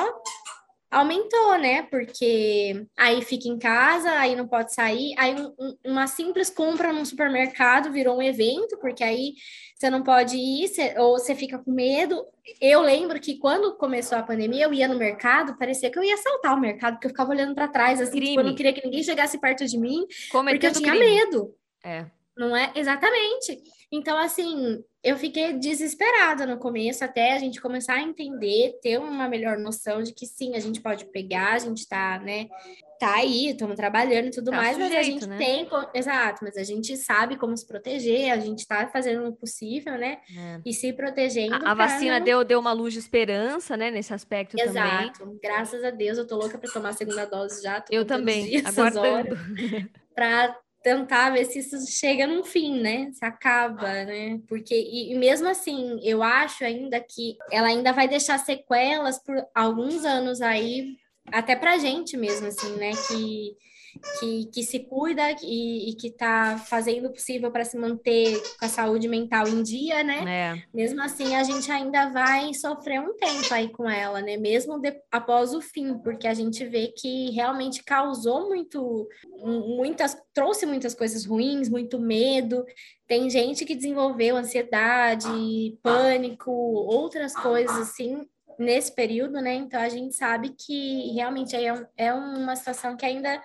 aumentou, 0.90 1.58
né? 1.58 1.82
Porque 1.82 2.86
aí 2.96 3.22
fica 3.22 3.48
em 3.48 3.58
casa, 3.58 4.10
aí 4.10 4.34
não 4.34 4.48
pode 4.48 4.72
sair, 4.72 5.14
aí 5.18 5.34
um, 5.34 5.54
um, 5.58 5.76
uma 5.84 6.06
simples 6.06 6.48
compra 6.48 6.92
num 6.92 7.04
supermercado 7.04 7.92
virou 7.92 8.16
um 8.16 8.22
evento, 8.22 8.78
porque 8.78 9.04
aí 9.04 9.34
você 9.76 9.90
não 9.90 10.02
pode 10.02 10.36
ir, 10.36 10.66
você, 10.66 10.94
ou 10.98 11.18
você 11.18 11.34
fica 11.34 11.58
com 11.58 11.70
medo. 11.70 12.24
Eu 12.60 12.80
lembro 12.80 13.20
que 13.20 13.38
quando 13.38 13.76
começou 13.76 14.16
a 14.16 14.22
pandemia, 14.22 14.64
eu 14.64 14.72
ia 14.72 14.88
no 14.88 14.98
mercado, 14.98 15.58
parecia 15.58 15.90
que 15.90 15.98
eu 15.98 16.02
ia 16.02 16.16
saltar 16.16 16.54
o 16.56 16.60
mercado, 16.60 16.94
porque 16.94 17.06
eu 17.06 17.10
ficava 17.10 17.30
olhando 17.30 17.54
para 17.54 17.68
trás, 17.68 18.00
assim, 18.00 18.18
tipo, 18.18 18.40
eu 18.40 18.44
não 18.44 18.54
queria 18.54 18.72
que 18.72 18.84
ninguém 18.84 19.02
chegasse 19.02 19.38
perto 19.38 19.66
de 19.66 19.78
mim, 19.78 20.06
porque 20.30 20.66
eu 20.66 20.72
tinha 20.72 20.90
crime. 20.90 21.04
medo. 21.04 21.54
É. 21.84 22.06
Não 22.36 22.56
é? 22.56 22.72
Exatamente. 22.74 23.62
Então, 23.90 24.18
assim, 24.18 24.84
eu 25.02 25.16
fiquei 25.16 25.54
desesperada 25.54 26.44
no 26.44 26.58
começo, 26.58 27.02
até 27.02 27.32
a 27.32 27.38
gente 27.38 27.60
começar 27.60 27.94
a 27.94 28.02
entender, 28.02 28.78
ter 28.82 28.98
uma 28.98 29.28
melhor 29.28 29.56
noção 29.56 30.02
de 30.02 30.12
que 30.12 30.26
sim, 30.26 30.54
a 30.54 30.60
gente 30.60 30.80
pode 30.80 31.06
pegar, 31.06 31.54
a 31.54 31.58
gente 31.58 31.88
tá, 31.88 32.18
né, 32.18 32.48
tá 32.98 33.14
aí, 33.14 33.50
estamos 33.50 33.76
trabalhando 33.76 34.26
e 34.26 34.30
tudo 34.30 34.50
tá 34.50 34.56
mais, 34.56 34.76
sujeito, 34.76 34.94
mas 34.94 35.06
a 35.06 35.10
gente 35.10 35.26
né? 35.26 35.38
tem, 35.38 35.68
exato, 35.94 36.44
mas 36.44 36.56
a 36.56 36.64
gente 36.64 36.96
sabe 36.96 37.36
como 37.36 37.56
se 37.56 37.66
proteger, 37.66 38.30
a 38.30 38.38
gente 38.38 38.66
tá 38.66 38.88
fazendo 38.88 39.26
o 39.26 39.32
possível, 39.32 39.96
né, 39.96 40.18
é. 40.36 40.60
e 40.66 40.74
se 40.74 40.92
protegendo. 40.92 41.54
A, 41.54 41.70
a 41.70 41.74
vacina 41.74 42.18
não... 42.18 42.24
deu, 42.24 42.44
deu 42.44 42.60
uma 42.60 42.72
luz 42.72 42.92
de 42.92 42.98
esperança, 42.98 43.76
né, 43.76 43.90
nesse 43.90 44.12
aspecto 44.12 44.58
exato. 44.58 44.74
também. 44.74 45.10
Exato, 45.10 45.38
graças 45.42 45.82
a 45.82 45.90
Deus, 45.90 46.18
eu 46.18 46.26
tô 46.26 46.36
louca 46.36 46.58
para 46.58 46.70
tomar 46.70 46.90
a 46.90 46.94
segunda 46.94 47.24
dose 47.24 47.62
já. 47.62 47.82
eu 47.90 48.04
também, 48.04 48.60
aguardando. 48.66 49.38
Para 50.14 50.58
tentar 50.88 51.30
ver 51.30 51.44
se 51.44 51.58
isso 51.58 51.76
chega 51.86 52.26
num 52.26 52.42
fim, 52.42 52.80
né? 52.80 53.10
Se 53.12 53.22
acaba, 53.22 54.04
né? 54.04 54.40
Porque, 54.48 54.74
e, 54.74 55.12
e, 55.12 55.18
mesmo 55.18 55.46
assim, 55.46 56.00
eu 56.02 56.22
acho 56.22 56.64
ainda 56.64 56.98
que 56.98 57.36
ela 57.52 57.68
ainda 57.68 57.92
vai 57.92 58.08
deixar 58.08 58.38
sequelas 58.38 59.18
por 59.22 59.36
alguns 59.54 60.06
anos 60.06 60.40
aí, 60.40 60.96
até 61.30 61.54
pra 61.54 61.76
gente 61.76 62.16
mesmo, 62.16 62.46
assim, 62.46 62.74
né? 62.76 62.92
Que 63.06 63.54
que, 64.18 64.46
que 64.46 64.62
se 64.62 64.80
cuida 64.80 65.22
e, 65.42 65.90
e 65.90 65.94
que 65.94 66.08
está 66.08 66.58
fazendo 66.58 67.06
o 67.06 67.12
possível 67.12 67.50
para 67.50 67.64
se 67.64 67.76
manter 67.76 68.40
com 68.58 68.64
a 68.64 68.68
saúde 68.68 69.08
mental 69.08 69.46
em 69.48 69.62
dia, 69.62 70.02
né? 70.02 70.24
É. 70.26 70.62
Mesmo 70.72 71.02
assim, 71.02 71.34
a 71.34 71.42
gente 71.42 71.70
ainda 71.70 72.08
vai 72.10 72.52
sofrer 72.54 73.00
um 73.00 73.14
tempo 73.16 73.52
aí 73.52 73.68
com 73.68 73.88
ela, 73.88 74.20
né? 74.20 74.36
Mesmo 74.36 74.80
de, 74.80 74.92
após 75.10 75.54
o 75.54 75.60
fim, 75.60 75.98
porque 75.98 76.26
a 76.26 76.34
gente 76.34 76.64
vê 76.64 76.88
que 76.88 77.30
realmente 77.30 77.82
causou 77.82 78.48
muito, 78.48 79.08
muitas, 79.44 80.16
trouxe 80.32 80.66
muitas 80.66 80.94
coisas 80.94 81.24
ruins, 81.24 81.68
muito 81.68 81.98
medo. 81.98 82.64
Tem 83.06 83.28
gente 83.30 83.64
que 83.64 83.74
desenvolveu 83.74 84.36
ansiedade, 84.36 85.78
pânico, 85.82 86.50
outras 86.50 87.34
coisas 87.34 87.76
assim, 87.78 88.26
nesse 88.58 88.92
período, 88.94 89.40
né? 89.40 89.54
Então 89.54 89.80
a 89.80 89.88
gente 89.88 90.14
sabe 90.14 90.50
que 90.50 91.12
realmente 91.12 91.54
é, 91.54 91.86
é 91.96 92.12
uma 92.12 92.56
situação 92.56 92.96
que 92.96 93.06
ainda 93.06 93.40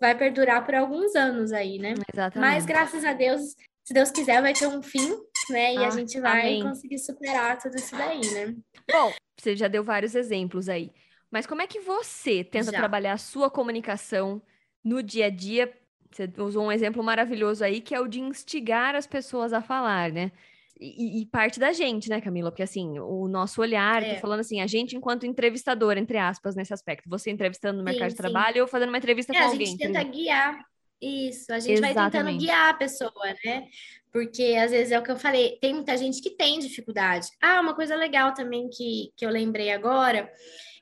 vai 0.00 0.16
perdurar 0.16 0.64
por 0.64 0.74
alguns 0.74 1.14
anos 1.14 1.52
aí, 1.52 1.78
né? 1.78 1.94
Exatamente. 2.12 2.52
Mas 2.52 2.66
graças 2.66 3.04
a 3.04 3.12
Deus, 3.12 3.54
se 3.84 3.94
Deus 3.94 4.10
quiser, 4.10 4.42
vai 4.42 4.52
ter 4.52 4.66
um 4.66 4.82
fim, 4.82 5.16
né? 5.50 5.74
E 5.74 5.78
ah, 5.78 5.88
a 5.88 5.90
gente 5.90 6.20
vai 6.20 6.40
amém. 6.40 6.62
conseguir 6.62 6.98
superar 6.98 7.58
tudo 7.58 7.76
isso 7.76 7.96
daí, 7.96 8.20
né? 8.32 8.54
Bom, 8.90 9.12
você 9.36 9.56
já 9.56 9.68
deu 9.68 9.84
vários 9.84 10.14
exemplos 10.14 10.68
aí. 10.68 10.90
Mas 11.30 11.46
como 11.46 11.62
é 11.62 11.66
que 11.66 11.80
você 11.80 12.42
tenta 12.44 12.70
já. 12.70 12.78
trabalhar 12.78 13.12
a 13.12 13.18
sua 13.18 13.50
comunicação 13.50 14.40
no 14.82 15.02
dia 15.02 15.26
a 15.26 15.30
dia? 15.30 15.72
Você 16.10 16.30
usou 16.38 16.64
um 16.64 16.72
exemplo 16.72 17.02
maravilhoso 17.02 17.64
aí, 17.64 17.80
que 17.80 17.94
é 17.94 18.00
o 18.00 18.08
de 18.08 18.20
instigar 18.20 18.94
as 18.94 19.06
pessoas 19.06 19.52
a 19.52 19.60
falar, 19.60 20.10
né? 20.12 20.32
E, 20.78 21.22
e, 21.22 21.26
parte 21.26 21.58
da 21.58 21.72
gente, 21.72 22.10
né, 22.10 22.20
Camila? 22.20 22.50
Porque 22.50 22.62
assim, 22.62 22.98
o 22.98 23.26
nosso 23.28 23.60
olhar, 23.62 24.02
é. 24.02 24.14
tô 24.14 24.20
falando 24.20 24.40
assim, 24.40 24.60
a 24.60 24.66
gente 24.66 24.96
enquanto 24.96 25.24
entrevistador, 25.24 25.96
entre 25.96 26.18
aspas, 26.18 26.54
nesse 26.54 26.74
aspecto, 26.74 27.08
você 27.08 27.30
entrevistando 27.30 27.78
no 27.78 27.84
mercado 27.84 28.10
sim, 28.10 28.16
de 28.16 28.22
trabalho 28.22 28.62
ou 28.62 28.68
fazendo 28.68 28.90
uma 28.90 28.98
entrevista 28.98 29.32
é, 29.34 29.38
com 29.38 29.44
alguém. 29.44 29.66
A 29.66 29.70
gente 29.70 29.78
tenta 29.78 30.02
guiar. 30.02 30.58
Isso, 31.00 31.52
a 31.52 31.58
gente 31.58 31.74
Exatamente. 31.74 31.94
vai 31.94 32.10
tentando 32.10 32.38
guiar 32.38 32.70
a 32.70 32.74
pessoa, 32.74 33.34
né? 33.44 33.66
Porque 34.10 34.56
às 34.58 34.70
vezes 34.70 34.92
é 34.92 34.98
o 34.98 35.02
que 35.02 35.10
eu 35.10 35.16
falei, 35.16 35.58
tem 35.60 35.74
muita 35.74 35.96
gente 35.96 36.22
que 36.22 36.30
tem 36.30 36.58
dificuldade. 36.58 37.28
Ah, 37.40 37.60
uma 37.60 37.74
coisa 37.74 37.94
legal 37.94 38.32
também 38.32 38.68
que, 38.70 39.12
que 39.14 39.26
eu 39.26 39.30
lembrei 39.30 39.70
agora, 39.70 40.30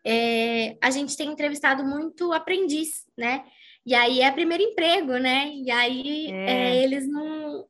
é, 0.05 0.77
a 0.81 0.91
gente 0.91 1.17
tem 1.17 1.31
entrevistado 1.31 1.85
muito 1.85 2.33
aprendiz, 2.33 3.07
né? 3.17 3.45
E 3.85 3.95
aí 3.95 4.21
é 4.21 4.31
primeiro 4.31 4.63
emprego, 4.63 5.19
né? 5.19 5.51
E 5.53 5.71
aí 5.71 6.31
é. 6.31 6.51
É, 6.51 6.85
eles 6.85 7.09
não, 7.09 7.67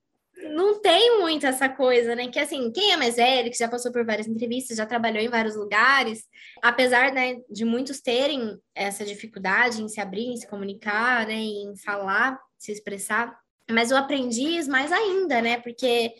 não 0.50 0.80
tem 0.80 1.20
muito 1.20 1.46
essa 1.46 1.68
coisa, 1.68 2.14
né? 2.14 2.28
Que 2.28 2.38
assim, 2.38 2.70
quem 2.72 2.92
é 2.92 2.96
mais 2.96 3.16
velho, 3.16 3.50
que 3.50 3.59
já 3.59 3.68
passou 3.68 3.92
por 3.92 4.04
várias 4.04 4.26
entrevistas, 4.26 4.76
já 4.76 4.87
trabalhou 4.87 5.22
em 5.22 5.28
vários 5.28 5.57
lugares, 5.57 6.24
apesar 6.62 7.12
né, 7.12 7.37
de 7.50 7.64
muitos 7.64 8.00
terem 8.00 8.59
essa 8.74 9.04
dificuldade 9.04 9.83
em 9.83 9.88
se 9.88 10.00
abrir, 10.00 10.26
em 10.26 10.37
se 10.37 10.48
comunicar, 10.48 11.26
né, 11.26 11.35
em 11.35 11.76
falar, 11.85 12.38
se 12.59 12.72
expressar, 12.72 13.35
mas 13.70 13.90
o 13.90 13.96
aprendiz 13.96 14.68
mais 14.68 14.92
ainda, 14.92 15.40
né? 15.40 15.59
Porque 15.61 16.12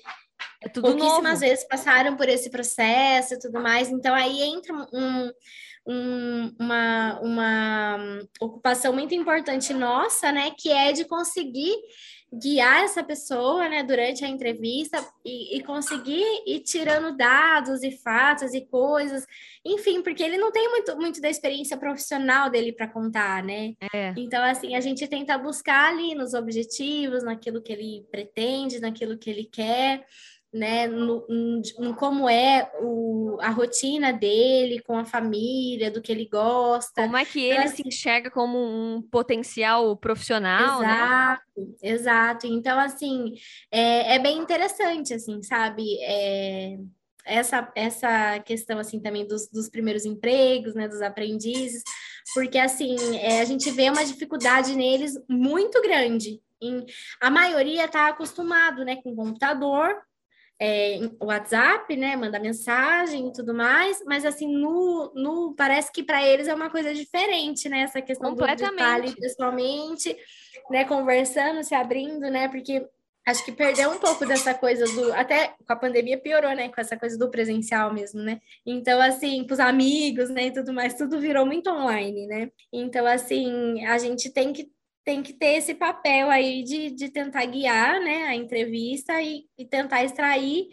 é 0.62 0.68
pouquíssimas 0.68 1.22
novo. 1.22 1.40
vezes 1.40 1.66
passaram 1.68 2.16
por 2.16 2.28
esse 2.28 2.50
processo 2.50 3.34
e 3.34 3.38
tudo 3.38 3.60
mais, 3.60 3.90
então 3.90 4.14
aí 4.14 4.42
entra 4.42 4.74
um, 4.74 5.30
um, 5.87 6.56
uma, 6.58 7.20
uma 7.20 8.20
ocupação 8.40 8.92
muito 8.92 9.14
importante 9.14 9.74
nossa, 9.74 10.32
né? 10.32 10.50
Que 10.58 10.70
é 10.70 10.92
de 10.92 11.04
conseguir 11.04 11.74
guiar 12.38 12.85
essa 12.85 13.03
pessoa, 13.03 13.68
né, 13.68 13.83
durante 13.83 14.25
a 14.25 14.29
entrevista 14.29 15.05
e, 15.25 15.57
e, 15.57 15.62
conseguir 15.62 16.25
ir 16.47 16.61
tirando 16.61 17.16
dados 17.16 17.83
e 17.83 17.90
fatos 17.90 18.55
e 18.55 18.62
coisas, 18.62 19.27
enfim, 19.64 20.03
porque 20.03 20.23
ele 20.23 20.37
não 20.37 20.51
tem 20.51 20.68
muito, 20.68 20.97
muito 20.97 21.20
da 21.20 21.29
experiência 21.29 21.77
profissional 21.77 22.51
dele 22.51 22.73
para 22.73 22.88
contar, 22.88 23.42
né? 23.42 23.75
É. 23.92 24.12
Então, 24.16 24.42
assim, 24.44 24.75
a 24.75 24.81
gente 24.81 25.07
tenta 25.07 25.38
buscar 25.38 25.90
ali 25.90 26.14
nos 26.14 26.35
objetivos, 26.35 27.23
naquilo 27.23 27.62
que 27.62 27.73
ele 27.73 28.07
pretende, 28.11 28.81
naquilo 28.81 29.16
que 29.16 29.31
ele 29.31 29.44
quer, 29.44 30.05
né, 30.55 30.87
no, 30.87 31.27
no, 31.81 31.95
como 31.97 32.29
é 32.29 32.71
o, 32.81 33.37
a 33.40 33.51
rotina 33.51 34.12
dele 34.12 34.81
com 34.83 34.97
a 34.97 35.05
família, 35.05 35.90
do 35.90 36.01
que 36.01 36.12
ele 36.12 36.29
gosta. 36.29 37.03
Como 37.03 37.17
é 37.17 37.25
que 37.25 37.40
ele 37.40 37.55
então, 37.55 37.64
assim, 37.64 37.83
se 37.83 37.88
enxerga 37.88 38.31
como 38.31 38.57
um 38.57 39.03
potencial 39.03 39.97
profissional, 39.97 40.81
né? 40.81 40.87
exato, 40.87 41.43
né? 41.57 41.67
Exato, 41.83 42.47
Então, 42.47 42.79
assim, 42.79 43.35
é, 43.69 44.14
é 44.14 44.19
bem 44.21 44.38
interessante, 44.38 45.12
assim, 45.12 45.43
sabe? 45.43 45.99
É, 46.03 46.79
essa, 47.25 47.73
essa 47.75 48.38
questão, 48.38 48.79
assim, 48.79 49.01
também 49.01 49.27
dos, 49.27 49.49
dos 49.49 49.69
primeiros 49.69 50.05
empregos, 50.05 50.77
né, 50.77 50.87
dos 50.87 51.03
aprendizes, 51.03 51.83
porque, 52.33 52.59
assim, 52.59 52.95
é, 53.17 53.40
a 53.40 53.45
gente 53.45 53.69
vê 53.73 53.90
uma 53.90 54.05
dificuldade 54.05 54.77
neles 54.77 55.14
muito 55.29 55.83
grande, 55.83 56.40
em, 56.62 56.87
a 57.21 57.29
maioria 57.29 57.87
está 57.87 58.07
acostumado, 58.07 58.85
né, 58.85 58.97
com 58.97 59.17
computador, 59.17 59.97
é, 60.61 60.99
WhatsApp, 61.21 61.97
né? 61.97 62.17
Manda 62.17 62.38
mensagem 62.38 63.29
e 63.29 63.33
tudo 63.33 63.55
mais, 63.55 64.03
mas 64.07 64.25
assim, 64.25 64.47
no, 64.47 65.12
no 65.14 65.55
parece 65.55 65.93
que 65.93 66.03
para 66.03 66.25
eles 66.25 66.49
é 66.49 66.55
uma 66.55 66.71
coisa 66.71 66.95
diferente, 66.95 67.69
né? 67.69 67.81
Essa 67.81 68.01
questão 68.01 68.35
do 68.35 68.47
estar 68.47 68.95
ali 68.95 69.14
pessoalmente, 69.14 70.17
né? 70.71 70.85
Conversando, 70.85 71.62
se 71.64 71.75
abrindo, 71.75 72.31
né? 72.31 72.49
Porque 72.49 72.87
acho 73.27 73.45
que 73.45 73.53
perdeu 73.53 73.90
um 73.90 73.99
pouco 73.99 74.27
dessa 74.27 74.55
coisa 74.55 74.85
do. 74.85 75.12
Até 75.14 75.49
com 75.49 75.73
a 75.73 75.77
pandemia 75.77 76.19
piorou, 76.19 76.55
né? 76.55 76.69
Com 76.69 76.81
essa 76.81 76.97
coisa 76.97 77.19
do 77.19 77.31
presencial 77.31 77.93
mesmo, 77.93 78.21
né? 78.23 78.40
Então, 78.64 79.01
assim, 79.01 79.47
com 79.47 79.55
os 79.55 79.61
amigos, 79.61 80.31
né? 80.31 80.47
E 80.47 80.53
tudo 80.53 80.73
mais, 80.73 80.95
tudo 80.95 81.21
virou 81.21 81.45
muito 81.45 81.69
online, 81.71 82.27
né? 82.27 82.51
Então, 82.73 83.07
assim, 83.07 83.85
a 83.87 83.99
gente 83.99 84.31
tem 84.31 84.53
que 84.53 84.73
tem 85.05 85.23
que 85.23 85.33
ter 85.33 85.57
esse 85.59 85.75
papel 85.75 86.31
aí 86.31 86.62
de, 86.62 86.90
de 86.90 87.11
tentar 87.11 87.45
guiar 87.45 88.01
né, 88.01 88.25
a 88.25 88.35
entrevista 88.35 89.21
e, 89.21 89.45
e 89.59 89.64
tentar 89.67 90.03
extrair 90.03 90.69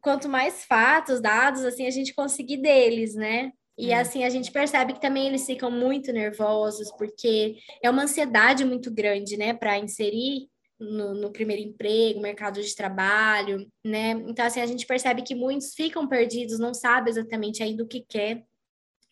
quanto 0.00 0.28
mais 0.28 0.64
fatos, 0.64 1.20
dados, 1.20 1.64
assim, 1.64 1.86
a 1.86 1.90
gente 1.90 2.14
conseguir 2.14 2.58
deles, 2.58 3.14
né? 3.14 3.52
E 3.78 3.90
é. 3.90 3.98
assim, 3.98 4.24
a 4.24 4.30
gente 4.30 4.50
percebe 4.50 4.92
que 4.92 5.00
também 5.00 5.28
eles 5.28 5.46
ficam 5.46 5.70
muito 5.70 6.12
nervosos, 6.12 6.90
porque 6.92 7.56
é 7.82 7.88
uma 7.88 8.02
ansiedade 8.02 8.64
muito 8.64 8.90
grande, 8.92 9.36
né, 9.36 9.54
para 9.54 9.78
inserir 9.78 10.48
no, 10.78 11.14
no, 11.14 11.32
primeiro 11.32 11.62
emprego, 11.62 12.20
mercado 12.20 12.60
de 12.60 12.74
trabalho, 12.74 13.66
né? 13.84 14.10
Então, 14.28 14.44
assim, 14.44 14.60
a 14.60 14.66
gente 14.66 14.86
percebe 14.86 15.22
que 15.22 15.34
muitos 15.34 15.74
ficam 15.74 16.08
perdidos, 16.08 16.58
não 16.58 16.74
sabem 16.74 17.10
exatamente 17.10 17.62
ainda 17.62 17.84
o 17.84 17.88
que 17.88 18.04
quer. 18.08 18.44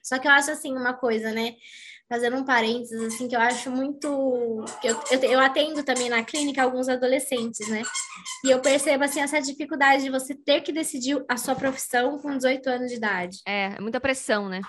Só 0.02 0.18
que 0.18 0.26
eu 0.26 0.32
acho, 0.32 0.50
assim, 0.50 0.72
uma 0.72 0.94
coisa, 0.94 1.32
né? 1.32 1.54
Fazendo 2.10 2.36
um 2.36 2.44
parênteses, 2.44 3.00
assim, 3.02 3.28
que 3.28 3.36
eu 3.36 3.40
acho 3.40 3.70
muito... 3.70 4.08
Eu, 4.82 5.00
eu, 5.12 5.20
eu 5.30 5.40
atendo 5.40 5.84
também 5.84 6.08
na 6.08 6.24
clínica 6.24 6.62
alguns 6.62 6.88
adolescentes, 6.88 7.68
né? 7.68 7.82
E 8.44 8.50
eu 8.50 8.60
percebo, 8.60 9.04
assim, 9.04 9.20
essa 9.20 9.40
dificuldade 9.40 10.02
de 10.02 10.10
você 10.10 10.34
ter 10.34 10.60
que 10.62 10.72
decidir 10.72 11.24
a 11.28 11.36
sua 11.36 11.54
profissão 11.54 12.18
com 12.18 12.36
18 12.36 12.68
anos 12.68 12.90
de 12.90 12.96
idade. 12.96 13.38
É, 13.46 13.76
é 13.76 13.80
muita 13.80 14.00
pressão, 14.00 14.48
né? 14.48 14.60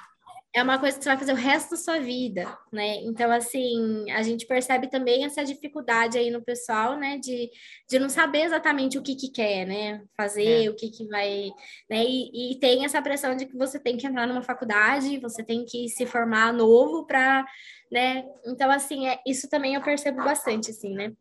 É 0.53 0.61
uma 0.61 0.77
coisa 0.77 0.97
que 0.97 1.03
você 1.03 1.09
vai 1.09 1.17
fazer 1.17 1.31
o 1.31 1.35
resto 1.35 1.71
da 1.71 1.77
sua 1.77 1.99
vida, 1.99 2.57
né? 2.73 2.95
Então, 3.03 3.31
assim, 3.31 4.11
a 4.11 4.21
gente 4.21 4.45
percebe 4.45 4.89
também 4.89 5.23
essa 5.23 5.45
dificuldade 5.45 6.17
aí 6.17 6.29
no 6.29 6.41
pessoal, 6.41 6.97
né? 6.97 7.17
De, 7.19 7.49
de 7.89 7.97
não 7.97 8.09
saber 8.09 8.41
exatamente 8.41 8.97
o 8.97 9.01
que 9.01 9.15
que 9.15 9.29
quer, 9.31 9.65
né? 9.65 10.01
Fazer, 10.17 10.65
é. 10.65 10.69
o 10.69 10.75
que 10.75 10.89
que 10.89 11.07
vai... 11.07 11.51
Né? 11.89 12.03
E, 12.03 12.51
e, 12.51 12.59
tem 12.59 12.83
essa 12.83 13.01
pressão 13.01 13.33
de 13.33 13.45
que 13.45 13.57
você 13.57 13.79
tem 13.79 13.95
que 13.95 14.05
entrar 14.05 14.27
numa 14.27 14.41
faculdade, 14.41 15.19
você 15.19 15.41
tem 15.41 15.63
que 15.63 15.87
se 15.87 16.05
formar 16.05 16.53
novo 16.53 17.05
para... 17.05 17.45
Né? 17.89 18.25
Então, 18.45 18.69
assim, 18.69 19.07
é, 19.07 19.19
isso 19.25 19.49
também 19.49 19.75
eu 19.75 19.81
percebo 19.81 20.21
bastante, 20.21 20.71
assim, 20.71 20.93
né? 20.93 21.13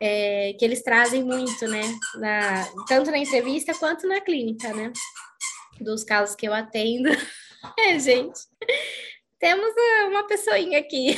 É, 0.00 0.52
que 0.56 0.64
eles 0.64 0.82
trazem 0.82 1.24
muito, 1.24 1.66
né? 1.66 1.82
Na, 2.20 2.64
tanto 2.86 3.10
na 3.10 3.18
entrevista 3.18 3.74
quanto 3.74 4.06
na 4.06 4.20
clínica, 4.20 4.72
né? 4.72 4.92
Dos 5.80 6.04
casos 6.04 6.36
que 6.36 6.46
eu 6.46 6.54
atendo... 6.54 7.10
É, 7.78 7.98
gente. 7.98 8.40
Temos 9.38 9.74
uma 10.08 10.26
pessoinha 10.26 10.78
aqui. 10.78 11.10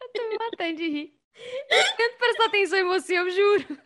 Eu 0.00 0.08
tô 0.12 0.28
me 0.28 0.38
matando 0.38 0.76
de 0.76 0.88
rir. 0.88 1.14
Eu 1.70 1.96
tento 1.96 2.18
prestar 2.18 2.44
atenção 2.46 2.78
em 2.78 2.84
você, 2.84 3.18
eu 3.18 3.30
juro. 3.30 3.78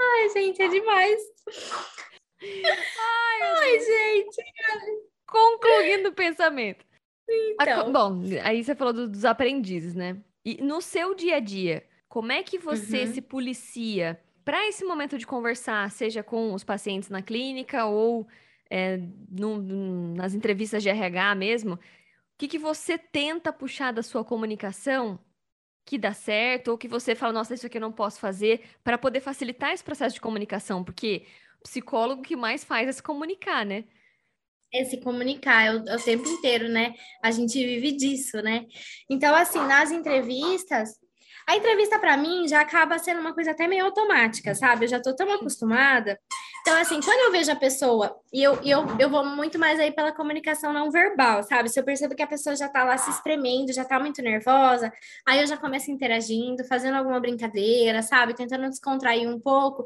Ai, 0.00 0.28
gente, 0.30 0.62
é 0.62 0.68
demais. 0.68 1.20
Ai, 2.42 3.42
Ai 3.42 3.80
gente. 3.80 4.42
Concluindo 5.26 6.10
o 6.10 6.14
pensamento. 6.14 6.84
Então. 7.28 7.90
Bom, 7.92 8.22
aí 8.42 8.62
você 8.62 8.74
falou 8.74 8.92
dos 8.92 9.24
aprendizes, 9.24 9.94
né? 9.94 10.22
E 10.44 10.62
no 10.62 10.80
seu 10.80 11.14
dia 11.14 11.36
a 11.36 11.40
dia, 11.40 11.86
como 12.08 12.30
é 12.30 12.42
que 12.42 12.58
você 12.58 13.04
uhum. 13.04 13.12
se 13.14 13.22
policia 13.22 14.20
para 14.44 14.68
esse 14.68 14.84
momento 14.84 15.16
de 15.16 15.26
conversar, 15.26 15.90
seja 15.90 16.22
com 16.22 16.52
os 16.52 16.62
pacientes 16.62 17.08
na 17.08 17.22
clínica 17.22 17.86
ou 17.86 18.28
é, 18.74 18.98
no, 19.30 19.62
nas 20.16 20.34
entrevistas 20.34 20.82
de 20.82 20.88
RH 20.88 21.36
mesmo, 21.36 21.74
o 21.74 21.78
que, 22.36 22.48
que 22.48 22.58
você 22.58 22.98
tenta 22.98 23.52
puxar 23.52 23.92
da 23.92 24.02
sua 24.02 24.24
comunicação 24.24 25.20
que 25.84 25.96
dá 25.96 26.12
certo, 26.12 26.72
ou 26.72 26.78
que 26.78 26.88
você 26.88 27.14
fala, 27.14 27.32
nossa, 27.32 27.54
isso 27.54 27.66
aqui 27.66 27.76
eu 27.76 27.82
não 27.82 27.92
posso 27.92 28.18
fazer, 28.18 28.64
para 28.82 28.98
poder 28.98 29.20
facilitar 29.20 29.70
esse 29.70 29.84
processo 29.84 30.14
de 30.16 30.20
comunicação, 30.20 30.82
porque 30.82 31.24
o 31.60 31.62
psicólogo 31.62 32.22
que 32.22 32.34
mais 32.34 32.64
faz 32.64 32.88
é 32.88 32.92
se 32.92 33.02
comunicar, 33.02 33.64
né? 33.64 33.84
É 34.72 34.84
se 34.84 35.00
comunicar, 35.00 35.66
é 35.66 35.72
o, 35.76 35.88
é 35.88 35.94
o 35.94 36.02
tempo 36.02 36.26
inteiro, 36.26 36.68
né? 36.68 36.94
A 37.22 37.30
gente 37.30 37.64
vive 37.64 37.92
disso, 37.92 38.42
né? 38.42 38.66
Então, 39.08 39.36
assim, 39.36 39.60
nas 39.60 39.92
entrevistas, 39.92 40.98
a 41.46 41.56
entrevista 41.56 41.96
para 42.00 42.16
mim 42.16 42.48
já 42.48 42.60
acaba 42.60 42.98
sendo 42.98 43.20
uma 43.20 43.34
coisa 43.34 43.52
até 43.52 43.68
meio 43.68 43.84
automática, 43.84 44.52
sabe? 44.52 44.86
Eu 44.86 44.88
já 44.88 45.00
tô 45.00 45.14
tão 45.14 45.30
acostumada. 45.30 46.18
Então, 46.66 46.78
assim, 46.78 46.98
quando 46.98 47.20
eu 47.26 47.30
vejo 47.30 47.52
a 47.52 47.56
pessoa, 47.56 48.16
e 48.32 48.42
eu, 48.42 48.54
eu, 48.64 48.86
eu 48.98 49.10
vou 49.10 49.22
muito 49.22 49.58
mais 49.58 49.78
aí 49.78 49.92
pela 49.92 50.10
comunicação 50.10 50.72
não 50.72 50.90
verbal, 50.90 51.42
sabe? 51.42 51.68
Se 51.68 51.78
eu 51.78 51.84
percebo 51.84 52.14
que 52.14 52.22
a 52.22 52.26
pessoa 52.26 52.56
já 52.56 52.66
tá 52.70 52.82
lá 52.84 52.96
se 52.96 53.10
espremendo, 53.10 53.70
já 53.70 53.84
tá 53.84 54.00
muito 54.00 54.22
nervosa, 54.22 54.90
aí 55.26 55.42
eu 55.42 55.46
já 55.46 55.58
começo 55.58 55.90
interagindo, 55.90 56.64
fazendo 56.64 56.96
alguma 56.96 57.20
brincadeira, 57.20 58.00
sabe? 58.00 58.32
Tentando 58.32 58.70
descontrair 58.70 59.28
um 59.28 59.38
pouco, 59.38 59.84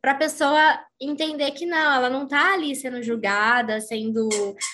para 0.00 0.12
a 0.12 0.14
pessoa 0.14 0.78
entender 1.00 1.50
que 1.50 1.66
não, 1.66 1.94
ela 1.94 2.08
não 2.08 2.28
tá 2.28 2.54
ali 2.54 2.76
sendo 2.76 3.02
julgada, 3.02 3.80
sendo. 3.80 4.28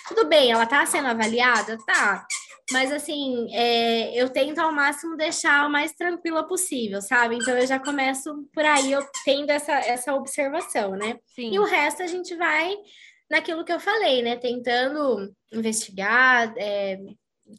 Tudo 0.08 0.26
bem, 0.26 0.52
ela 0.52 0.66
tá 0.66 0.84
sendo 0.84 1.08
avaliada? 1.08 1.78
Tá. 1.86 2.26
Mas 2.72 2.92
assim, 2.92 3.48
é, 3.54 4.20
eu 4.20 4.28
tento 4.28 4.58
ao 4.58 4.72
máximo 4.72 5.16
deixar 5.16 5.66
o 5.66 5.70
mais 5.70 5.92
tranquila 5.92 6.46
possível, 6.46 7.00
sabe? 7.00 7.36
Então 7.36 7.56
eu 7.56 7.66
já 7.66 7.78
começo 7.78 8.44
por 8.52 8.64
aí, 8.64 8.92
eu 8.92 9.06
tendo 9.24 9.50
essa, 9.50 9.72
essa 9.72 10.14
observação, 10.14 10.92
né? 10.92 11.18
Sim. 11.26 11.52
E 11.52 11.58
o 11.60 11.64
resto 11.64 12.02
a 12.02 12.06
gente 12.06 12.34
vai 12.34 12.74
naquilo 13.30 13.64
que 13.64 13.72
eu 13.72 13.78
falei, 13.78 14.20
né? 14.20 14.36
Tentando 14.36 15.32
investigar, 15.52 16.52
é, 16.56 16.98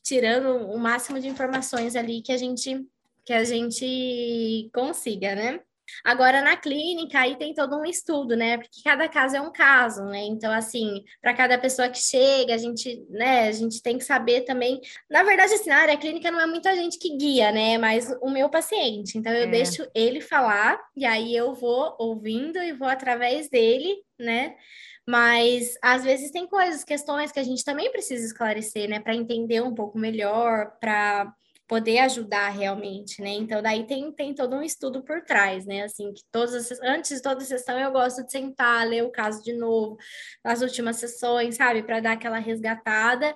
tirando 0.03 0.49
o 0.67 0.77
máximo 0.77 1.19
de 1.19 1.27
informações 1.27 1.95
ali 1.95 2.21
que 2.21 2.31
a 2.31 2.37
gente 2.37 2.85
que 3.23 3.33
a 3.33 3.43
gente 3.43 4.69
consiga, 4.73 5.35
né? 5.35 5.59
Agora, 6.03 6.41
na 6.41 6.55
clínica, 6.57 7.19
aí 7.19 7.35
tem 7.37 7.53
todo 7.53 7.77
um 7.77 7.85
estudo, 7.85 8.35
né? 8.35 8.57
Porque 8.57 8.81
cada 8.83 9.07
caso 9.07 9.35
é 9.35 9.41
um 9.41 9.51
caso, 9.51 10.03
né? 10.05 10.19
Então, 10.25 10.51
assim, 10.51 11.03
para 11.21 11.33
cada 11.33 11.57
pessoa 11.57 11.89
que 11.89 11.99
chega, 11.99 12.53
a 12.53 12.57
gente, 12.57 13.05
né, 13.09 13.47
a 13.47 13.51
gente 13.51 13.81
tem 13.81 13.97
que 13.97 14.03
saber 14.03 14.41
também. 14.41 14.79
Na 15.09 15.23
verdade, 15.23 15.53
assim, 15.53 15.69
na 15.69 15.77
área 15.77 15.97
clínica 15.97 16.31
não 16.31 16.39
é 16.39 16.45
muita 16.47 16.75
gente 16.75 16.97
que 16.99 17.15
guia, 17.17 17.51
né? 17.51 17.77
Mas 17.77 18.09
o 18.21 18.29
meu 18.29 18.49
paciente. 18.49 19.17
Então, 19.17 19.33
eu 19.33 19.47
é. 19.47 19.51
deixo 19.51 19.87
ele 19.93 20.21
falar, 20.21 20.79
e 20.95 21.05
aí 21.05 21.35
eu 21.35 21.53
vou 21.53 21.95
ouvindo 21.99 22.57
e 22.57 22.73
vou 22.73 22.87
através 22.87 23.49
dele, 23.49 23.95
né? 24.19 24.55
Mas 25.07 25.75
às 25.81 26.03
vezes 26.03 26.31
tem 26.31 26.45
coisas, 26.45 26.83
questões 26.83 27.31
que 27.31 27.39
a 27.39 27.43
gente 27.43 27.63
também 27.63 27.89
precisa 27.91 28.25
esclarecer, 28.25 28.89
né? 28.89 28.99
Para 28.99 29.15
entender 29.15 29.61
um 29.61 29.73
pouco 29.73 29.97
melhor, 29.97 30.77
para 30.81 31.33
poder 31.67 31.99
ajudar 31.99 32.49
realmente, 32.49 33.21
né? 33.21 33.31
Então, 33.31 33.61
daí 33.61 33.85
tem, 33.85 34.11
tem 34.11 34.33
todo 34.33 34.55
um 34.55 34.63
estudo 34.63 35.03
por 35.03 35.23
trás, 35.23 35.65
né? 35.65 35.83
Assim, 35.83 36.13
que 36.13 36.21
todas 36.31 36.55
as, 36.55 36.79
antes 36.81 37.17
de 37.17 37.21
toda 37.21 37.41
sessão 37.41 37.77
eu 37.77 37.91
gosto 37.91 38.23
de 38.23 38.31
sentar, 38.31 38.87
ler 38.87 39.03
o 39.03 39.11
caso 39.11 39.43
de 39.43 39.53
novo, 39.53 39.97
nas 40.43 40.61
últimas 40.61 40.95
sessões, 40.95 41.55
sabe? 41.55 41.83
Para 41.83 41.99
dar 41.99 42.13
aquela 42.13 42.39
resgatada 42.39 43.35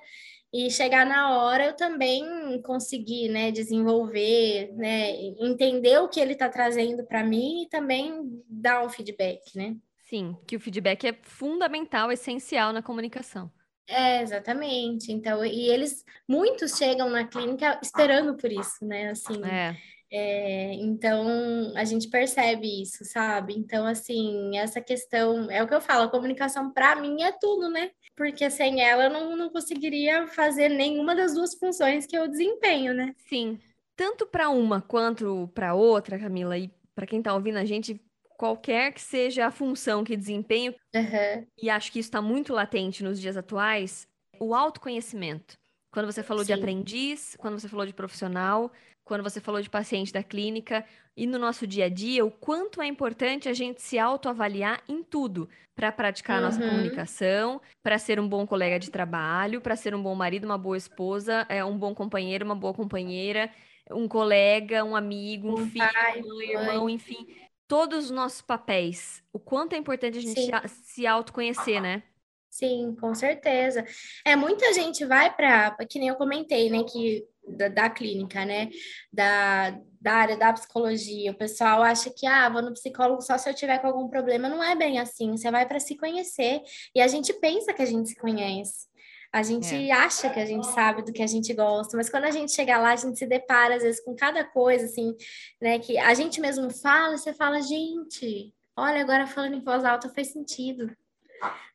e 0.54 0.70
chegar 0.70 1.06
na 1.06 1.38
hora 1.38 1.68
eu 1.68 1.76
também 1.76 2.62
conseguir, 2.64 3.30
né, 3.30 3.52
desenvolver, 3.52 4.72
né, 4.74 5.12
entender 5.40 5.98
o 6.00 6.10
que 6.10 6.20
ele 6.20 6.34
está 6.34 6.50
trazendo 6.50 7.06
para 7.06 7.24
mim 7.24 7.64
e 7.64 7.70
também 7.70 8.44
dar 8.50 8.86
um 8.86 8.90
feedback, 8.90 9.56
né? 9.56 9.78
Sim, 10.10 10.36
que 10.46 10.58
o 10.58 10.60
feedback 10.60 11.08
é 11.08 11.18
fundamental, 11.22 12.12
essencial 12.12 12.74
na 12.74 12.82
comunicação. 12.82 13.50
É, 13.88 14.22
exatamente. 14.22 15.12
Então, 15.12 15.44
e 15.44 15.70
eles, 15.70 16.04
muitos 16.28 16.78
chegam 16.78 17.10
na 17.10 17.26
clínica 17.26 17.80
esperando 17.82 18.36
por 18.36 18.52
isso, 18.52 18.86
né? 18.86 19.10
Assim, 19.10 19.44
é. 19.46 19.76
É, 20.14 20.74
então 20.74 21.72
a 21.74 21.86
gente 21.86 22.10
percebe 22.10 22.82
isso, 22.82 23.06
sabe? 23.06 23.54
Então, 23.58 23.86
assim, 23.86 24.58
essa 24.58 24.82
questão 24.82 25.50
é 25.50 25.64
o 25.64 25.68
que 25.68 25.74
eu 25.74 25.80
falo, 25.80 26.04
a 26.04 26.12
comunicação 26.12 26.70
para 26.70 26.98
mim 26.98 27.24
é 27.24 27.32
tudo, 27.32 27.70
né? 27.70 27.92
Porque 28.14 28.50
sem 28.50 28.82
ela 28.82 29.06
eu 29.06 29.10
não, 29.10 29.38
não 29.38 29.50
conseguiria 29.50 30.28
fazer 30.28 30.68
nenhuma 30.68 31.16
das 31.16 31.34
duas 31.34 31.56
funções 31.56 32.06
que 32.06 32.18
eu 32.18 32.28
desempenho, 32.28 32.94
né? 32.94 33.16
Sim. 33.30 33.58
Tanto 33.96 34.28
para 34.28 34.50
uma 34.50 34.82
quanto 34.82 35.50
para 35.54 35.74
outra, 35.74 36.20
Camila, 36.20 36.58
e 36.58 36.70
para 36.94 37.08
quem 37.08 37.20
está 37.20 37.34
ouvindo 37.34 37.58
a 37.58 37.66
gente, 37.66 38.02
qualquer 38.42 38.92
que 38.92 39.00
seja 39.00 39.46
a 39.46 39.52
função 39.52 40.04
que 40.04 40.18
desempenho, 40.18 40.74
uhum. 40.96 41.46
e 41.62 41.70
acho 41.70 41.92
que 41.92 42.00
isso 42.00 42.08
está 42.08 42.24
muito 42.24 42.52
latente 42.52 43.04
nos 43.04 43.22
dias 43.22 43.38
atuais, 43.38 44.08
o 44.40 44.56
autoconhecimento. 44.56 45.60
Quando 45.94 46.12
você 46.12 46.24
falou 46.24 46.44
Sim. 46.44 46.48
de 46.48 46.54
aprendiz, 46.54 47.36
quando 47.38 47.60
você 47.60 47.70
falou 47.70 47.86
de 47.86 47.94
profissional, 47.94 48.72
quando 49.04 49.22
você 49.22 49.40
falou 49.40 49.62
de 49.62 49.70
paciente 49.70 50.12
da 50.12 50.24
clínica 50.24 50.84
e 51.16 51.28
no 51.28 51.38
nosso 51.38 51.68
dia 51.68 51.86
a 51.86 51.90
dia, 51.90 52.26
o 52.26 52.32
quanto 52.32 52.82
é 52.82 52.88
importante 52.88 53.48
a 53.48 53.54
gente 53.54 53.80
se 53.80 54.00
autoavaliar 54.00 54.82
em 54.90 55.04
tudo 55.04 55.48
para 55.76 55.92
praticar 55.92 56.40
a 56.40 56.42
nossa 56.42 56.60
uhum. 56.60 56.70
comunicação, 56.70 57.62
para 57.84 58.00
ser 58.00 58.20
um 58.20 58.28
bom 58.28 58.48
colega 58.48 58.80
de 58.80 58.90
trabalho, 58.90 59.62
para 59.62 59.76
ser 59.76 59.94
um 59.94 60.02
bom 60.02 60.16
marido, 60.16 60.46
uma 60.46 60.58
boa 60.58 60.78
esposa, 60.78 61.46
é, 61.48 61.64
um 61.64 61.78
bom 61.78 61.94
companheiro, 61.94 62.44
uma 62.44 62.56
boa 62.56 62.74
companheira, 62.74 63.52
um 63.92 64.08
colega, 64.08 64.84
um 64.84 64.96
amigo, 64.96 65.50
um, 65.50 65.62
um 65.62 65.70
filho, 65.70 65.94
pai, 65.94 66.24
um 66.24 66.42
irmão, 66.42 66.90
enfim 66.90 67.28
todos 67.72 68.06
os 68.06 68.12
nossos 68.12 68.42
papéis. 68.42 69.24
O 69.32 69.40
quanto 69.40 69.72
é 69.72 69.78
importante 69.78 70.18
a 70.18 70.22
gente 70.22 70.42
Sim. 70.42 70.52
se 70.84 71.08
autoconhecer, 71.08 71.82
né? 71.82 72.04
Sim, 72.50 72.94
com 73.00 73.16
certeza. 73.16 73.86
É, 74.26 74.36
muita 74.36 74.74
gente 74.74 75.06
vai 75.06 75.34
para, 75.34 75.78
que 75.90 75.98
nem 75.98 76.10
eu 76.10 76.16
comentei, 76.16 76.70
né, 76.70 76.84
que 76.84 77.26
da, 77.48 77.70
da, 77.70 77.90
clínica, 77.90 78.44
né, 78.44 78.70
da, 79.12 79.80
da 80.02 80.12
área 80.12 80.36
da 80.36 80.52
psicologia. 80.52 81.32
O 81.32 81.38
pessoal 81.38 81.82
acha 81.82 82.10
que, 82.14 82.28
ah, 82.28 82.50
vou 82.50 82.62
no 82.62 82.74
psicólogo 82.74 83.22
só 83.22 83.38
se 83.38 83.50
eu 83.50 83.54
tiver 83.54 83.80
com 83.80 83.88
algum 83.88 84.10
problema. 84.10 84.50
Não 84.50 84.62
é 84.62 84.76
bem 84.76 85.00
assim. 85.00 85.32
Você 85.32 85.50
vai 85.50 85.66
para 85.66 85.80
se 85.80 85.96
conhecer 85.96 86.62
e 86.94 87.00
a 87.00 87.08
gente 87.08 87.32
pensa 87.32 87.74
que 87.74 87.82
a 87.82 87.86
gente 87.86 88.10
se 88.10 88.18
conhece. 88.18 88.91
A 89.32 89.44
gente 89.44 89.74
é. 89.74 89.92
acha 89.92 90.30
que 90.30 90.40
a 90.40 90.46
gente 90.46 90.68
sabe 90.68 91.04
do 91.04 91.14
que 91.14 91.24
a 91.24 91.28
gente 91.28 91.54
gosta, 91.54 91.96
mas 91.96 92.10
quando 92.10 92.26
a 92.26 92.32
gente 92.32 92.52
chega 92.52 92.78
lá, 92.78 92.92
a 92.92 92.96
gente 92.96 93.18
se 93.18 93.26
depara, 93.26 93.76
às 93.76 93.84
vezes, 93.84 94.04
com 94.04 94.14
cada 94.16 94.44
coisa, 94.44 94.86
assim, 94.86 95.16
né? 95.62 95.80
Que 95.80 95.98
a 95.98 96.14
gente 96.14 96.42
mesmo 96.42 96.70
fala, 96.70 97.16
e 97.16 97.18
você 97.18 97.34
fala, 97.34 97.62
gente, 97.62 98.54
olha, 98.76 99.02
agora 99.02 99.26
falando 99.26 99.56
em 99.56 99.64
voz 99.64 99.86
alta 99.86 100.10
faz 100.10 100.34
sentido. 100.34 100.96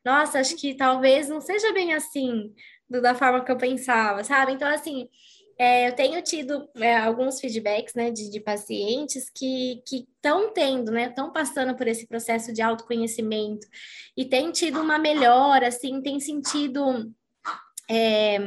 Nossa, 0.05 0.39
acho 0.39 0.55
que 0.55 0.75
talvez 0.75 1.27
não 1.29 1.41
seja 1.41 1.73
bem 1.73 1.93
assim, 1.93 2.53
do, 2.89 3.01
da 3.01 3.15
forma 3.15 3.43
que 3.43 3.51
eu 3.51 3.57
pensava, 3.57 4.23
sabe? 4.23 4.51
Então, 4.53 4.67
assim, 4.67 5.09
É, 5.59 5.87
eu 5.89 5.95
tenho 5.95 6.21
tido 6.21 6.69
é, 6.75 6.95
alguns 6.97 7.39
feedbacks, 7.39 7.95
né, 7.95 8.11
de, 8.11 8.29
de 8.29 8.39
pacientes 8.39 9.27
que 9.27 9.81
estão 9.91 10.53
tendo, 10.53 10.91
né, 10.91 11.07
estão 11.09 11.33
passando 11.33 11.75
por 11.75 11.87
esse 11.87 12.05
processo 12.05 12.53
de 12.53 12.61
autoconhecimento 12.61 13.65
e 14.15 14.23
tem 14.23 14.51
tido 14.51 14.79
uma 14.79 14.99
melhora, 14.99 15.69
assim, 15.69 15.99
tem 15.99 16.19
sentido 16.19 17.11
é, 17.89 18.37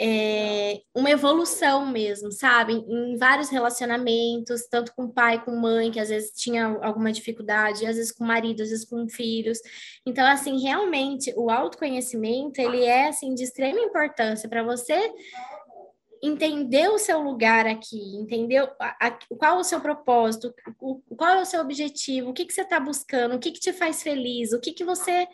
é, 0.00 0.80
uma 0.94 1.10
evolução 1.10 1.86
mesmo, 1.86 2.32
sabe? 2.32 2.72
Em 2.72 3.16
vários 3.16 3.48
relacionamentos, 3.48 4.66
tanto 4.68 4.94
com 4.94 5.08
pai, 5.08 5.44
com 5.44 5.52
mãe, 5.52 5.90
que 5.90 6.00
às 6.00 6.08
vezes 6.08 6.32
tinha 6.32 6.66
alguma 6.82 7.12
dificuldade, 7.12 7.86
às 7.86 7.96
vezes 7.96 8.12
com 8.12 8.24
marido, 8.24 8.62
às 8.62 8.70
vezes 8.70 8.84
com 8.84 9.08
filhos. 9.08 9.58
Então, 10.04 10.26
assim, 10.26 10.60
realmente, 10.60 11.32
o 11.36 11.50
autoconhecimento, 11.50 12.60
ele 12.60 12.84
é, 12.84 13.08
assim, 13.08 13.34
de 13.34 13.44
extrema 13.44 13.78
importância 13.78 14.48
para 14.48 14.62
você 14.62 15.12
entender 16.22 16.88
o 16.88 16.98
seu 16.98 17.20
lugar 17.20 17.66
aqui, 17.66 18.16
entender 18.16 18.58
a, 18.78 19.06
a, 19.06 19.10
qual 19.38 19.58
o 19.58 19.64
seu 19.64 19.80
propósito, 19.80 20.52
o, 20.78 21.00
qual 21.16 21.30
é 21.30 21.40
o 21.40 21.46
seu 21.46 21.60
objetivo, 21.60 22.30
o 22.30 22.32
que, 22.34 22.44
que 22.44 22.52
você 22.52 22.60
está 22.60 22.78
buscando, 22.78 23.36
o 23.36 23.38
que, 23.38 23.52
que 23.52 23.60
te 23.60 23.72
faz 23.72 24.02
feliz, 24.02 24.52
o 24.52 24.60
que, 24.60 24.72
que 24.72 24.84
você 24.84 25.26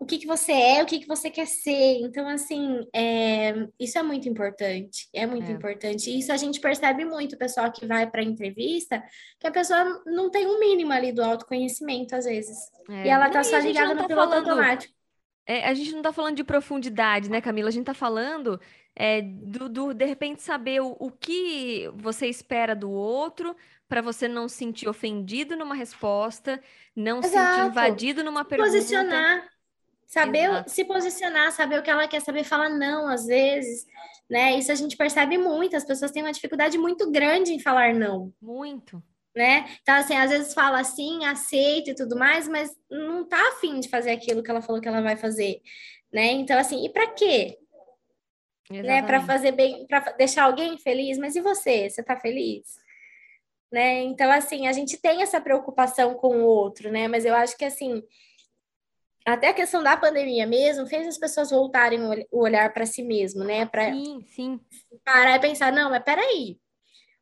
o 0.00 0.06
que, 0.06 0.16
que 0.16 0.26
você 0.26 0.50
é, 0.50 0.82
o 0.82 0.86
que, 0.86 1.00
que 1.00 1.06
você 1.06 1.30
quer 1.30 1.46
ser. 1.46 2.00
Então, 2.00 2.26
assim, 2.26 2.88
é, 2.90 3.68
isso 3.78 3.98
é 3.98 4.02
muito 4.02 4.26
importante, 4.30 5.06
é 5.12 5.26
muito 5.26 5.50
é. 5.50 5.52
importante. 5.52 6.18
Isso 6.18 6.32
a 6.32 6.38
gente 6.38 6.58
percebe 6.58 7.04
muito, 7.04 7.34
o 7.34 7.38
pessoal 7.38 7.70
que 7.70 7.84
vai 7.86 8.10
para 8.10 8.22
entrevista, 8.22 9.04
que 9.38 9.46
a 9.46 9.50
pessoa 9.50 10.02
não 10.06 10.30
tem 10.30 10.46
um 10.46 10.58
mínimo 10.58 10.90
ali 10.90 11.12
do 11.12 11.22
autoconhecimento, 11.22 12.16
às 12.16 12.24
vezes. 12.24 12.56
É. 12.88 13.06
E 13.06 13.08
ela 13.10 13.28
tá 13.28 13.44
só 13.44 13.58
ligada 13.58 13.94
no 13.94 14.00
tá 14.00 14.06
piloto 14.06 14.30
falando... 14.30 14.48
automático. 14.48 14.94
É, 15.46 15.68
a 15.68 15.74
gente 15.74 15.90
não 15.92 15.98
está 15.98 16.12
falando 16.12 16.36
de 16.36 16.44
profundidade, 16.44 17.28
né, 17.28 17.42
Camila? 17.42 17.68
A 17.68 17.72
gente 17.72 17.82
está 17.82 17.94
falando 17.94 18.58
é, 18.96 19.20
do, 19.20 19.68
do, 19.68 19.92
de 19.92 20.06
repente, 20.06 20.40
saber 20.40 20.80
o, 20.80 20.96
o 20.98 21.10
que 21.10 21.90
você 21.94 22.26
espera 22.26 22.74
do 22.74 22.90
outro 22.90 23.54
para 23.86 24.00
você 24.00 24.26
não 24.26 24.48
se 24.48 24.56
sentir 24.56 24.88
ofendido 24.88 25.56
numa 25.56 25.74
resposta, 25.74 26.62
não 26.96 27.20
se 27.20 27.28
sentir 27.28 27.66
invadido 27.66 28.24
numa 28.24 28.46
pergunta. 28.46 28.70
Posicionar 28.70 29.59
saber 30.10 30.50
Exato. 30.50 30.70
se 30.70 30.84
posicionar, 30.84 31.52
saber 31.52 31.78
o 31.78 31.82
que 31.84 31.88
ela 31.88 32.08
quer, 32.08 32.20
saber 32.20 32.42
falar 32.42 32.68
não 32.68 33.08
às 33.08 33.26
vezes, 33.26 33.86
né? 34.28 34.58
Isso 34.58 34.72
a 34.72 34.74
gente 34.74 34.96
percebe 34.96 35.38
muito, 35.38 35.76
as 35.76 35.84
pessoas 35.84 36.10
têm 36.10 36.24
uma 36.24 36.32
dificuldade 36.32 36.76
muito 36.76 37.08
grande 37.12 37.52
em 37.52 37.60
falar 37.60 37.94
não. 37.94 38.34
Muito. 38.42 39.00
Né? 39.34 39.64
Então, 39.80 39.94
assim, 39.94 40.16
às 40.16 40.28
vezes 40.28 40.52
fala 40.52 40.80
assim, 40.80 41.24
aceita 41.24 41.90
e 41.90 41.94
tudo 41.94 42.18
mais, 42.18 42.48
mas 42.48 42.76
não 42.90 43.24
tá 43.24 43.40
afim 43.50 43.78
de 43.78 43.88
fazer 43.88 44.10
aquilo 44.10 44.42
que 44.42 44.50
ela 44.50 44.60
falou 44.60 44.80
que 44.80 44.88
ela 44.88 45.00
vai 45.00 45.16
fazer, 45.16 45.62
né? 46.12 46.26
Então, 46.32 46.58
assim, 46.58 46.84
e 46.84 46.88
para 46.88 47.06
quê? 47.06 47.56
Exatamente. 48.68 48.88
Né? 48.88 49.02
Para 49.06 49.20
fazer 49.20 49.52
bem, 49.52 49.86
para 49.86 50.00
deixar 50.12 50.42
alguém 50.42 50.76
feliz, 50.76 51.16
mas 51.18 51.36
e 51.36 51.40
você? 51.40 51.88
Você 51.88 52.02
tá 52.02 52.16
feliz? 52.16 52.80
Né? 53.70 54.02
Então, 54.02 54.28
assim, 54.32 54.66
a 54.66 54.72
gente 54.72 55.00
tem 55.00 55.22
essa 55.22 55.40
preocupação 55.40 56.14
com 56.14 56.38
o 56.38 56.46
outro, 56.46 56.90
né? 56.90 57.06
Mas 57.06 57.24
eu 57.24 57.36
acho 57.36 57.56
que, 57.56 57.64
assim, 57.64 58.02
até 59.24 59.48
a 59.48 59.54
questão 59.54 59.82
da 59.82 59.96
pandemia 59.96 60.46
mesmo 60.46 60.86
fez 60.86 61.06
as 61.06 61.18
pessoas 61.18 61.50
voltarem 61.50 62.00
o 62.30 62.42
olhar 62.42 62.72
para 62.72 62.86
si 62.86 63.02
mesmo, 63.02 63.44
né? 63.44 63.66
Para 63.66 63.92
sim, 63.92 64.24
sim. 64.26 64.60
parar 65.04 65.36
e 65.36 65.40
pensar, 65.40 65.72
não, 65.72 65.90
mas 65.90 66.02
peraí, 66.02 66.58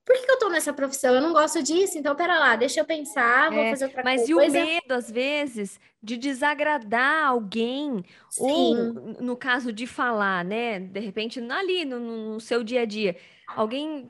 por 0.09 0.17
que, 0.17 0.25
que 0.25 0.31
eu 0.31 0.35
estou 0.35 0.51
nessa 0.51 0.73
profissão? 0.73 1.15
Eu 1.15 1.21
não 1.21 1.35
gosto 1.35 1.63
disso, 1.63 1.99
então 1.99 2.17
pera 2.17 2.39
lá, 2.39 2.57
deixa 2.57 2.81
eu 2.81 2.85
pensar, 2.87 3.51
vou 3.51 3.63
é, 3.63 3.71
fazer 3.71 3.85
outra 3.85 4.03
mas 4.03 4.23
coisa. 4.23 4.35
Mas 4.35 4.55
e 4.55 4.59
o 4.59 4.65
medo, 4.65 4.93
às 4.95 5.11
vezes, 5.11 5.79
de 6.03 6.17
desagradar 6.17 7.27
alguém, 7.27 8.03
Sim. 8.31 8.43
ou 8.43 8.75
no 9.21 9.37
caso 9.37 9.71
de 9.71 9.87
falar, 9.87 10.43
né? 10.47 10.81
De 10.81 10.99
repente, 10.99 11.41
ali 11.51 11.85
no, 11.85 12.01
no 12.01 12.41
seu 12.41 12.65
dia 12.65 12.83
a 12.83 12.85
dia, 12.87 13.17
alguém 13.49 14.09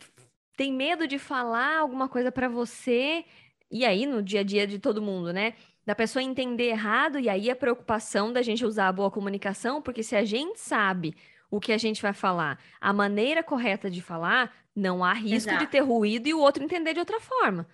tem 0.57 0.73
medo 0.73 1.05
de 1.09 1.19
falar 1.19 1.79
alguma 1.79 2.09
coisa 2.09 2.31
para 2.31 2.49
você, 2.49 3.25
e 3.69 3.85
aí 3.85 4.07
no 4.07 4.23
dia 4.23 4.41
a 4.41 4.45
dia 4.45 4.69
de 4.69 4.79
todo 4.79 5.03
mundo, 5.03 5.33
né? 5.33 5.55
Da 5.89 5.95
pessoa 5.95 6.23
entender 6.23 6.69
errado, 6.69 7.19
e 7.19 7.31
aí 7.31 7.51
a 7.51 7.57
preocupação 7.57 8.31
da 8.31 8.43
gente 8.43 8.63
usar 8.63 8.89
a 8.89 8.93
boa 8.93 9.11
comunicação, 9.11 9.81
porque 9.81 10.03
se 10.03 10.15
a 10.15 10.23
gente 10.23 10.61
sabe 10.61 11.17
o 11.51 11.59
que 11.59 11.73
a 11.73 11.79
gente 11.79 12.03
vai 12.03 12.13
falar, 12.13 12.63
a 12.79 12.93
maneira 12.93 13.43
correta 13.43 13.91
de 13.91 14.03
falar, 14.03 14.55
não 14.77 15.03
há 15.03 15.15
risco 15.15 15.49
Exato. 15.49 15.65
de 15.65 15.71
ter 15.71 15.81
ruído 15.81 16.27
e 16.27 16.35
o 16.35 16.41
outro 16.41 16.63
entender 16.63 16.93
de 16.93 17.01
outra 17.01 17.19
forma. 17.21 17.67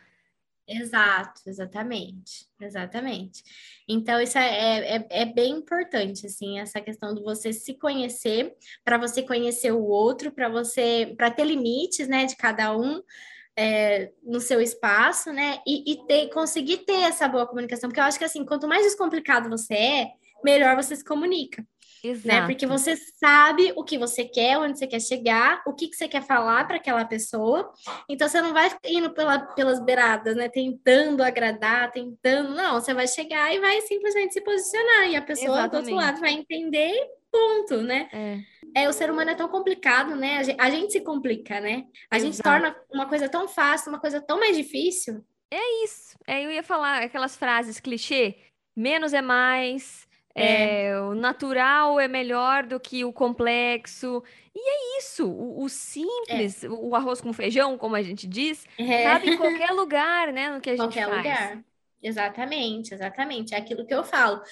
Exato, 0.65 1.41
exatamente, 1.45 2.47
exatamente. 2.61 3.43
Então, 3.89 4.21
isso 4.21 4.39
é, 4.39 4.97
é, 4.97 5.07
é 5.11 5.25
bem 5.25 5.51
importante, 5.51 6.25
assim, 6.25 6.61
essa 6.61 6.81
questão 6.81 7.17
de 7.17 7.21
você 7.21 7.53
se 7.53 7.75
conhecer, 7.75 8.55
para 8.85 8.97
você 8.97 9.25
conhecer 9.25 9.73
o 9.73 9.83
outro, 9.83 10.31
para 10.31 10.49
você, 10.49 11.13
para 11.17 11.33
ter 11.33 11.45
limites, 11.45 12.07
né, 12.07 12.27
de 12.27 12.37
cada 12.37 12.77
um, 12.77 13.03
é, 13.57 14.13
no 14.23 14.41
seu 14.41 14.61
espaço, 14.61 15.33
né? 15.33 15.59
E, 15.67 15.93
e 15.93 16.07
ter, 16.07 16.29
conseguir 16.31 16.79
ter 16.79 17.03
essa 17.03 17.29
boa 17.29 17.47
comunicação, 17.47 17.89
porque 17.89 18.01
eu 18.01 18.05
acho 18.05 18.19
que 18.19 18.25
assim, 18.25 18.45
quanto 18.45 18.69
mais 18.69 18.83
descomplicado 18.83 19.49
você 19.49 19.75
é, 19.75 20.09
melhor 20.43 20.77
você 20.77 20.95
se 20.97 21.05
comunica. 21.05 21.65
Exato. 22.05 22.29
Né? 22.29 22.47
Porque 22.47 22.67
você 22.67 22.97
sabe 22.97 23.73
o 23.75 23.83
que 23.83 23.97
você 23.97 24.25
quer, 24.25 24.59
onde 24.59 24.79
você 24.79 24.87
quer 24.87 25.01
chegar, 25.01 25.63
o 25.67 25.73
que, 25.73 25.89
que 25.89 25.97
você 25.97 26.07
quer 26.07 26.23
falar 26.23 26.67
para 26.67 26.77
aquela 26.77 27.05
pessoa. 27.07 27.73
Então 28.09 28.29
você 28.29 28.43
não 28.43 28.53
vai 28.53 28.71
indo 28.85 29.11
pela, 29.15 29.39
pelas 29.39 29.81
beiradas, 29.81 30.37
né? 30.37 30.51
Tentando 30.51 31.23
agradar, 31.23 31.91
tentando. 31.93 32.55
Não, 32.55 32.75
você 32.75 32.93
vai 32.93 33.09
chegar 33.09 33.55
e 33.55 33.59
vai 33.59 33.81
simplesmente 33.83 34.35
se 34.35 34.43
posicionar. 34.43 35.09
E 35.09 35.17
a 35.17 35.23
pessoa 35.23 35.61
Exatamente. 35.61 35.71
do 35.71 35.93
outro 35.93 35.95
lado 35.95 36.21
vai 36.21 36.33
entender, 36.35 36.95
ponto, 37.35 37.83
né? 37.83 38.09
É 38.13 38.55
é, 38.75 38.89
o 38.89 38.93
ser 38.93 39.11
humano 39.11 39.31
é 39.31 39.35
tão 39.37 39.49
complicado, 39.49 40.17
né? 40.17 40.39
A 40.39 40.43
gente, 40.43 40.61
a 40.61 40.69
gente 40.71 40.93
se 40.93 41.01
complica, 41.01 41.61
né? 41.61 41.87
A 42.11 42.17
Exato. 42.17 42.33
gente 42.33 42.43
torna 42.43 42.77
uma 42.93 43.09
coisa 43.09 43.29
tão 43.29 43.47
fácil, 43.47 43.91
uma 43.91 44.01
coisa 44.01 44.21
tão 44.21 44.39
mais 44.39 44.57
difícil. 44.57 45.25
É 45.51 45.85
isso. 45.85 46.19
É, 46.27 46.45
eu 46.45 46.51
ia 46.51 46.63
falar 46.63 47.03
aquelas 47.03 47.37
frases 47.37 47.79
clichê: 47.79 48.37
menos 48.77 49.13
é 49.13 49.23
mais, 49.23 50.09
é. 50.35 50.87
É, 50.87 51.01
o 51.01 51.15
natural 51.15 52.01
é 52.01 52.09
melhor 52.09 52.67
do 52.67 52.81
que 52.81 53.05
o 53.05 53.13
complexo. 53.13 54.25
E 54.53 54.59
é 54.59 54.99
isso. 54.99 55.29
O, 55.29 55.63
o 55.63 55.69
simples, 55.69 56.65
é. 56.65 56.69
o 56.69 56.97
arroz 56.97 57.21
com 57.21 57.33
feijão, 57.33 57.79
como 57.79 57.95
a 57.95 58.03
gente 58.03 58.27
diz, 58.27 58.67
é. 58.77 59.05
cabe 59.05 59.31
em 59.31 59.37
qualquer 59.39 59.71
lugar, 59.71 60.33
né? 60.33 60.51
No 60.51 60.61
que 60.61 60.71
a 60.71 60.77
gente 60.77 60.81
qualquer 60.81 61.09
faz. 61.09 61.17
lugar. 61.19 61.65
Exatamente, 62.03 62.93
exatamente. 62.93 63.55
É 63.55 63.59
aquilo 63.59 63.87
que 63.87 63.95
eu 63.95 64.03
falo 64.03 64.43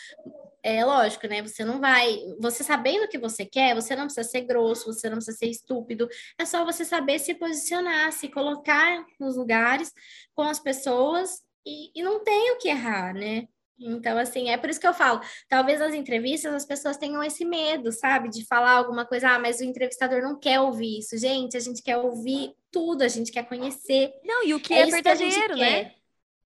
é 0.63 0.85
lógico, 0.85 1.27
né? 1.27 1.43
Você 1.43 1.65
não 1.65 1.81
vai. 1.81 2.19
Você 2.41 2.63
sabendo 2.63 3.05
o 3.05 3.09
que 3.09 3.19
você 3.19 3.45
quer, 3.45 3.75
você 3.75 3.97
não 3.97 4.05
precisa 4.05 4.29
ser 4.29 4.43
grosso, 4.43 4.93
você 4.93 5.09
não 5.09 5.17
precisa 5.17 5.37
ser 5.37 5.47
estúpido. 5.47 6.09
É 6.39 6.45
só 6.45 6.65
você 6.65 6.85
saber 6.85 7.19
se 7.19 7.35
posicionar, 7.35 8.13
se 8.13 8.29
colocar 8.29 9.05
nos 9.19 9.37
lugares 9.37 9.93
com 10.35 10.43
as 10.43 10.61
pessoas 10.61 11.43
e, 11.67 11.91
e 11.99 12.03
não 12.03 12.23
tem 12.23 12.53
o 12.53 12.59
que 12.59 12.69
errar, 12.69 13.13
né? 13.13 13.49
Então, 13.85 14.17
assim, 14.17 14.49
é 14.51 14.57
por 14.57 14.71
isso 14.71 14.81
que 14.81 14.87
eu 14.87 14.95
falo. 14.95 15.21
Talvez 15.49 15.81
nas 15.81 15.95
entrevistas 15.95 16.55
as 16.55 16.65
pessoas 16.65 16.97
tenham 16.97 17.23
esse 17.23 17.45
medo, 17.45 17.91
sabe? 17.91 18.29
De 18.29 18.45
falar 18.47 18.73
alguma 18.73 19.05
coisa, 19.05 19.31
ah, 19.31 19.39
mas 19.39 19.59
o 19.59 19.65
entrevistador 19.65 20.23
não 20.23 20.39
quer 20.39 20.61
ouvir 20.61 21.01
isso. 21.01 21.19
Gente, 21.19 21.57
a 21.57 21.61
gente 21.61 21.83
quer 21.83 21.97
ouvir 21.97 22.55
tudo, 22.71 23.03
a 23.03 23.09
gente 23.09 23.33
quer 23.33 23.45
conhecer. 23.45 24.13
Não, 24.25 24.45
e 24.45 24.55
o 24.55 24.61
que 24.61 24.73
é, 24.73 24.83
é 24.83 24.87
verdadeiro, 24.87 25.57
né? 25.57 25.85
Quer. 25.85 26.02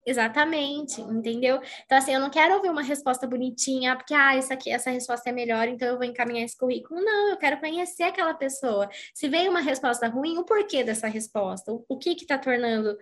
Exatamente, 0.07 1.01
entendeu? 1.01 1.59
Então, 1.83 1.97
assim, 1.97 2.13
eu 2.13 2.21
não 2.21 2.29
quero 2.29 2.55
ouvir 2.55 2.69
uma 2.69 2.81
resposta 2.81 3.27
bonitinha, 3.27 3.93
porque, 3.93 4.13
ah, 4.13 4.35
essa 4.37 4.53
aqui, 4.53 4.69
essa 4.71 4.89
resposta 4.89 5.29
é 5.29 5.33
melhor, 5.33 5.67
então 5.67 5.85
eu 5.85 5.97
vou 5.97 6.05
encaminhar 6.05 6.45
esse 6.45 6.57
currículo. 6.57 7.01
Não, 7.03 7.31
eu 7.31 7.37
quero 7.37 7.59
conhecer 7.59 8.03
aquela 8.03 8.33
pessoa. 8.33 8.89
Se 9.13 9.27
veio 9.27 9.51
uma 9.51 9.59
resposta 9.59 10.07
ruim, 10.07 10.37
o 10.37 10.45
porquê 10.45 10.81
dessa 10.81 11.07
resposta? 11.07 11.73
O, 11.73 11.85
o 11.89 11.97
que 11.97 12.15
que 12.15 12.25
tá 12.25 12.37
tornando, 12.37 12.97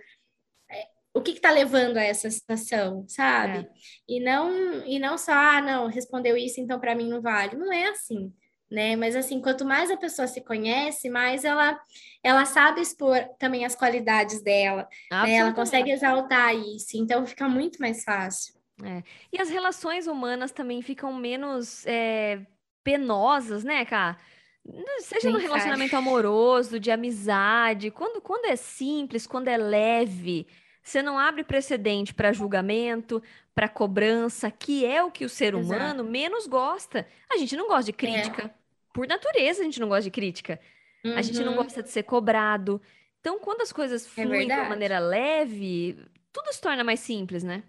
é, 0.72 0.88
o 1.14 1.22
que 1.22 1.34
que 1.34 1.42
tá 1.42 1.52
levando 1.52 1.98
a 1.98 2.04
essa 2.04 2.28
situação, 2.28 3.06
sabe? 3.08 3.60
É. 3.60 3.70
E 4.10 4.20
não, 4.20 4.84
e 4.84 4.98
não 4.98 5.16
só, 5.16 5.32
ah, 5.34 5.62
não, 5.62 5.88
respondeu 5.88 6.36
isso, 6.36 6.60
então 6.60 6.80
para 6.80 6.96
mim 6.96 7.08
não 7.08 7.22
vale. 7.22 7.56
Não 7.56 7.72
é 7.72 7.88
assim 7.90 8.34
né? 8.70 8.96
Mas 8.96 9.16
assim, 9.16 9.42
quanto 9.42 9.66
mais 9.66 9.92
a 9.92 9.98
pessoa 9.98 10.28
se 10.28 10.42
conhece, 10.42 11.10
mais 11.10 11.46
ela 11.46 11.80
ela 12.24 12.46
sabe 12.46 12.82
expor 12.82 13.18
também 13.40 13.66
as 13.66 13.76
qualidades 13.76 14.42
dela, 14.42 14.88
né? 15.12 15.36
Ela 15.36 15.54
consegue 15.54 15.92
exaltar 15.92 16.56
isso, 16.56 16.98
então 16.98 17.26
fica 17.26 17.48
muito 17.48 17.80
mais 17.80 18.04
fácil. 18.04 18.56
É. 18.84 19.04
E 19.32 19.40
as 19.40 19.50
relações 19.50 20.08
humanas 20.08 20.52
também 20.52 20.82
ficam 20.82 21.14
menos 21.14 21.86
é, 21.86 22.46
penosas, 22.84 23.64
né, 23.64 23.86
cara? 23.86 24.18
Seja 25.00 25.30
no 25.30 25.38
relacionamento 25.38 25.96
amoroso, 25.96 26.80
de 26.80 26.90
amizade, 26.90 27.92
quando, 27.92 28.20
quando 28.20 28.46
é 28.46 28.56
simples, 28.56 29.28
quando 29.28 29.48
é 29.48 29.58
leve, 29.58 30.48
você 30.86 31.02
não 31.02 31.18
abre 31.18 31.44
precedente 31.44 32.14
para 32.14 32.32
julgamento, 32.32 33.22
para 33.56 33.68
cobrança, 33.68 34.52
que 34.52 34.86
é 34.86 35.04
o 35.04 35.10
que 35.10 35.26
o 35.26 35.30
ser 35.30 35.56
humano 35.56 36.02
Exato. 36.02 36.04
menos 36.04 36.46
gosta. 36.46 37.08
A 37.28 37.38
gente 37.38 37.56
não 37.58 37.68
gosta 37.68 37.86
de 37.86 37.94
crítica. 37.94 38.44
É. 38.44 38.50
Por 38.94 39.08
natureza, 39.08 39.62
a 39.62 39.64
gente 39.64 39.80
não 39.80 39.88
gosta 39.88 40.04
de 40.04 40.12
crítica. 40.12 40.60
Uhum. 41.04 41.18
A 41.18 41.22
gente 41.24 41.40
não 41.40 41.54
uhum. 41.54 41.64
gosta 41.64 41.82
de 41.82 41.90
ser 41.90 42.04
cobrado. 42.04 42.80
Então, 43.20 43.40
quando 43.40 43.62
as 43.62 43.74
coisas 43.74 44.06
é 44.06 44.10
fluem 44.10 44.44
é 44.44 44.54
de 44.54 44.62
uma 44.62 44.70
maneira 44.70 45.00
leve, 45.00 45.98
tudo 46.32 46.54
se 46.54 46.62
torna 46.62 46.84
mais 46.84 47.00
simples, 47.00 47.44
né? 47.44 47.64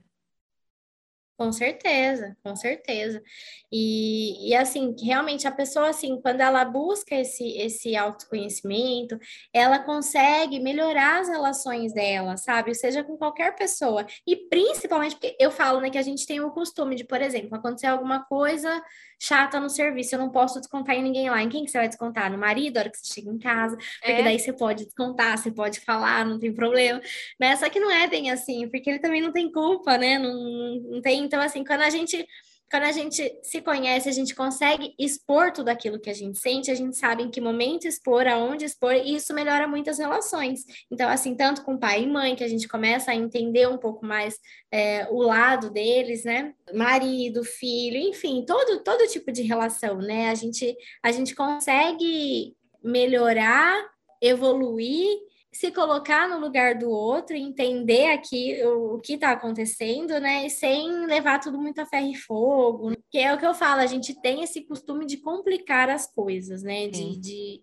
Com 1.37 1.53
certeza, 1.53 2.35
com 2.43 2.57
certeza. 2.57 3.23
E, 3.71 4.49
e 4.49 4.55
assim, 4.55 4.97
realmente 5.03 5.47
a 5.47 5.53
pessoa, 5.53 5.91
assim, 5.91 6.19
quando 6.23 6.41
ela 6.41 6.65
busca 6.65 7.15
esse, 7.15 7.59
esse 7.59 7.95
autoconhecimento, 7.95 9.19
ela 9.53 9.79
consegue 9.79 10.59
melhorar 10.59 11.21
as 11.21 11.29
relações 11.29 11.93
dela, 11.93 12.39
sabe? 12.39 12.75
Seja 12.75 13.05
com 13.05 13.19
qualquer 13.19 13.55
pessoa. 13.55 14.07
E 14.27 14.49
principalmente 14.49 15.17
porque 15.17 15.37
eu 15.39 15.51
falo, 15.51 15.79
né, 15.79 15.91
que 15.91 15.99
a 15.99 16.03
gente 16.03 16.27
tem 16.27 16.41
o 16.41 16.51
costume 16.51 16.97
de, 16.97 17.05
por 17.05 17.21
exemplo, 17.21 17.55
acontecer 17.55 17.89
alguma 17.89 18.25
coisa 18.25 18.83
chata 19.19 19.59
no 19.59 19.69
serviço, 19.71 20.15
eu 20.15 20.19
não 20.19 20.31
posso 20.31 20.61
descontar 20.61 20.95
em 20.95 21.03
ninguém 21.03 21.31
lá. 21.31 21.43
Em 21.43 21.49
quem 21.49 21.65
que 21.65 21.71
você 21.71 21.79
vai 21.79 21.89
descontar? 21.89 22.31
No 22.31 22.39
marido, 22.39 22.77
a 22.77 22.81
hora 22.81 22.91
que 22.91 22.99
você 22.99 23.15
chega 23.15 23.31
em 23.31 23.39
casa, 23.39 23.77
porque 23.77 24.13
é. 24.13 24.23
daí 24.23 24.39
você 24.39 24.53
pode 24.53 24.85
descontar, 24.85 25.39
você 25.39 25.51
pode 25.51 25.81
falar, 25.81 26.25
não 26.25 26.39
tem 26.39 26.53
problema. 26.53 27.01
Mas 27.41 27.61
só 27.61 27.69
que 27.69 27.81
não 27.81 27.91
é 27.91 28.07
bem 28.07 28.31
assim, 28.31 28.69
porque 28.69 28.91
ele 28.91 28.99
também 28.99 29.23
não 29.23 29.33
tem 29.33 29.51
culpa, 29.51 29.97
né? 29.97 30.19
Não, 30.19 30.81
não 30.91 31.01
tem. 31.01 31.26
Então, 31.27 31.41
assim, 31.41 31.65
quando 31.65 31.83
a 31.83 31.91
gente 31.91 32.27
quando 32.71 32.83
a 32.83 32.93
gente 32.93 33.39
se 33.43 33.61
conhece, 33.63 34.09
a 34.09 34.13
gente 34.13 34.35
consegue 34.35 34.93
expor 34.99 35.53
tudo 35.53 35.69
aquilo 35.69 36.01
que 36.01 36.11
a 36.11 36.15
gente 36.15 36.39
sente, 36.39 36.71
a 36.71 36.75
gente 36.75 36.97
sabe 36.97 37.23
em 37.23 37.31
que 37.31 37.41
momento 37.41 37.87
expor, 37.87 38.27
aonde 38.27 38.65
expor, 38.65 38.93
e 38.93 39.15
isso 39.15 39.33
melhora 39.33 39.69
muitas 39.69 39.99
relações. 39.99 40.65
Então, 40.91 41.09
assim, 41.09 41.35
tanto 41.37 41.63
com 41.63 41.79
pai 41.79 42.03
e 42.03 42.09
mãe, 42.09 42.35
que 42.35 42.43
a 42.43 42.49
gente 42.49 42.67
começa 42.67 43.13
a 43.13 43.15
entender 43.15 43.69
um 43.69 43.79
pouco 43.79 44.05
mais 44.05 44.37
é, 44.73 45.07
o 45.11 45.23
lado 45.23 45.71
deles, 45.71 46.25
né? 46.25 46.55
Marido, 46.75 47.45
filho, 47.45 47.99
enfim, 47.99 48.45
todo, 48.45 48.83
todo 48.83 49.09
tipo 49.09 49.31
de 49.31 49.43
relação, 49.43 49.99
né? 49.99 50.31
A 50.31 50.35
gente, 50.35 50.77
a 51.05 51.13
gente 51.13 51.37
consegue 51.37 52.57
melhorar, 52.83 53.77
evoluir 54.21 55.19
se 55.57 55.73
colocar 55.73 56.29
no 56.29 56.39
lugar 56.39 56.75
do 56.75 56.91
outro, 56.91 57.35
entender 57.35 58.11
aqui 58.13 58.63
o, 58.63 58.95
o 58.95 59.01
que 59.01 59.15
está 59.15 59.31
acontecendo, 59.31 60.21
né? 60.21 60.49
Sem 60.49 61.07
levar 61.07 61.39
tudo 61.39 61.59
muito 61.59 61.81
a 61.81 61.87
ferro 61.87 62.09
e 62.09 62.15
fogo. 62.15 62.93
Que 63.11 63.19
é 63.19 63.35
o 63.35 63.39
que 63.39 63.47
eu 63.47 63.55
falo, 63.55 63.81
a 63.81 63.87
gente 63.87 64.21
tem 64.21 64.43
esse 64.43 64.67
costume 64.67 65.07
de 65.07 65.17
complicar 65.17 65.89
as 65.89 66.07
coisas, 66.13 66.63
né? 66.63 66.89
De, 66.89 67.19
de, 67.19 67.63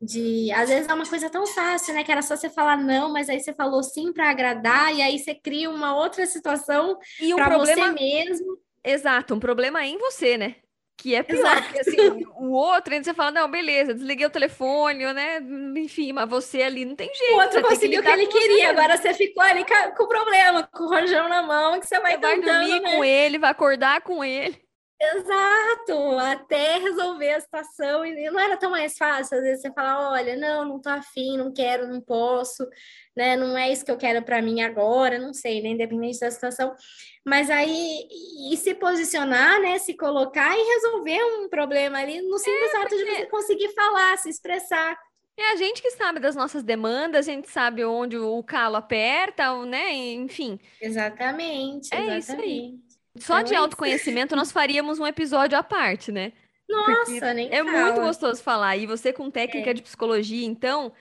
de, 0.00 0.52
às 0.52 0.68
vezes 0.68 0.88
é 0.88 0.94
uma 0.94 1.08
coisa 1.08 1.30
tão 1.30 1.46
fácil, 1.46 1.94
né? 1.94 2.04
Que 2.04 2.12
era 2.12 2.22
só 2.22 2.36
você 2.36 2.50
falar 2.50 2.76
não, 2.76 3.10
mas 3.10 3.28
aí 3.30 3.40
você 3.40 3.54
falou 3.54 3.82
sim 3.82 4.12
para 4.12 4.30
agradar, 4.30 4.94
e 4.94 5.00
aí 5.00 5.18
você 5.18 5.34
cria 5.34 5.70
uma 5.70 5.96
outra 5.96 6.26
situação 6.26 6.98
um 7.22 7.36
para 7.36 7.48
problema... 7.48 7.86
você 7.86 7.92
mesmo. 7.94 8.58
Exato, 8.84 9.34
um 9.34 9.40
problema 9.40 9.84
em 9.84 9.98
você, 9.98 10.36
né? 10.36 10.56
Que 11.00 11.14
é 11.14 11.22
pior, 11.22 11.38
Exato. 11.38 11.62
porque 11.62 11.80
assim, 11.80 12.26
o 12.36 12.50
outro, 12.50 12.94
você 12.94 13.14
fala, 13.14 13.30
não, 13.30 13.50
beleza, 13.50 13.94
desliguei 13.94 14.26
o 14.26 14.30
telefone, 14.30 15.10
né? 15.14 15.40
Enfim, 15.78 16.12
mas 16.12 16.28
você 16.28 16.60
ali 16.60 16.84
não 16.84 16.94
tem 16.94 17.10
jeito. 17.14 17.36
O 17.36 17.40
outro 17.40 17.62
conseguiu 17.62 18.00
o 18.00 18.04
que 18.04 18.10
ele 18.10 18.26
queria, 18.26 18.68
agora 18.68 18.98
você 18.98 19.14
ficou 19.14 19.42
ali 19.42 19.64
com 19.96 20.04
o 20.04 20.08
problema, 20.08 20.68
com 20.70 20.84
o 20.84 20.88
rojão 20.88 21.26
na 21.26 21.40
mão, 21.42 21.80
que 21.80 21.86
você 21.86 21.98
vai 22.00 22.12
você 22.12 22.18
vai 22.18 22.40
dormir 22.42 22.80
né? 22.80 22.96
com 22.96 23.02
ele, 23.02 23.38
vai 23.38 23.50
acordar 23.50 24.02
com 24.02 24.22
ele. 24.22 24.60
Exato, 25.02 26.18
até 26.18 26.76
resolver 26.76 27.32
a 27.32 27.40
situação, 27.40 28.04
e 28.04 28.30
não 28.30 28.38
era 28.38 28.58
tão 28.58 28.70
mais 28.70 28.98
fácil, 28.98 29.38
às 29.38 29.42
vezes 29.42 29.62
você 29.62 29.72
fala, 29.72 30.10
olha, 30.10 30.36
não, 30.36 30.62
não 30.66 30.78
tô 30.78 30.90
afim, 30.90 31.38
não 31.38 31.50
quero, 31.50 31.88
não 31.88 32.02
posso, 32.02 32.68
né, 33.16 33.34
não 33.34 33.56
é 33.56 33.72
isso 33.72 33.82
que 33.82 33.90
eu 33.90 33.96
quero 33.96 34.22
para 34.22 34.42
mim 34.42 34.60
agora, 34.60 35.18
não 35.18 35.32
sei, 35.32 35.62
né, 35.62 35.70
independente 35.70 36.20
da 36.20 36.30
situação, 36.30 36.74
mas 37.26 37.48
aí, 37.48 38.06
e 38.52 38.56
se 38.58 38.74
posicionar, 38.74 39.58
né, 39.62 39.78
se 39.78 39.96
colocar 39.96 40.54
e 40.54 40.62
resolver 40.62 41.24
um 41.38 41.48
problema 41.48 41.98
ali 41.98 42.20
no 42.20 42.36
simples 42.36 42.74
é, 42.74 42.76
ato 42.76 42.94
de 42.94 43.04
você 43.04 43.26
conseguir 43.26 43.72
falar, 43.72 44.18
se 44.18 44.28
expressar. 44.28 44.98
É 45.34 45.52
a 45.52 45.56
gente 45.56 45.80
que 45.80 45.92
sabe 45.92 46.20
das 46.20 46.36
nossas 46.36 46.62
demandas, 46.62 47.26
a 47.26 47.32
gente 47.32 47.48
sabe 47.48 47.82
onde 47.86 48.18
o 48.18 48.42
calo 48.42 48.76
aperta, 48.76 49.64
né, 49.64 49.90
enfim. 49.92 50.60
Exatamente, 50.78 51.88
é 51.94 52.16
exatamente. 52.16 52.18
Isso 52.18 52.32
aí. 52.38 52.89
Só 53.20 53.40
então, 53.40 53.44
de 53.44 53.54
autoconhecimento 53.54 54.34
nós 54.34 54.50
faríamos 54.50 54.98
um 54.98 55.06
episódio 55.06 55.56
à 55.58 55.62
parte, 55.62 56.10
né? 56.10 56.32
Nossa, 56.68 57.12
Porque 57.12 57.34
nem 57.34 57.48
É 57.52 57.64
fala. 57.64 57.82
muito 57.82 58.00
gostoso 58.00 58.42
falar. 58.42 58.76
E 58.76 58.86
você 58.86 59.12
com 59.12 59.30
técnica 59.30 59.70
é. 59.70 59.74
de 59.74 59.82
psicologia, 59.82 60.46
então, 60.46 60.92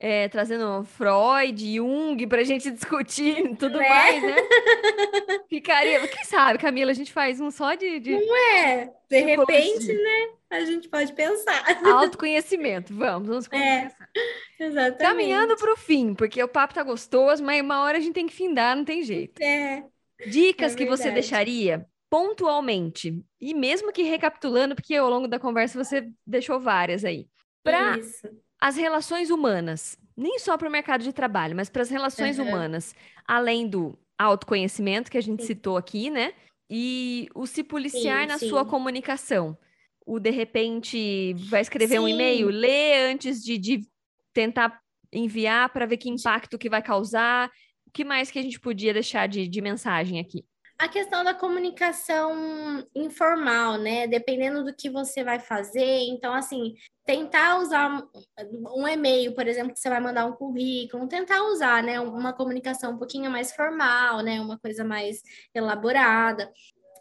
é, 0.00 0.28
trazendo 0.28 0.84
Freud, 0.84 1.76
Jung 1.76 2.26
pra 2.26 2.44
gente 2.44 2.70
discutir 2.72 3.38
e 3.38 3.56
tudo 3.56 3.80
é. 3.80 3.88
mais, 3.88 4.22
né? 4.22 4.36
Ficaria. 5.48 6.06
Quem 6.08 6.24
sabe, 6.24 6.58
Camila, 6.58 6.90
a 6.90 6.94
gente 6.94 7.12
faz 7.12 7.40
um 7.40 7.50
só 7.50 7.74
de. 7.74 8.00
de... 8.00 8.12
Não 8.12 8.36
é? 8.36 8.90
De 9.10 9.20
repente, 9.20 9.92
né? 9.92 10.28
A 10.50 10.64
gente 10.64 10.88
pode 10.88 11.12
pensar. 11.12 11.62
Autoconhecimento, 11.84 12.94
vamos, 12.94 13.28
vamos 13.28 13.48
é, 13.52 13.90
exatamente. 14.58 14.98
Caminhando 15.02 15.56
para 15.56 15.72
o 15.74 15.76
fim, 15.76 16.14
porque 16.14 16.42
o 16.42 16.48
papo 16.48 16.72
tá 16.72 16.82
gostoso, 16.82 17.44
mas 17.44 17.60
uma 17.60 17.82
hora 17.82 17.98
a 17.98 18.00
gente 18.00 18.14
tem 18.14 18.26
que 18.26 18.32
findar, 18.32 18.74
não 18.74 18.84
tem 18.84 19.02
jeito. 19.02 19.42
É. 19.42 19.84
Dicas 20.26 20.74
é 20.74 20.76
que 20.76 20.86
você 20.86 21.10
deixaria 21.10 21.86
pontualmente, 22.10 23.22
e 23.40 23.54
mesmo 23.54 23.92
que 23.92 24.02
recapitulando, 24.02 24.74
porque 24.74 24.96
ao 24.96 25.10
longo 25.10 25.28
da 25.28 25.38
conversa 25.38 25.82
você 25.82 26.10
deixou 26.26 26.58
várias 26.58 27.04
aí. 27.04 27.28
Para 27.62 27.98
as 28.60 28.76
relações 28.76 29.30
humanas, 29.30 29.98
nem 30.16 30.38
só 30.38 30.56
para 30.56 30.68
o 30.68 30.72
mercado 30.72 31.04
de 31.04 31.12
trabalho, 31.12 31.54
mas 31.54 31.68
para 31.68 31.82
as 31.82 31.90
relações 31.90 32.38
uhum. 32.38 32.48
humanas, 32.48 32.94
além 33.26 33.68
do 33.68 33.98
autoconhecimento 34.18 35.10
que 35.10 35.18
a 35.18 35.22
gente 35.22 35.42
sim. 35.42 35.48
citou 35.48 35.76
aqui, 35.76 36.10
né? 36.10 36.32
E 36.70 37.28
o 37.34 37.46
se 37.46 37.62
policiar 37.62 38.22
sim, 38.22 38.26
na 38.26 38.38
sim. 38.38 38.48
sua 38.48 38.64
comunicação. 38.64 39.56
O 40.04 40.18
de 40.18 40.30
repente 40.30 41.34
vai 41.50 41.60
escrever 41.60 42.00
um 42.00 42.08
e-mail, 42.08 42.48
lê 42.48 43.10
antes 43.10 43.42
de, 43.42 43.58
de 43.58 43.82
tentar 44.32 44.80
enviar 45.12 45.70
para 45.72 45.86
ver 45.86 45.98
que 45.98 46.08
impacto 46.08 46.58
que 46.58 46.68
vai 46.68 46.82
causar 46.82 47.50
o 47.88 47.90
que 47.90 48.04
mais 48.04 48.30
que 48.30 48.38
a 48.38 48.42
gente 48.42 48.60
podia 48.60 48.92
deixar 48.92 49.26
de, 49.26 49.48
de 49.48 49.60
mensagem 49.62 50.20
aqui? 50.20 50.44
A 50.78 50.88
questão 50.88 51.24
da 51.24 51.34
comunicação 51.34 52.86
informal, 52.94 53.78
né? 53.78 54.06
Dependendo 54.06 54.62
do 54.62 54.72
que 54.72 54.88
você 54.88 55.24
vai 55.24 55.40
fazer. 55.40 56.02
Então, 56.02 56.32
assim, 56.32 56.74
tentar 57.04 57.58
usar 57.58 58.00
um 58.76 58.86
e-mail, 58.86 59.34
por 59.34 59.48
exemplo, 59.48 59.72
que 59.72 59.80
você 59.80 59.88
vai 59.88 59.98
mandar 59.98 60.26
um 60.26 60.32
currículo, 60.32 61.08
tentar 61.08 61.42
usar, 61.44 61.82
né, 61.82 61.98
uma 61.98 62.32
comunicação 62.32 62.92
um 62.92 62.98
pouquinho 62.98 63.30
mais 63.30 63.50
formal, 63.50 64.20
né, 64.20 64.40
uma 64.40 64.58
coisa 64.58 64.84
mais 64.84 65.20
elaborada. 65.52 66.52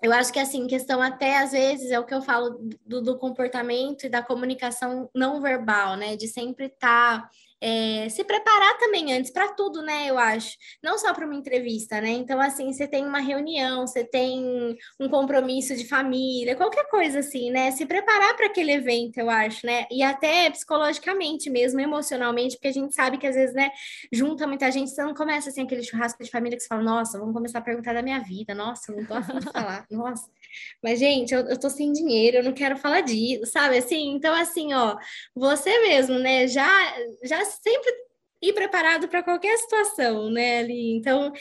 Eu 0.01 0.13
acho 0.13 0.31
que, 0.31 0.39
assim, 0.39 0.65
questão 0.65 1.01
até, 1.01 1.37
às 1.37 1.51
vezes, 1.51 1.91
é 1.91 1.99
o 1.99 2.05
que 2.05 2.13
eu 2.13 2.21
falo 2.21 2.57
do, 2.85 3.01
do 3.01 3.17
comportamento 3.19 4.05
e 4.05 4.09
da 4.09 4.23
comunicação 4.23 5.09
não 5.13 5.41
verbal, 5.41 5.97
né, 5.97 6.15
de 6.15 6.27
sempre 6.27 6.65
estar 6.65 7.23
tá 7.23 7.29
é, 7.61 8.07
se 8.09 8.23
preparar 8.23 8.77
também 8.77 9.13
antes 9.13 9.31
para 9.31 9.53
tudo, 9.53 9.81
né? 9.81 10.09
Eu 10.09 10.17
acho, 10.17 10.55
não 10.83 10.97
só 10.97 11.13
para 11.13 11.25
uma 11.25 11.35
entrevista, 11.35 11.99
né? 11.99 12.09
Então, 12.09 12.39
assim, 12.39 12.71
você 12.71 12.87
tem 12.87 13.05
uma 13.05 13.19
reunião, 13.19 13.85
você 13.85 14.03
tem 14.03 14.75
um 14.99 15.09
compromisso 15.09 15.75
de 15.75 15.87
família, 15.87 16.55
qualquer 16.55 16.87
coisa 16.89 17.19
assim, 17.19 17.51
né? 17.51 17.71
Se 17.71 17.85
preparar 17.85 18.35
para 18.35 18.47
aquele 18.47 18.71
evento, 18.73 19.17
eu 19.17 19.29
acho, 19.29 19.65
né? 19.65 19.85
E 19.91 20.03
até 20.03 20.49
psicologicamente 20.49 21.49
mesmo, 21.49 21.79
emocionalmente, 21.79 22.55
porque 22.55 22.67
a 22.67 22.73
gente 22.73 22.93
sabe 22.93 23.17
que 23.17 23.27
às 23.27 23.35
vezes, 23.35 23.55
né, 23.55 23.69
junta 24.11 24.47
muita 24.47 24.71
gente, 24.71 24.91
você 24.91 25.03
não 25.03 25.13
começa 25.13 25.49
assim 25.49 25.63
aquele 25.63 25.83
churrasco 25.83 26.23
de 26.23 26.29
família 26.29 26.57
que 26.57 26.63
você 26.63 26.67
fala, 26.67 26.83
nossa, 26.83 27.19
vamos 27.19 27.33
começar 27.33 27.59
a 27.59 27.61
perguntar 27.61 27.93
da 27.93 28.01
minha 28.01 28.19
vida, 28.19 28.53
nossa, 28.53 28.91
não 28.93 29.05
tô 29.05 29.13
afim 29.15 29.39
de 29.39 29.51
falar, 29.51 29.85
nossa. 29.89 30.29
Mas, 30.83 30.99
gente, 30.99 31.33
eu, 31.33 31.41
eu 31.47 31.59
tô 31.59 31.69
sem 31.69 31.91
dinheiro, 31.91 32.37
eu 32.37 32.43
não 32.43 32.53
quero 32.53 32.77
falar 32.77 33.01
disso, 33.01 33.45
sabe? 33.51 33.77
Assim, 33.77 34.11
então, 34.11 34.33
assim, 34.33 34.73
ó, 34.73 34.97
você 35.35 35.79
mesmo, 35.87 36.17
né, 36.19 36.47
já, 36.47 36.67
já 37.23 37.43
sempre 37.45 37.91
ir 38.41 38.53
preparado 38.53 39.07
para 39.07 39.23
qualquer 39.23 39.57
situação, 39.57 40.29
né, 40.29 40.59
ali. 40.59 40.97
Então, 40.97 41.31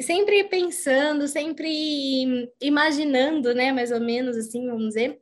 sempre 0.00 0.44
pensando, 0.44 1.26
sempre 1.28 2.50
imaginando, 2.60 3.54
né, 3.54 3.72
mais 3.72 3.90
ou 3.90 4.00
menos 4.00 4.36
assim, 4.36 4.66
vamos 4.66 4.88
dizer, 4.88 5.20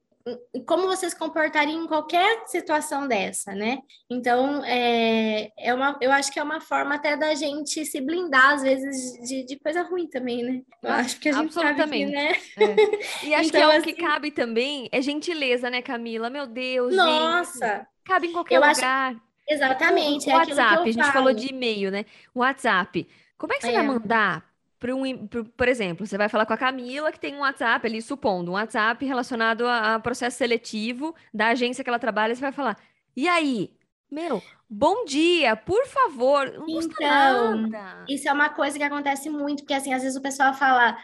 como 0.67 0.87
você 0.87 1.09
se 1.09 1.17
comportaria 1.17 1.75
em 1.75 1.87
qualquer 1.87 2.43
situação 2.47 3.07
dessa, 3.07 3.55
né? 3.55 3.79
Então, 4.11 4.65
é, 4.65 5.51
é 5.57 5.73
uma, 5.73 5.97
eu 6.01 6.11
acho 6.11 6.33
que 6.33 6.39
é 6.41 6.43
uma 6.43 6.61
forma 6.61 6.97
até 6.97 7.17
da 7.17 7.35
gente 7.35 7.85
se 7.85 8.01
blindar, 8.01 8.55
às 8.55 8.63
vezes, 8.63 9.13
de, 9.29 9.45
de 9.45 9.57
coisa 9.59 9.83
ruim 9.83 10.09
também, 10.09 10.43
né? 10.43 10.63
Eu 10.83 10.91
acho 10.91 11.21
que 11.21 11.29
a 11.29 11.33
gente 11.33 11.57
Absolutamente. 11.59 12.13
sabe 12.13 12.43
que, 12.49 12.67
né? 12.67 12.77
É. 13.23 13.27
E 13.27 13.35
acho 13.35 13.49
então, 13.49 13.61
que 13.61 13.65
é 13.65 13.69
o 13.69 13.71
assim... 13.71 13.83
que 13.83 13.93
cabe 13.95 14.31
também 14.33 14.89
é 14.91 15.01
gentileza, 15.01 15.71
né, 15.71 15.81
Camila? 15.81 16.29
Meu 16.29 16.47
Deus, 16.47 16.95
Nossa! 16.95 17.77
Gente. 17.77 17.87
Cabe 18.05 18.27
em 18.29 18.33
qualquer 18.33 18.57
eu 18.57 18.61
lugar. 18.61 19.13
Acho... 19.13 19.21
Exatamente. 19.49 20.27
O, 20.27 20.29
o 20.29 20.33
é 20.33 20.37
WhatsApp, 20.39 20.89
a 20.89 20.93
gente 20.93 21.13
falou 21.13 21.33
de 21.33 21.49
e-mail, 21.49 21.91
né? 21.93 22.05
O 22.35 22.41
WhatsApp. 22.41 23.07
Como 23.39 23.53
é 23.53 23.57
que 23.57 23.63
você 23.63 23.71
é. 23.71 23.75
vai 23.75 23.87
mandar 23.87 24.45
para 24.79 24.95
um, 24.95 25.27
por, 25.27 25.69
exemplo, 25.69 26.07
você 26.07 26.19
vai 26.19 26.29
falar 26.29 26.45
com 26.47 26.53
a 26.53 26.59
Camila 26.59 27.11
que 27.11 27.21
tem 27.21 27.35
um 27.35 27.41
WhatsApp 27.41 27.87
ali, 27.87 28.03
supondo, 28.03 28.51
um 28.51 28.55
WhatsApp 28.55 29.05
relacionado 29.05 29.67
a, 29.67 29.95
a 29.95 30.01
processo 30.01 30.37
seletivo 30.37 31.15
da 31.33 31.49
agência 31.49 31.83
que 31.83 31.91
ela 31.91 31.99
trabalha, 31.99 32.35
você 32.35 32.41
vai 32.41 32.53
falar: 32.53 32.77
"E 33.17 33.27
aí, 33.29 33.71
meu, 34.11 34.43
bom 34.69 35.05
dia, 35.05 35.57
por 35.57 35.87
favor". 35.87 36.53
Não 36.53 36.67
então, 36.69 37.57
nada. 37.57 38.05
isso 38.09 38.29
é 38.29 38.33
uma 38.33 38.51
coisa 38.51 38.77
que 38.77 38.85
acontece 38.85 39.31
muito, 39.31 39.63
porque 39.63 39.75
assim, 39.75 39.95
às 39.95 40.03
vezes 40.03 40.17
o 40.17 40.23
pessoal 40.23 40.53
fala: 40.53 40.99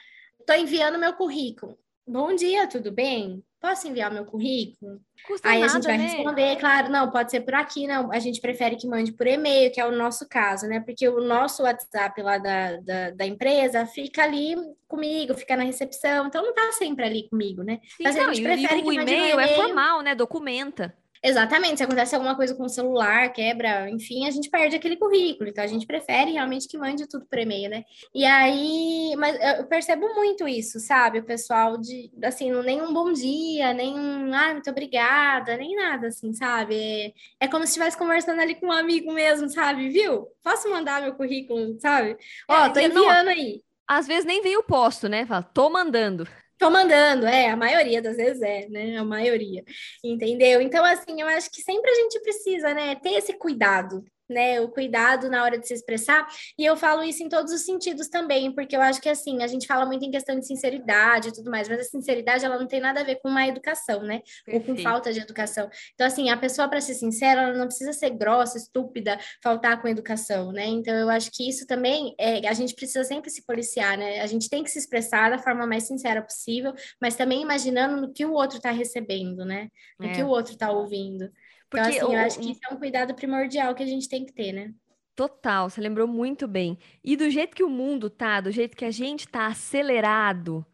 "Tô 0.47 0.53
enviando 0.53 0.99
meu 0.99 1.14
currículo". 1.14 1.79
Bom 2.07 2.35
dia, 2.35 2.66
tudo 2.66 2.93
bem? 2.93 3.43
Posso 3.63 3.87
enviar 3.87 4.13
meu 4.13 4.25
currículo? 4.25 5.01
Custa 5.25 5.49
Aí 5.49 5.61
nada, 5.61 5.73
a 5.73 5.75
gente 5.77 5.85
vai 5.87 5.97
né? 5.97 6.05
responder, 6.05 6.57
claro, 6.57 6.91
não, 6.91 7.09
pode 7.11 7.31
ser 7.31 7.43
por 7.43 7.55
aqui, 7.55 7.87
não. 7.87 8.13
A 8.13 8.19
gente 8.19 8.41
prefere 8.41 8.75
que 8.75 8.89
mande 8.89 9.13
por 9.13 9.25
e-mail, 9.27 9.71
que 9.71 9.81
é 9.81 9.87
o 9.87 9.93
nosso 9.97 10.29
caso, 10.29 10.67
né? 10.67 10.81
Porque 10.81 11.09
o 11.09 11.21
nosso 11.21 11.63
WhatsApp 11.63 12.21
lá 12.21 12.39
da, 12.39 12.77
da, 12.79 13.11
da 13.11 13.25
empresa 13.25 13.87
fica 13.87 14.25
ali 14.25 14.57
comigo, 14.89 15.35
fica 15.35 15.57
na 15.57 15.63
recepção, 15.63 16.27
então 16.27 16.43
não 16.45 16.53
tá 16.53 16.73
sempre 16.73 17.05
ali 17.05 17.29
comigo, 17.31 17.63
né? 17.63 17.79
Sim, 17.97 18.03
Mas 18.03 18.17
a 18.17 18.25
não, 18.25 18.35
gente 18.35 18.41
e 18.41 18.45
prefere 18.45 18.81
o 18.83 18.85
que 18.85 18.97
mande 18.97 19.13
no 19.13 19.19
e-mail 19.19 19.41
é 19.41 19.45
e-mail. 19.45 19.63
formal, 19.63 20.03
né? 20.03 20.15
Documenta. 20.17 20.95
Exatamente, 21.25 21.77
se 21.79 21.85
acontece 21.85 22.16
alguma 22.16 22.35
coisa 22.35 22.53
com 22.53 22.64
o 22.64 22.68
celular, 22.68 23.33
quebra, 23.33 23.89
enfim, 23.89 24.27
a 24.27 24.31
gente 24.33 24.51
perde 24.51 24.75
aquele 24.75 24.97
currículo. 24.97 25.49
Então 25.49 25.62
a 25.62 25.68
gente 25.68 25.87
prefere 25.87 26.33
realmente 26.33 26.66
que 26.66 26.77
mande 26.77 27.07
tudo 27.09 27.25
por 27.27 27.39
e-mail, 27.39 27.70
né? 27.70 27.85
E 28.12 28.25
aí, 28.25 29.14
mas 29.16 29.39
eu 29.61 29.66
percebo 29.68 30.12
muito 30.16 30.49
isso, 30.49 30.81
sabe? 30.81 31.20
O 31.20 31.25
pessoal 31.25 31.79
de, 31.79 32.11
assim, 32.25 32.51
não- 32.51 32.62
nem 32.64 32.83
um 32.83 32.93
bom 32.93 33.12
dia, 33.12 33.73
nem 33.73 33.95
um, 33.97 34.35
ah, 34.35 34.53
muito 34.55 34.68
obrigada, 34.68 35.57
nem 35.57 35.77
nada, 35.77 36.09
assim, 36.09 36.33
sabe? 36.35 36.75
É, 36.75 37.12
é 37.47 37.49
como 37.49 37.62
se 37.64 37.68
estivesse 37.70 37.97
conversando 37.97 38.41
ali 38.41 38.57
com 38.57 38.66
um 38.66 38.73
amigo 38.73 39.12
mesmo, 39.12 39.49
sabe? 39.49 39.91
Viu? 39.91 40.27
Posso 40.43 40.68
mandar 40.70 41.03
meu 41.03 41.14
currículo, 41.14 41.79
sabe? 41.81 42.16
Ó, 42.49 42.66
É, 42.66 42.68
tô 42.70 42.81
e 42.81 42.89
não- 42.89 43.03
enviando 43.05 43.29
aí. 43.29 43.62
Às 43.87 44.07
vezes 44.09 44.25
nem 44.25 44.43
vem 44.43 44.57
o 44.57 44.62
posto, 44.64 45.09
né? 45.09 45.25
Fala, 45.27 45.43
tô 45.43 45.70
mandando. 45.70 46.27
Tô 46.63 46.71
mandando, 46.71 47.27
é, 47.27 47.49
a 47.51 47.57
maioria 47.57 48.01
das 48.01 48.17
vezes 48.17 48.41
é, 48.41 48.69
né? 48.69 48.97
A 48.97 49.05
maioria, 49.05 49.65
entendeu? 50.05 50.61
Então, 50.61 50.85
assim, 50.85 51.21
eu 51.21 51.27
acho 51.27 51.51
que 51.51 51.61
sempre 51.61 51.91
a 51.91 51.95
gente 51.97 52.21
precisa, 52.21 52.73
né, 52.73 52.95
ter 52.95 53.15
esse 53.15 53.33
cuidado, 53.33 54.05
né? 54.29 54.61
O 54.61 54.68
cuidado 54.68 55.29
na 55.29 55.43
hora 55.43 55.59
de 55.59 55.66
se 55.66 55.75
expressar. 55.75 56.27
E 56.59 56.64
eu 56.64 56.77
falo 56.77 57.03
isso 57.03 57.23
em 57.23 57.29
todos 57.29 57.53
os 57.53 57.62
sentidos 57.64 58.09
também, 58.09 58.53
porque 58.53 58.77
eu 58.77 58.81
acho 58.83 59.01
que, 59.01 59.09
assim, 59.09 59.43
a 59.43 59.47
gente 59.47 59.66
fala 59.66 59.85
muito 59.87 60.05
em 60.05 60.11
questão 60.11 60.39
de 60.39 60.47
sinceridade 60.47 61.29
e 61.29 61.33
tudo 61.33 61.51
mais, 61.51 61.68
mas 61.68 61.81
a 61.81 61.85
sinceridade, 61.85 62.45
ela 62.45 62.59
não 62.59 62.66
tem 62.66 62.81
nada 62.81 63.01
a 63.01 63.05
ver 63.05 63.16
com 63.16 63.29
má 63.29 63.47
educação, 63.47 64.03
né? 64.03 64.23
Ou 64.49 64.61
com 64.61 64.66
Perfeito. 64.66 64.83
falta 64.83 65.12
de 65.12 65.20
educação. 65.20 65.68
Então, 65.95 66.07
assim, 66.07 66.31
a 66.31 66.37
pessoa, 66.37 66.68
para 66.68 66.81
ser 66.81 66.95
sincera, 66.95 67.43
ela 67.43 67.59
não 67.59 67.66
precisa 67.66 67.93
ser 67.93 68.11
grossa, 68.11 68.57
estúpida, 68.57 69.18
faltar 69.43 69.81
com 69.81 69.89
educação, 69.89 70.53
né? 70.53 70.66
Então, 70.66 70.95
eu 70.95 71.09
acho 71.11 71.31
que 71.33 71.49
isso 71.49 71.66
também, 71.66 72.14
é, 72.18 72.47
a 72.49 72.53
gente 72.53 72.75
precisa 72.75 73.05
sempre 73.05 73.31
se 73.31 73.45
policiar, 73.45 73.97
né? 73.99 74.20
A 74.20 74.27
gente 74.27 74.49
tem 74.49 74.62
que 74.62 74.70
se 74.70 74.79
expressar 74.79 75.31
da 75.31 75.39
forma 75.39 75.66
mais 75.66 75.85
sincera 75.85 76.23
possível, 76.23 76.73
mas 77.01 77.16
também 77.16 77.43
imaginando 77.43 78.01
no 78.01 78.12
que 78.12 78.25
o 78.25 78.33
outro 78.33 78.57
está 78.59 78.70
recebendo, 78.70 79.45
né? 79.45 79.68
No 79.99 80.09
É. 80.09 80.12
que 80.12 80.23
o 80.23 80.29
outro 80.29 80.53
está 80.53 80.70
ouvindo. 80.70 81.31
Então, 81.73 81.85
Porque 81.85 81.99
assim, 81.99 82.14
eu 82.14 82.20
acho 82.20 82.39
que 82.39 82.51
isso 82.53 82.61
é 82.68 82.75
um 82.75 82.77
cuidado 82.77 83.14
primordial 83.14 83.75
que 83.75 83.83
a 83.83 83.87
gente 83.87 84.09
tem 84.09 84.25
que 84.27 84.33
ter, 84.33 84.53
né? 84.53 84.73
Total, 85.16 85.68
você 85.68 85.81
lembrou 85.81 86.07
muito 86.07 86.47
bem. 86.47 86.79
E 87.03 87.16
do 87.16 87.29
jeito 87.31 87.55
que 87.57 87.62
o 87.64 87.68
mundo 87.68 88.09
tá, 88.11 88.41
do 88.41 88.51
jeito 88.51 88.77
que 88.77 88.85
a 88.85 88.91
gente 88.91 89.29
tá 89.29 89.47
acelerado, 89.47 90.64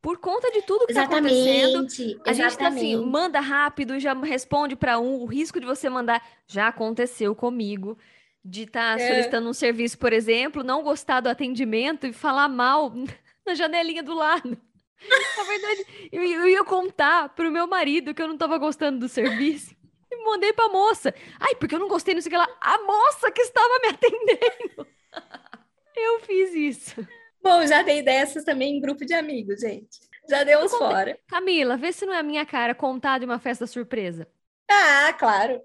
por 0.00 0.18
conta 0.18 0.50
de 0.52 0.62
tudo 0.62 0.86
que 0.86 0.94
tá 0.94 1.02
acontecendo, 1.02 1.84
Exatamente, 1.84 2.20
a 2.24 2.32
gente 2.32 2.56
tá 2.58 2.68
assim, 2.68 2.92
exatamente. 2.92 3.10
manda 3.10 3.40
rápido 3.40 3.96
e 3.96 4.00
já 4.00 4.14
responde 4.14 4.76
para 4.76 4.98
um. 4.98 5.20
O 5.20 5.26
risco 5.26 5.58
de 5.60 5.66
você 5.66 5.88
mandar 5.88 6.24
já 6.46 6.68
aconteceu 6.68 7.34
comigo. 7.34 7.98
De 8.44 8.62
estar 8.62 8.98
É. 8.98 9.08
solicitando 9.08 9.48
um 9.48 9.52
serviço, 9.52 9.98
por 9.98 10.12
exemplo, 10.12 10.62
não 10.62 10.82
gostar 10.82 11.20
do 11.20 11.28
atendimento 11.28 12.06
e 12.06 12.12
falar 12.12 12.48
mal 12.48 12.92
na 13.44 13.54
janelinha 13.54 14.02
do 14.02 14.14
lado. 14.14 14.56
Na 15.36 15.44
verdade, 15.44 15.86
eu, 16.10 16.22
eu 16.22 16.48
ia 16.48 16.64
contar 16.64 17.28
pro 17.30 17.50
meu 17.50 17.66
marido 17.66 18.14
que 18.14 18.22
eu 18.22 18.28
não 18.28 18.38
tava 18.38 18.56
gostando 18.58 19.00
do 19.00 19.08
serviço. 19.08 19.76
E 20.10 20.24
mandei 20.24 20.52
pra 20.52 20.68
moça. 20.68 21.14
Ai, 21.38 21.54
porque 21.56 21.74
eu 21.74 21.78
não 21.78 21.88
gostei, 21.88 22.14
não 22.14 22.20
sei 22.20 22.28
o 22.28 22.32
que 22.32 22.36
lá. 22.36 22.48
A 22.60 22.78
moça 22.82 23.30
que 23.30 23.42
estava 23.42 23.78
me 23.82 23.88
atendendo. 23.88 24.86
Eu 25.96 26.20
fiz 26.20 26.54
isso. 26.54 27.08
Bom, 27.42 27.66
já 27.66 27.82
dei 27.82 28.02
dessas 28.02 28.44
também 28.44 28.76
em 28.76 28.80
grupo 28.80 29.04
de 29.04 29.14
amigos, 29.14 29.60
gente. 29.60 29.98
Já 30.28 30.44
deu 30.44 30.60
uns 30.60 30.72
fora. 30.72 31.18
Camila, 31.26 31.76
vê 31.76 31.92
se 31.92 32.06
não 32.06 32.12
é 32.12 32.18
a 32.18 32.22
minha 32.22 32.46
cara 32.46 32.74
contar 32.74 33.18
de 33.18 33.24
uma 33.24 33.38
festa 33.38 33.66
surpresa. 33.66 34.28
Ah, 34.70 35.12
claro. 35.18 35.60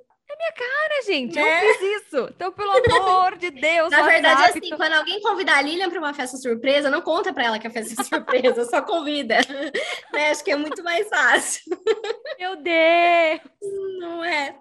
Cara, 0.56 1.02
gente, 1.06 1.36
Né? 1.36 1.42
eu 1.42 1.74
fiz 1.74 2.04
isso. 2.04 2.30
Então, 2.36 2.52
pelo 2.52 2.72
amor 3.02 3.38
de 3.38 3.50
Deus, 3.50 3.90
Na 3.92 4.04
verdade, 4.04 4.42
WhatsApp, 4.42 4.60
assim, 4.60 4.70
tô- 4.70 4.78
quando 4.78 4.94
alguém 4.94 5.20
convidar 5.22 5.58
a 5.58 5.62
Lilian 5.62 5.90
para 5.90 5.98
uma 6.00 6.14
festa 6.14 6.38
surpresa, 6.38 6.90
não 6.92 7.02
conta 7.02 7.34
para 7.34 7.46
ela 7.46 7.60
que 7.60 7.66
é 7.66 7.70
festa 7.72 7.96
surpresa, 8.04 8.64
só 8.66 8.82
convida. 8.82 9.38
Né? 10.14 10.30
Acho 10.30 10.44
que 10.44 10.52
é 10.52 10.56
muito 10.56 10.84
mais 10.84 11.08
fácil, 11.10 11.64
meu 12.40 12.56
Deus. 12.58 13.42
não 14.00 14.24
é? 14.24 14.56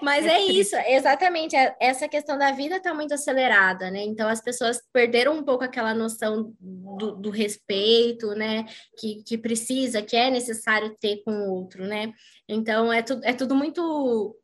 Mas 0.00 0.24
É 0.24 0.34
é, 0.36 0.42
isso, 0.44 0.76
exatamente. 0.86 1.56
é- 1.56 1.74
Essa 1.80 2.06
questão 2.08 2.38
da 2.38 2.52
vida 2.52 2.76
está 2.76 2.94
muito 2.94 3.12
acelerada, 3.14 3.90
né? 3.90 4.02
Então 4.04 4.28
as 4.28 4.40
pessoas 4.40 4.80
perderam 4.92 5.34
um 5.34 5.42
pouco 5.42 5.64
aquela 5.64 5.92
noção 5.92 6.52
do, 6.60 7.16
do 7.16 7.30
respeito, 7.30 8.28
né? 8.36 8.64
Que, 8.98 9.24
que 9.24 9.36
precisa, 9.36 10.02
que 10.02 10.16
é 10.16 10.30
necessário 10.30 10.96
ter 11.00 11.22
com 11.24 11.32
o 11.32 11.50
outro, 11.54 11.84
né? 11.84 12.12
Então 12.48 12.92
é, 12.92 13.02
tu, 13.02 13.20
é 13.24 13.32
tudo 13.32 13.54
muito 13.56 14.36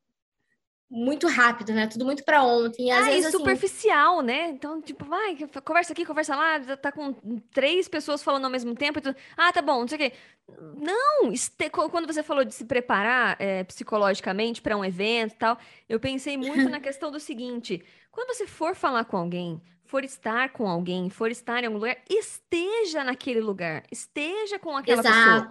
muito 0.91 1.27
rápido, 1.29 1.73
né? 1.73 1.87
Tudo 1.87 2.05
muito 2.05 2.25
para 2.25 2.43
ontem. 2.45 2.89
E 2.89 2.91
às 2.91 3.07
Ah, 3.07 3.13
e 3.13 3.23
vezes, 3.23 3.25
assim, 3.25 3.63
superficial, 3.63 4.23
né? 4.23 4.49
Então, 4.49 4.81
tipo, 4.81 5.05
vai, 5.05 5.37
conversa 5.63 5.93
aqui, 5.93 6.07
conversa 6.07 6.35
lá, 6.35 6.59
tá 6.77 6.91
com 6.91 7.13
três 7.53 7.87
pessoas 7.87 8.23
falando 8.23 8.47
ao 8.47 8.51
mesmo 8.51 8.75
tempo. 8.75 8.99
e 8.99 9.03
tu, 9.03 9.15
ah, 9.37 9.53
tá 9.53 9.61
bom, 9.61 9.81
não 9.81 9.89
sei 9.89 9.97
o 9.97 10.01
quê. 10.11 10.13
Não, 10.75 11.31
este- 11.33 11.69
qu- 11.69 11.91
quando 11.91 12.07
você 12.07 12.23
falou 12.23 12.45
de 12.45 12.55
se 12.55 12.65
preparar 12.65 13.37
é, 13.41 13.63
psicologicamente 13.65 14.63
para 14.63 14.75
um 14.77 14.85
evento 14.85 15.35
e 15.35 15.37
tal, 15.39 15.59
eu 15.89 16.01
pensei 16.01 16.37
muito 16.39 16.69
na 16.71 16.81
questão 16.81 17.11
do 17.11 17.21
seguinte: 17.21 17.85
quando 18.11 18.35
você 18.35 18.47
for 18.47 18.75
falar 18.75 19.05
com 19.05 19.19
alguém, 19.19 19.61
for 19.85 20.03
estar 20.03 20.51
com 20.53 20.67
alguém, 20.69 21.11
for 21.11 21.31
estar 21.31 21.63
em 21.63 21.67
algum 21.67 21.79
lugar, 21.79 21.99
esteja 22.09 23.05
naquele 23.05 23.41
lugar, 23.41 23.85
esteja 23.93 24.59
com 24.59 24.75
aquela 24.77 25.05
pessoa. 25.05 25.45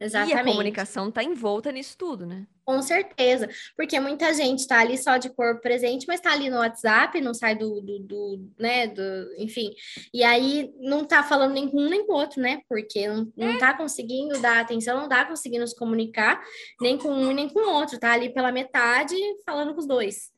Exato. 0.00 0.28
E 0.28 0.32
a 0.32 0.34
Exatamente. 0.34 0.52
comunicação 0.52 1.10
tá 1.10 1.24
envolta 1.24 1.72
nisso 1.72 1.96
tudo, 1.98 2.24
né? 2.24 2.46
Com 2.64 2.82
certeza, 2.82 3.48
porque 3.76 3.98
muita 3.98 4.32
gente 4.34 4.58
está 4.58 4.80
ali 4.80 4.98
só 4.98 5.16
de 5.16 5.30
corpo 5.30 5.62
presente, 5.62 6.04
mas 6.06 6.20
está 6.20 6.32
ali 6.32 6.50
no 6.50 6.58
WhatsApp, 6.58 7.18
não 7.20 7.32
sai 7.32 7.56
do, 7.56 7.80
do, 7.80 7.98
do, 7.98 8.50
né, 8.58 8.86
do, 8.86 9.02
enfim, 9.38 9.70
e 10.12 10.22
aí 10.22 10.70
não 10.78 11.02
tá 11.02 11.22
falando 11.22 11.54
nem 11.54 11.66
com 11.66 11.78
um 11.78 11.88
nem 11.88 12.06
com 12.06 12.12
o 12.12 12.16
outro, 12.16 12.42
né, 12.42 12.60
porque 12.68 13.08
não, 13.08 13.32
não 13.34 13.56
tá 13.56 13.72
conseguindo 13.74 14.38
dar 14.38 14.60
atenção, 14.60 15.00
não 15.00 15.08
tá 15.08 15.24
conseguindo 15.24 15.66
se 15.66 15.74
comunicar, 15.74 16.42
nem 16.78 16.98
com 16.98 17.08
um 17.08 17.32
nem 17.32 17.48
com 17.48 17.60
o 17.60 17.72
outro, 17.72 17.98
tá 17.98 18.12
ali 18.12 18.28
pela 18.34 18.52
metade 18.52 19.16
falando 19.46 19.72
com 19.72 19.80
os 19.80 19.86
dois, 19.86 20.30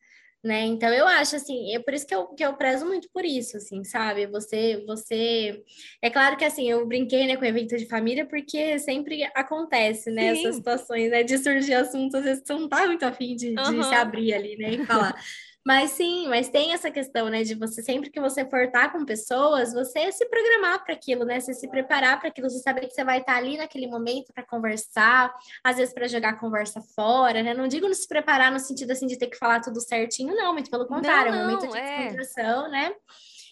né, 0.42 0.62
então 0.62 0.88
eu 0.92 1.06
acho, 1.06 1.36
assim, 1.36 1.74
é 1.74 1.78
por 1.78 1.92
isso 1.92 2.06
que 2.06 2.14
eu, 2.14 2.26
que 2.28 2.44
eu 2.44 2.54
prezo 2.54 2.86
muito 2.86 3.08
por 3.12 3.24
isso, 3.24 3.56
assim, 3.56 3.84
sabe, 3.84 4.26
você, 4.26 4.82
você, 4.86 5.62
é 6.02 6.08
claro 6.10 6.36
que, 6.36 6.44
assim, 6.44 6.70
eu 6.70 6.86
brinquei, 6.86 7.26
né, 7.26 7.36
com 7.36 7.44
evento 7.44 7.76
de 7.76 7.86
família, 7.86 8.26
porque 8.26 8.78
sempre 8.78 9.24
acontece, 9.34 10.10
né, 10.10 10.34
Sim. 10.34 10.40
essas 10.40 10.56
situações, 10.56 11.10
né, 11.10 11.22
de 11.22 11.38
surgir 11.38 11.74
assuntos, 11.74 12.14
às 12.14 12.24
vezes 12.24 12.42
você 12.44 12.54
não 12.54 12.68
tá 12.68 12.86
muito 12.86 13.04
afim 13.04 13.36
de, 13.36 13.54
de 13.54 13.84
se 13.84 13.94
abrir 13.94 14.32
ali, 14.32 14.56
né, 14.56 14.70
e 14.74 14.86
falar. 14.86 15.14
Mas 15.64 15.90
sim, 15.90 16.26
mas 16.28 16.48
tem 16.48 16.72
essa 16.72 16.90
questão, 16.90 17.28
né, 17.28 17.42
de 17.42 17.54
você 17.54 17.82
sempre 17.82 18.10
que 18.10 18.20
você 18.20 18.48
for 18.48 18.62
estar 18.62 18.90
com 18.90 19.04
pessoas, 19.04 19.74
você 19.74 20.10
se 20.10 20.26
programar 20.26 20.82
para 20.82 20.94
aquilo, 20.94 21.24
né, 21.24 21.38
você 21.38 21.52
se 21.52 21.68
preparar 21.68 22.18
para 22.18 22.28
aquilo, 22.28 22.48
você 22.48 22.60
saber 22.60 22.86
que 22.86 22.94
você 22.94 23.04
vai 23.04 23.18
estar 23.18 23.36
ali 23.36 23.58
naquele 23.58 23.86
momento 23.86 24.32
para 24.32 24.46
conversar, 24.46 25.34
às 25.62 25.76
vezes 25.76 25.92
para 25.92 26.08
jogar 26.08 26.30
a 26.30 26.36
conversa 26.38 26.80
fora, 26.94 27.42
né? 27.42 27.52
Não 27.52 27.68
digo 27.68 27.86
não 27.86 27.94
se 27.94 28.08
preparar 28.08 28.50
no 28.50 28.58
sentido 28.58 28.90
assim 28.92 29.06
de 29.06 29.18
ter 29.18 29.26
que 29.26 29.36
falar 29.36 29.60
tudo 29.60 29.80
certinho, 29.80 30.34
não, 30.34 30.54
muito 30.54 30.70
pelo 30.70 30.86
contrário, 30.86 31.32
é 31.32 31.36
um 31.36 31.40
momento 31.42 31.66
não, 31.66 31.72
de 31.72 31.78
é. 31.78 31.96
descontração, 31.98 32.70
né? 32.70 32.92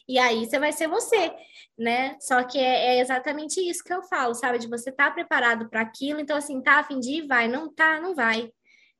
E 0.09 0.19
aí 0.19 0.47
você 0.47 0.59
vai 0.59 0.73
ser 0.73 0.89
você, 0.89 1.31
né? 1.79 2.17
Só 2.21 2.43
que 2.43 2.59
é, 2.59 2.97
é 2.97 3.01
exatamente 3.01 3.61
isso 3.61 3.85
que 3.85 3.93
eu 3.93 4.03
falo, 4.03 4.35
sabe? 4.35 4.59
De 4.59 4.67
você 4.67 4.89
estar 4.89 5.11
preparado 5.13 5.69
para 5.69 5.83
aquilo, 5.83 6.21
então 6.21 6.37
assim, 6.37 6.63
tá 6.63 6.79
a 6.79 6.85
fim 6.85 6.99
de 6.99 7.19
ir, 7.19 7.27
vai, 7.27 7.47
não 7.47 7.71
tá, 7.71 8.01
não 8.01 8.15
vai. 8.15 8.51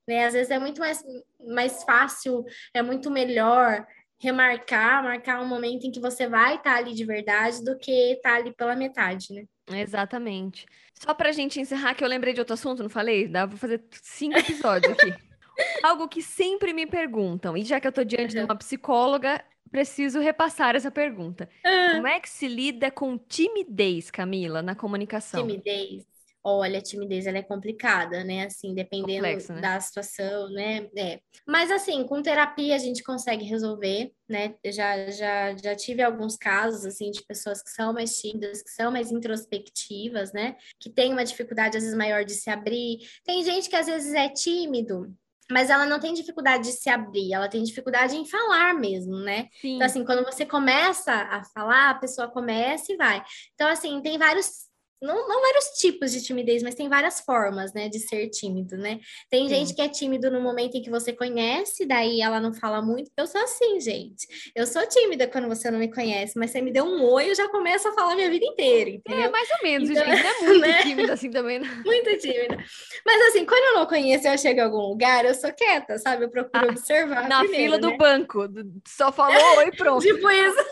Né? 0.09 0.25
Às 0.25 0.33
vezes 0.33 0.51
é 0.51 0.59
muito 0.59 0.81
mais, 0.81 1.05
mais 1.39 1.85
fácil, 1.85 2.43
é 2.73 2.81
muito 2.81 3.11
melhor 3.11 3.87
remarcar, 4.19 5.05
marcar 5.05 5.43
um 5.43 5.47
momento 5.47 5.87
em 5.87 5.91
que 5.91 6.01
você 6.01 6.27
vai 6.27 6.57
estar 6.57 6.77
ali 6.77 6.95
de 6.95 7.05
verdade 7.05 7.63
do 7.63 7.77
que 7.77 8.15
estar 8.15 8.37
ali 8.37 8.55
pela 8.55 8.75
metade, 8.75 9.35
né? 9.35 9.45
Exatamente. 9.71 10.65
Só 10.95 11.13
pra 11.13 11.31
gente 11.31 11.61
encerrar, 11.61 11.95
que 11.95 12.03
eu 12.03 12.09
lembrei 12.09 12.33
de 12.33 12.41
outro 12.41 12.55
assunto, 12.55 12.83
não 12.83 12.89
falei? 12.89 13.29
Dá 13.29 13.47
pra 13.47 13.59
fazer 13.59 13.85
cinco 14.03 14.39
episódios 14.39 14.95
aqui. 14.95 15.15
Algo 15.85 16.09
que 16.09 16.23
sempre 16.23 16.73
me 16.73 16.87
perguntam, 16.87 17.55
e 17.55 17.63
já 17.63 17.79
que 17.79 17.87
eu 17.87 17.93
tô 17.93 18.03
diante 18.03 18.35
de 18.35 18.41
uma 18.41 18.57
psicóloga, 18.57 19.45
preciso 19.71 20.21
repassar 20.21 20.75
essa 20.75 20.91
pergunta. 20.91 21.51
Como 21.63 22.07
é 22.07 22.19
que 22.19 22.31
se 22.31 22.49
lida 22.49 22.91
com 22.91 23.19
timidez, 23.19 24.11
Camila, 24.11 24.63
na 24.63 24.75
comunicação? 24.75 25.47
Timidez. 25.47 26.07
Olha, 26.43 26.79
a 26.79 26.83
timidez 26.83 27.27
ela 27.27 27.39
é 27.39 27.43
complicada, 27.43 28.23
né? 28.25 28.47
Assim, 28.47 28.75
dependendo 28.75 29.25
Complexo, 29.25 29.53
né? 29.53 29.61
da 29.61 29.81
situação, 29.81 30.51
né? 30.51 30.89
É. 30.97 31.21
Mas 31.47 31.71
assim, 31.71 32.05
com 32.05 32.23
terapia 32.23 32.75
a 32.75 32.79
gente 32.79 33.03
consegue 33.03 33.45
resolver, 33.45 34.13
né? 34.29 34.55
Eu 34.63 34.73
já, 34.73 35.11
já, 35.11 35.57
já 35.57 35.75
tive 35.75 36.03
alguns 36.03 36.37
casos 36.37 36.85
assim 36.85 37.11
de 37.11 37.25
pessoas 37.25 37.63
que 37.63 37.71
são 37.71 37.93
mais 37.93 38.17
tímidas, 38.19 38.63
que 38.63 38.71
são 38.71 38.91
mais 38.91 39.11
introspectivas, 39.11 40.33
né? 40.33 40.57
Que 40.81 40.91
tem 40.91 41.13
uma 41.13 41.25
dificuldade 41.25 41.77
às 41.77 41.83
vezes 41.83 41.97
maior 41.97 42.25
de 42.25 42.35
se 42.35 42.49
abrir. 42.49 42.99
Tem 43.25 43.43
gente 43.43 43.69
que 43.69 43.77
às 43.77 43.87
vezes 43.87 44.15
é 44.15 44.29
tímido, 44.29 45.13
mas 45.51 45.71
ela 45.71 45.87
não 45.87 45.99
tem 45.99 46.13
dificuldade 46.13 46.65
de 46.65 46.73
se 46.73 46.91
abrir, 46.91 47.33
ela 47.33 47.49
tem 47.49 47.63
dificuldade 47.63 48.17
em 48.17 48.27
falar 48.27 48.75
mesmo, 48.75 49.17
né? 49.17 49.49
Sim, 49.61 49.77
Então, 49.77 49.87
assim, 49.87 50.05
quando 50.05 50.25
você 50.25 50.45
começa 50.45 51.13
a 51.13 51.43
falar, 51.55 51.91
a 51.91 51.95
pessoa 51.95 52.29
começa 52.29 52.93
e 52.93 52.97
vai. 52.97 53.23
Então, 53.55 53.69
assim, 53.69 54.01
tem 54.03 54.19
vários 54.19 54.68
não, 55.01 55.29
não 55.29 55.41
vários 55.41 55.67
tipos 55.79 56.13
de 56.13 56.23
timidez, 56.23 56.63
mas 56.63 56.75
tem 56.75 56.89
várias 56.89 57.21
formas, 57.21 57.73
né, 57.73 57.89
de 57.89 57.99
ser 57.99 58.29
tímido, 58.29 58.77
né? 58.77 58.99
Tem 59.31 59.49
Sim. 59.49 59.55
gente 59.55 59.75
que 59.75 59.83
é 59.83 59.89
tímido 59.89 60.31
no 60.31 60.41
momento 60.41 60.77
em 60.77 60.83
que 60.83 60.91
você 60.91 61.13
conhece, 61.13 61.87
daí 61.87 62.21
ela 62.21 62.41
não 62.41 62.53
fala 62.53 62.83
muito. 62.83 63.11
Eu 63.17 63.27
sou 63.27 63.41
assim, 63.41 63.81
gente. 63.81 64.27
Eu 64.55 64.67
sou 64.67 64.87
tímida 64.87 65.27
quando 65.27 65.49
você 65.49 65.71
não 65.71 65.79
me 65.79 65.93
conhece, 65.93 66.39
mas 66.39 66.51
você 66.51 66.61
me 66.61 66.73
deu 66.73 66.85
um 66.85 67.05
oi, 67.05 67.31
eu 67.31 67.35
já 67.35 67.49
começo 67.49 67.89
a 67.89 67.93
falar 67.93 68.15
minha 68.15 68.31
vida 68.31 68.45
inteira, 68.45 68.91
entendeu? 68.91 69.25
É, 69.25 69.31
mais 69.31 69.49
ou 69.51 69.59
menos, 69.63 69.91
então, 69.91 70.05
gente. 70.05 70.27
É 70.27 70.41
muito 70.43 70.61
né? 70.61 70.83
tímida 70.83 71.13
assim 71.13 71.31
também? 71.31 71.61
Muito 71.61 72.19
tímida. 72.19 72.59
Mas 73.07 73.23
assim, 73.29 73.45
quando 73.45 73.65
eu 73.65 73.81
não 73.81 73.87
conheço 73.87 74.27
eu 74.27 74.39
chego 74.39 74.61
em 74.61 74.63
algum 74.65 74.89
lugar, 74.89 75.25
eu 75.25 75.35
sou 75.35 75.53
quieta, 75.53 75.99
sabe? 75.99 76.25
Eu 76.25 76.31
procuro 76.31 76.67
ah, 76.67 76.71
observar. 76.71 77.29
Na 77.29 77.41
primeiro, 77.41 77.65
fila 77.65 77.77
né? 77.77 77.83
do 77.83 77.97
banco, 77.97 78.49
só 78.87 79.13
falou 79.13 79.59
oi, 79.59 79.71
pronto. 79.77 80.03
tipo 80.03 80.29
isso. 80.31 80.65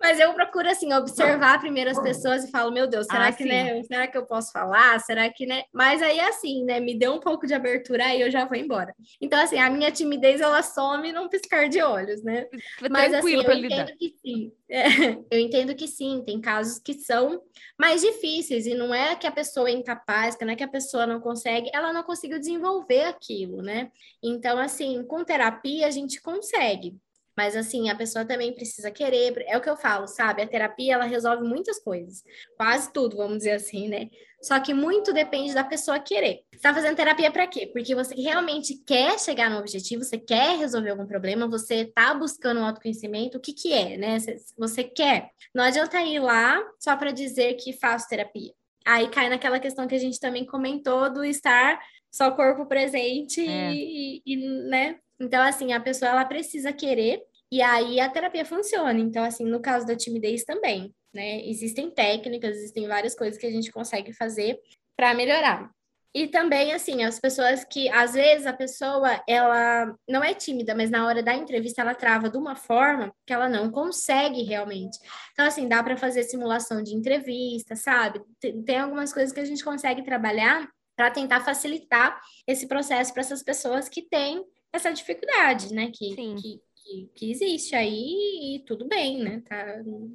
Mas 0.00 0.18
eu 0.18 0.32
procuro, 0.32 0.68
assim, 0.68 0.92
observar 0.94 1.60
primeiro 1.60 1.90
as 1.90 2.00
pessoas 2.00 2.44
e 2.44 2.50
falo, 2.50 2.72
meu 2.72 2.86
Deus, 2.86 3.06
será 3.06 3.28
ah, 3.28 3.32
que, 3.32 3.44
né? 3.44 3.82
Será 3.82 4.06
que 4.06 4.16
eu 4.16 4.24
posso 4.24 4.50
falar? 4.50 4.98
Será 5.00 5.28
que, 5.30 5.44
né? 5.44 5.64
Mas 5.72 6.00
aí, 6.00 6.18
assim, 6.20 6.64
né? 6.64 6.80
Me 6.80 6.98
deu 6.98 7.12
um 7.12 7.20
pouco 7.20 7.46
de 7.46 7.52
abertura 7.52 8.06
aí 8.06 8.20
eu 8.20 8.30
já 8.30 8.46
vou 8.46 8.56
embora. 8.56 8.94
Então, 9.20 9.38
assim, 9.38 9.58
a 9.58 9.68
minha 9.68 9.90
timidez, 9.90 10.40
ela 10.40 10.62
some 10.62 11.12
num 11.12 11.28
piscar 11.28 11.68
de 11.68 11.82
olhos, 11.82 12.22
né? 12.22 12.46
Mas, 12.90 13.12
assim, 13.12 13.34
eu 13.34 13.42
entendo 13.42 13.60
lidar. 13.60 13.86
que 13.96 14.14
sim. 14.24 14.52
É, 14.72 14.86
eu 15.32 15.40
entendo 15.40 15.74
que 15.74 15.88
sim, 15.88 16.22
tem 16.24 16.40
casos 16.40 16.78
que 16.78 16.94
são 16.94 17.42
mais 17.76 18.02
difíceis 18.02 18.66
e 18.66 18.74
não 18.74 18.94
é 18.94 19.16
que 19.16 19.26
a 19.26 19.32
pessoa 19.32 19.68
é 19.68 19.72
incapaz, 19.72 20.36
que 20.36 20.44
não 20.44 20.52
é 20.52 20.56
que 20.56 20.62
a 20.62 20.68
pessoa 20.68 21.08
não 21.08 21.18
consegue, 21.18 21.68
ela 21.74 21.92
não 21.92 22.04
conseguiu 22.04 22.38
desenvolver 22.38 23.02
aquilo, 23.02 23.62
né? 23.62 23.90
Então, 24.22 24.60
assim, 24.60 25.02
com 25.02 25.24
terapia 25.24 25.88
a 25.88 25.90
gente 25.90 26.22
consegue. 26.22 26.96
Mas 27.40 27.56
assim, 27.56 27.88
a 27.88 27.94
pessoa 27.94 28.22
também 28.22 28.52
precisa 28.52 28.90
querer, 28.90 29.42
é 29.46 29.56
o 29.56 29.62
que 29.62 29.70
eu 29.70 29.74
falo, 29.74 30.06
sabe? 30.06 30.42
A 30.42 30.46
terapia 30.46 30.92
ela 30.92 31.06
resolve 31.06 31.42
muitas 31.42 31.82
coisas, 31.82 32.22
quase 32.54 32.92
tudo, 32.92 33.16
vamos 33.16 33.38
dizer 33.38 33.52
assim, 33.52 33.88
né? 33.88 34.10
Só 34.42 34.60
que 34.60 34.74
muito 34.74 35.10
depende 35.10 35.54
da 35.54 35.64
pessoa 35.64 35.98
querer. 35.98 36.40
Você 36.52 36.60
tá 36.60 36.74
fazendo 36.74 36.96
terapia 36.96 37.30
para 37.30 37.46
quê? 37.46 37.66
Porque 37.72 37.94
você 37.94 38.14
realmente 38.14 38.74
quer 38.86 39.18
chegar 39.18 39.48
no 39.48 39.58
objetivo, 39.58 40.04
você 40.04 40.18
quer 40.18 40.58
resolver 40.58 40.90
algum 40.90 41.06
problema, 41.06 41.48
você 41.48 41.86
tá 41.86 42.12
buscando 42.12 42.60
um 42.60 42.66
autoconhecimento, 42.66 43.38
o 43.38 43.40
que 43.40 43.54
que 43.54 43.72
é, 43.72 43.96
né? 43.96 44.18
Você 44.58 44.84
quer. 44.84 45.30
Não 45.54 45.64
adianta 45.64 45.98
ir 46.02 46.18
lá 46.18 46.62
só 46.78 46.94
para 46.94 47.10
dizer 47.10 47.54
que 47.54 47.72
faço 47.72 48.06
terapia. 48.06 48.52
Aí 48.86 49.08
cai 49.08 49.30
naquela 49.30 49.58
questão 49.58 49.88
que 49.88 49.94
a 49.94 49.98
gente 49.98 50.20
também 50.20 50.44
comentou 50.44 51.10
do 51.10 51.24
estar 51.24 51.80
só 52.10 52.32
corpo 52.32 52.66
presente 52.66 53.40
é. 53.40 53.72
e, 53.72 54.22
e, 54.26 54.36
né? 54.68 54.98
Então, 55.18 55.42
assim, 55.42 55.74
a 55.74 55.80
pessoa 55.80 56.10
ela 56.10 56.24
precisa 56.24 56.72
querer 56.72 57.22
e 57.50 57.60
aí 57.62 58.00
a 58.00 58.08
terapia 58.08 58.44
funciona. 58.44 58.98
Então, 58.98 59.24
assim, 59.24 59.44
no 59.44 59.60
caso 59.60 59.86
da 59.86 59.96
timidez 59.96 60.44
também, 60.44 60.94
né? 61.12 61.44
Existem 61.46 61.90
técnicas, 61.90 62.56
existem 62.56 62.86
várias 62.86 63.14
coisas 63.14 63.38
que 63.38 63.46
a 63.46 63.50
gente 63.50 63.72
consegue 63.72 64.12
fazer 64.12 64.58
para 64.96 65.14
melhorar. 65.14 65.70
E 66.12 66.26
também, 66.26 66.72
assim, 66.72 67.04
as 67.04 67.20
pessoas 67.20 67.64
que, 67.64 67.88
às 67.88 68.14
vezes, 68.14 68.44
a 68.44 68.52
pessoa, 68.52 69.22
ela 69.28 69.94
não 70.08 70.24
é 70.24 70.34
tímida, 70.34 70.74
mas 70.74 70.90
na 70.90 71.06
hora 71.06 71.22
da 71.22 71.34
entrevista 71.34 71.82
ela 71.82 71.94
trava 71.94 72.28
de 72.28 72.36
uma 72.36 72.56
forma 72.56 73.14
que 73.24 73.32
ela 73.32 73.48
não 73.48 73.70
consegue 73.70 74.42
realmente. 74.42 74.98
Então, 75.32 75.46
assim, 75.46 75.68
dá 75.68 75.82
para 75.84 75.96
fazer 75.96 76.24
simulação 76.24 76.82
de 76.82 76.96
entrevista, 76.96 77.76
sabe? 77.76 78.20
Tem, 78.40 78.78
algumas 78.78 79.12
coisas 79.12 79.32
que 79.32 79.38
a 79.38 79.44
gente 79.44 79.62
consegue 79.62 80.02
trabalhar 80.02 80.68
para 80.96 81.12
tentar 81.12 81.40
facilitar 81.44 82.20
esse 82.44 82.66
processo 82.66 83.12
para 83.12 83.22
essas 83.22 83.42
pessoas 83.42 83.88
que 83.88 84.02
têm 84.02 84.44
essa 84.72 84.92
dificuldade, 84.92 85.72
né? 85.72 85.92
Que, 85.94 86.14
que, 86.16 86.60
que, 86.90 87.10
que, 87.14 87.30
existe 87.30 87.76
aí 87.76 88.56
e 88.56 88.64
tudo 88.66 88.88
bem, 88.88 89.22
né? 89.22 89.42
Tá... 89.48 89.64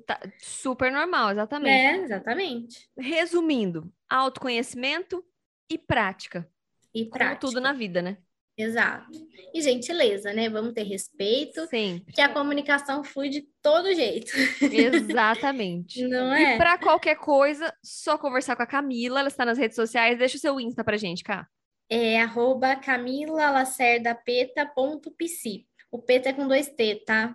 tá 0.05 0.19
super 0.39 0.91
normal, 0.91 1.31
exatamente. 1.31 1.69
É, 1.69 1.95
exatamente. 2.03 2.89
Resumindo, 2.97 3.89
autoconhecimento 4.09 5.23
e 5.69 5.77
prática. 5.77 6.45
E 6.93 7.05
prática. 7.05 7.39
Como 7.39 7.39
tudo 7.39 7.61
na 7.61 7.71
vida, 7.71 8.01
né? 8.01 8.17
Exato. 8.57 9.11
E 9.53 9.61
gentileza, 9.61 10.31
né? 10.31 10.47
Vamos 10.49 10.71
ter 10.73 10.83
respeito. 10.83 11.67
Sim. 11.67 12.01
Que 12.13 12.21
a 12.21 12.29
comunicação 12.29 13.03
flui 13.03 13.27
de 13.27 13.41
todo 13.61 13.93
jeito. 13.93 14.31
Exatamente. 14.61 16.01
Não 16.07 16.33
é? 16.33 16.55
E 16.55 16.57
para 16.57 16.77
qualquer 16.77 17.17
coisa, 17.17 17.73
só 17.83 18.17
conversar 18.17 18.55
com 18.55 18.63
a 18.63 18.67
Camila. 18.67 19.19
Ela 19.19 19.27
está 19.27 19.43
nas 19.43 19.57
redes 19.57 19.75
sociais. 19.75 20.17
Deixa 20.17 20.37
o 20.37 20.39
seu 20.39 20.57
Insta 20.57 20.85
pra 20.85 20.95
gente, 20.95 21.21
cá. 21.21 21.45
É 21.89 22.21
arroba 22.21 22.77
camilalacerdapeta.pc. 22.77 25.65
O 25.95 26.01
Peta 26.01 26.27
é 26.27 26.33
com 26.33 26.45
dois 26.45 26.67
T, 26.67 27.03
tá? 27.05 27.33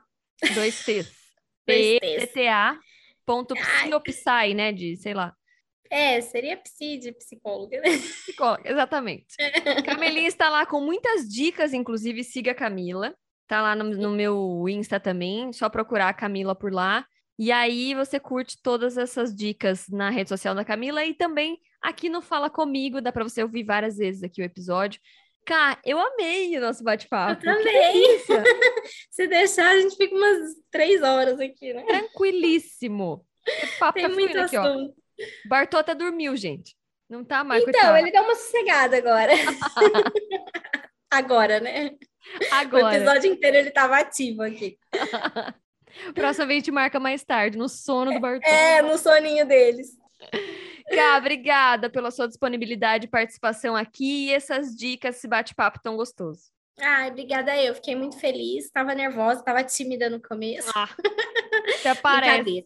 Dois 0.55 0.79
T's. 0.85 1.11
P-T-A 1.65 2.79
ponto 3.25 3.55
psi, 3.55 4.55
né? 4.55 4.71
De, 4.71 4.97
sei 4.99 5.15
lá. 5.15 5.35
É, 5.89 6.21
seria 6.21 6.59
psi 6.59 6.99
de 6.99 7.13
psicóloga, 7.13 7.81
né? 7.81 7.89
Psicóloga, 8.27 8.71
exatamente. 8.71 9.35
Camilinha 9.87 10.29
está 10.29 10.51
lá 10.51 10.67
com 10.67 10.79
muitas 10.81 11.27
dicas, 11.27 11.73
inclusive 11.73 12.23
siga 12.23 12.51
a 12.51 12.55
Camila. 12.55 13.15
Tá 13.47 13.63
lá 13.63 13.75
no, 13.75 13.85
no, 13.85 14.11
meu 14.11 14.69
Insta 14.69 15.01
também, 15.01 15.55
só 15.55 15.71
procurar 15.71 16.11
a 16.11 16.15
Camila 16.15 16.55
por 16.55 16.71
lá. 16.71 17.07
E 17.39 17.51
aí 17.51 17.95
você 17.95 18.21
curte 18.21 18.61
todas 18.63 18.99
essas 18.99 19.35
dicas 19.35 19.89
na 19.89 20.11
rede 20.11 20.29
social 20.29 20.55
da 20.55 20.65
Camila 20.65 21.03
e 21.07 21.15
também 21.15 21.59
aqui 21.81 22.11
no 22.11 22.21
Fala 22.21 22.51
Comigo, 22.51 23.01
dá 23.01 23.11
para 23.11 23.25
você 23.25 23.43
ouvir 23.43 23.65
várias 23.65 23.97
vezes 23.97 24.23
aqui 24.23 24.43
o 24.43 24.45
episódio. 24.45 25.01
Cá, 25.45 25.79
eu 25.85 25.99
amei 25.99 26.57
o 26.57 26.61
nosso 26.61 26.85
bate-papo. 26.85 27.45
Eu 27.45 27.57
também. 27.57 28.19
Se 29.11 29.27
deixar, 29.27 29.71
a 29.71 29.81
gente 29.81 29.97
fica 29.97 30.15
umas 30.15 30.55
três 30.71 31.03
horas 31.03 31.41
aqui, 31.41 31.73
né? 31.73 31.83
Tranquilíssimo. 31.85 33.25
O 33.47 33.79
papo 33.79 33.95
Tem 33.95 34.09
tá 34.09 34.15
muito 34.15 34.39
aqui, 34.39 34.57
assunto. 34.57 34.95
ó. 34.95 35.49
Bartô 35.49 35.79
até 35.79 35.95
dormiu, 35.95 36.37
gente. 36.37 36.77
Não 37.09 37.25
tá 37.25 37.43
mais. 37.43 37.63
Então, 37.63 37.73
coitado. 37.73 37.99
ele 37.99 38.13
deu 38.13 38.23
uma 38.23 38.35
sossegada 38.37 38.97
agora. 38.97 39.33
agora, 41.11 41.61
né? 41.61 41.97
Agora. 42.53 42.87
O 42.87 42.93
episódio 42.93 43.33
inteiro 43.33 43.57
ele 43.57 43.71
tava 43.71 43.99
ativo 43.99 44.43
aqui. 44.43 44.79
Próxima 46.15 46.47
vez 46.47 46.59
a 46.59 46.61
gente 46.61 46.71
marca 46.71 47.01
mais 47.01 47.25
tarde, 47.25 47.59
no 47.59 47.69
sono 47.69 48.13
do 48.13 48.21
Bartô. 48.21 48.49
É, 48.49 48.81
no 48.81 48.97
soninho 48.97 49.45
deles. 49.45 49.99
Cá, 50.95 51.19
obrigada 51.19 51.89
pela 51.89 52.11
sua 52.11 52.27
disponibilidade 52.27 53.07
e 53.07 53.11
participação 53.11 53.77
aqui 53.77 54.27
e 54.27 54.33
essas 54.33 54.75
dicas, 54.75 55.17
esse 55.17 55.29
bate-papo 55.29 55.81
tão 55.83 55.97
gostoso. 55.97 56.51
Ai, 56.79 57.11
obrigada 57.11 57.57
eu. 57.57 57.75
Fiquei 57.75 57.95
muito 57.95 58.19
feliz. 58.19 58.65
Estava 58.65 58.95
nervosa, 58.95 59.41
estava 59.41 59.63
tímida 59.63 60.09
no 60.09 60.21
começo. 60.21 60.71
Ah, 60.75 60.89
até 61.81 61.95
parece 61.95 62.65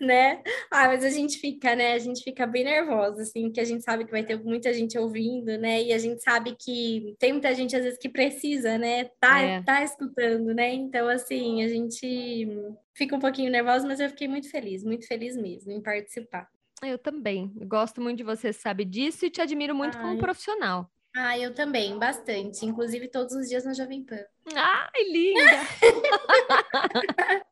né? 0.00 0.42
Ah, 0.70 0.88
mas 0.88 1.04
a 1.04 1.10
gente 1.10 1.38
fica, 1.38 1.74
né? 1.76 1.92
A 1.92 1.98
gente 1.98 2.22
fica 2.22 2.46
bem 2.46 2.64
nervosa, 2.64 3.22
assim, 3.22 3.44
porque 3.44 3.60
a 3.60 3.64
gente 3.64 3.84
sabe 3.84 4.04
que 4.04 4.10
vai 4.10 4.24
ter 4.24 4.36
muita 4.42 4.72
gente 4.72 4.98
ouvindo, 4.98 5.56
né? 5.58 5.82
E 5.82 5.92
a 5.92 5.98
gente 5.98 6.22
sabe 6.22 6.56
que 6.58 7.14
tem 7.18 7.32
muita 7.32 7.54
gente, 7.54 7.76
às 7.76 7.82
vezes, 7.82 7.98
que 7.98 8.08
precisa, 8.08 8.76
né? 8.76 9.04
Tá, 9.20 9.40
é. 9.40 9.62
tá 9.62 9.82
escutando, 9.82 10.54
né? 10.54 10.72
Então, 10.74 11.08
assim, 11.08 11.62
a 11.62 11.68
gente 11.68 12.48
fica 12.94 13.14
um 13.14 13.20
pouquinho 13.20 13.50
nervosa, 13.50 13.86
mas 13.86 14.00
eu 14.00 14.08
fiquei 14.08 14.28
muito 14.28 14.50
feliz, 14.50 14.82
muito 14.82 15.06
feliz 15.06 15.36
mesmo 15.36 15.70
em 15.70 15.82
participar. 15.82 16.48
Eu 16.82 16.98
também. 16.98 17.52
Eu 17.60 17.66
gosto 17.66 18.00
muito 18.00 18.18
de 18.18 18.24
você, 18.24 18.52
sabe 18.52 18.84
disso, 18.84 19.26
e 19.26 19.30
te 19.30 19.40
admiro 19.40 19.74
muito 19.74 19.96
Ai. 19.96 20.02
como 20.02 20.18
profissional. 20.18 20.90
Ah, 21.16 21.38
eu 21.38 21.54
também, 21.54 21.98
bastante. 21.98 22.64
Inclusive 22.64 23.08
todos 23.08 23.34
os 23.34 23.48
dias 23.48 23.64
na 23.64 23.74
Jovem 23.74 24.04
Pan. 24.04 24.20
Ai, 24.54 25.04
linda! 25.04 25.40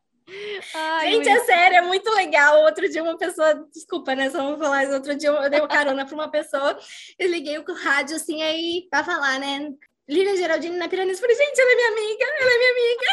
Ai, 0.75 1.13
Gente, 1.13 1.29
é 1.29 1.39
sério, 1.41 1.79
é 1.79 1.83
muito 1.83 2.11
legal. 2.11 2.65
Outro 2.65 2.89
dia, 2.89 3.03
uma 3.03 3.17
pessoa, 3.17 3.55
desculpa, 3.73 4.15
né? 4.15 4.31
Só 4.31 4.45
vou 4.45 4.59
falar. 4.59 4.87
Outro 4.89 5.17
dia 5.17 5.31
eu 5.31 5.51
dei 5.51 5.61
uma 5.61 5.69
carona 5.69 6.05
para 6.05 6.15
uma 6.15 6.31
pessoa, 6.31 6.79
eu 7.19 7.31
liguei 7.31 7.59
o 7.59 7.75
rádio 7.75 8.17
assim, 8.17 8.43
aí 8.43 8.87
pra 8.91 9.05
falar, 9.05 9.39
né? 9.39 9.73
Lívia 10.09 10.37
Geraldine 10.37 10.77
na 10.77 10.89
Piranha. 10.89 11.17
Falei, 11.17 11.37
gente, 11.37 11.61
ela 11.61 11.73
é 11.73 11.75
minha 11.75 11.89
amiga, 11.89 12.25
ela 12.41 12.51
é 12.51 12.59
minha 12.59 12.73
amiga. 12.73 13.07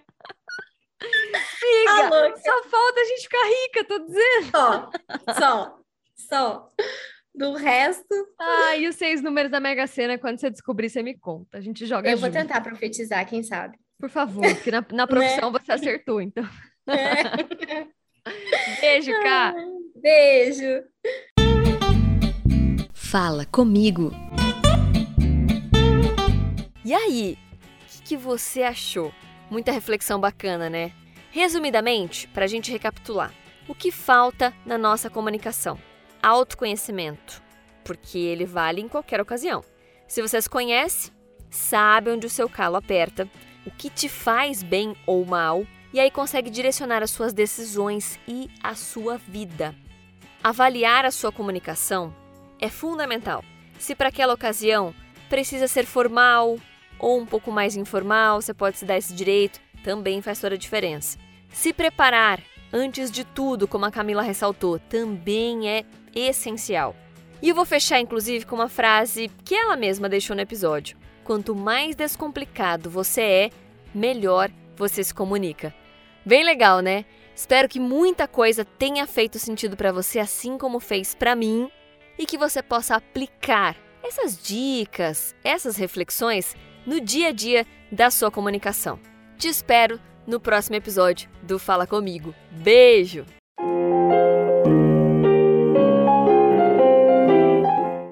Amiga, 1.02 2.36
só 2.38 2.62
falta 2.68 3.00
a 3.00 3.04
gente 3.04 3.22
ficar 3.22 3.46
rica, 3.46 3.84
tô 3.84 3.98
dizendo. 3.98 4.50
Só, 4.50 4.90
só, 5.38 5.78
só. 6.16 6.68
Do 7.34 7.52
resto. 7.54 8.14
Ah, 8.40 8.76
e 8.76 8.88
os 8.88 8.96
seis 8.96 9.22
números 9.22 9.50
da 9.50 9.60
Mega 9.60 9.86
Sena, 9.86 10.16
quando 10.16 10.40
você 10.40 10.48
descobrir, 10.50 10.88
você 10.88 11.02
me 11.02 11.18
conta. 11.18 11.58
A 11.58 11.60
gente 11.60 11.84
joga 11.84 12.08
Eu 12.08 12.16
junto. 12.16 12.32
vou 12.32 12.40
tentar 12.40 12.62
profetizar, 12.62 13.28
quem 13.28 13.42
sabe. 13.42 13.78
Por 13.98 14.08
favor, 14.08 14.42
porque 14.54 14.70
na, 14.70 14.84
na 14.92 15.06
profissão 15.06 15.50
né? 15.50 15.58
você 15.58 15.72
acertou, 15.72 16.20
então. 16.20 16.48
É. 16.88 17.86
Beijo, 18.80 19.10
Cá. 19.22 19.54
Beijo. 19.96 20.82
Fala 22.94 23.44
comigo. 23.46 24.12
E 26.84 26.94
aí, 26.94 27.38
o 27.82 27.86
que, 27.86 28.02
que 28.02 28.16
você 28.16 28.62
achou? 28.62 29.12
Muita 29.50 29.72
reflexão 29.72 30.20
bacana, 30.20 30.68
né? 30.68 30.92
Resumidamente, 31.30 32.26
para 32.28 32.44
a 32.44 32.48
gente 32.48 32.72
recapitular, 32.72 33.32
o 33.68 33.74
que 33.74 33.90
falta 33.90 34.54
na 34.64 34.78
nossa 34.78 35.10
comunicação? 35.10 35.78
Autoconhecimento, 36.22 37.42
porque 37.84 38.18
ele 38.18 38.44
vale 38.44 38.80
em 38.80 38.88
qualquer 38.88 39.20
ocasião. 39.20 39.62
Se 40.08 40.22
você 40.22 40.40
se 40.40 40.48
conhece, 40.48 41.12
sabe 41.50 42.10
onde 42.10 42.26
o 42.26 42.30
seu 42.30 42.48
calo 42.48 42.76
aperta 42.76 43.28
o 43.66 43.70
que 43.70 43.90
te 43.90 44.08
faz 44.08 44.62
bem 44.62 44.96
ou 45.06 45.24
mal, 45.26 45.66
e 45.92 46.00
aí 46.00 46.10
consegue 46.10 46.50
direcionar 46.50 47.02
as 47.02 47.10
suas 47.10 47.32
decisões 47.32 48.18
e 48.26 48.48
a 48.62 48.74
sua 48.74 49.16
vida. 49.16 49.74
avaliar 50.42 51.04
a 51.04 51.10
sua 51.10 51.32
comunicação 51.32 52.14
é 52.60 52.68
fundamental. 52.68 53.44
Se 53.78 53.96
para 53.96 54.10
aquela 54.10 54.34
ocasião 54.34 54.94
precisa 55.28 55.66
ser 55.66 55.84
formal 55.84 56.56
ou 56.98 57.18
um 57.20 57.26
pouco 57.26 57.50
mais 57.50 57.76
informal, 57.76 58.40
você 58.40 58.54
pode 58.54 58.78
se 58.78 58.84
dar 58.84 58.96
esse 58.96 59.14
direito, 59.14 59.60
também 59.82 60.22
faz 60.22 60.40
toda 60.40 60.54
a 60.54 60.58
diferença. 60.58 61.18
Se 61.50 61.72
preparar 61.72 62.42
antes 62.72 63.10
de 63.10 63.24
tudo, 63.24 63.68
como 63.68 63.84
a 63.84 63.90
Camila 63.90 64.22
ressaltou, 64.22 64.78
também 64.78 65.68
é 65.68 65.84
essencial. 66.14 66.94
E 67.42 67.48
eu 67.48 67.54
vou 67.54 67.64
fechar 67.64 68.00
inclusive 68.00 68.44
com 68.46 68.56
uma 68.56 68.68
frase 68.68 69.30
que 69.44 69.54
ela 69.54 69.76
mesma 69.76 70.08
deixou 70.08 70.34
no 70.34 70.42
episódio. 70.42 70.96
Quanto 71.22 71.54
mais 71.54 71.94
descomplicado 71.94 72.88
você 72.88 73.20
é, 73.20 73.50
melhor 73.94 74.50
você 74.76 75.02
se 75.02 75.14
comunica. 75.14 75.74
Bem 76.24 76.44
legal, 76.44 76.80
né? 76.80 77.04
Espero 77.34 77.68
que 77.68 77.78
muita 77.78 78.26
coisa 78.26 78.64
tenha 78.64 79.06
feito 79.06 79.38
sentido 79.38 79.76
para 79.76 79.92
você, 79.92 80.18
assim 80.18 80.56
como 80.56 80.80
fez 80.80 81.14
para 81.14 81.36
mim, 81.36 81.70
e 82.18 82.24
que 82.24 82.38
você 82.38 82.62
possa 82.62 82.96
aplicar 82.96 83.76
essas 84.02 84.40
dicas, 84.42 85.34
essas 85.44 85.76
reflexões 85.76 86.56
no 86.86 87.00
dia 87.00 87.28
a 87.28 87.32
dia 87.32 87.66
da 87.90 88.10
sua 88.10 88.30
comunicação. 88.30 88.98
Te 89.36 89.48
espero 89.48 90.00
no 90.26 90.38
próximo 90.38 90.76
episódio 90.76 91.28
do 91.42 91.58
Fala 91.58 91.86
Comigo. 91.86 92.34
Beijo! 92.50 93.26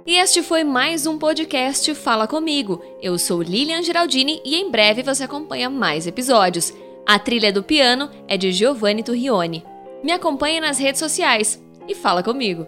E 0.07 0.17
este 0.17 0.43
foi 0.43 0.65
mais 0.65 1.07
um 1.07 1.19
podcast 1.19 1.95
Fala 1.95 2.27
Comigo. 2.27 2.83
Eu 3.01 3.19
sou 3.19 3.43
Lilian 3.43 3.83
Geraldini 3.83 4.41
e 4.45 4.57
em 4.57 4.71
breve 4.71 5.03
você 5.03 5.25
acompanha 5.25 5.71
mais 5.71 6.07
episódios. 6.07 6.73
A 7.07 7.19
trilha 7.19 7.53
do 7.53 7.63
piano 7.63 8.11
é 8.29 8.37
de 8.37 8.53
Giovanni 8.53 9.03
Turrione. 9.03 9.65
Me 10.03 10.13
acompanhe 10.13 10.61
nas 10.61 10.79
redes 10.79 11.01
sociais 11.01 11.63
e 11.89 11.95
fala 11.95 12.23
comigo. 12.23 12.67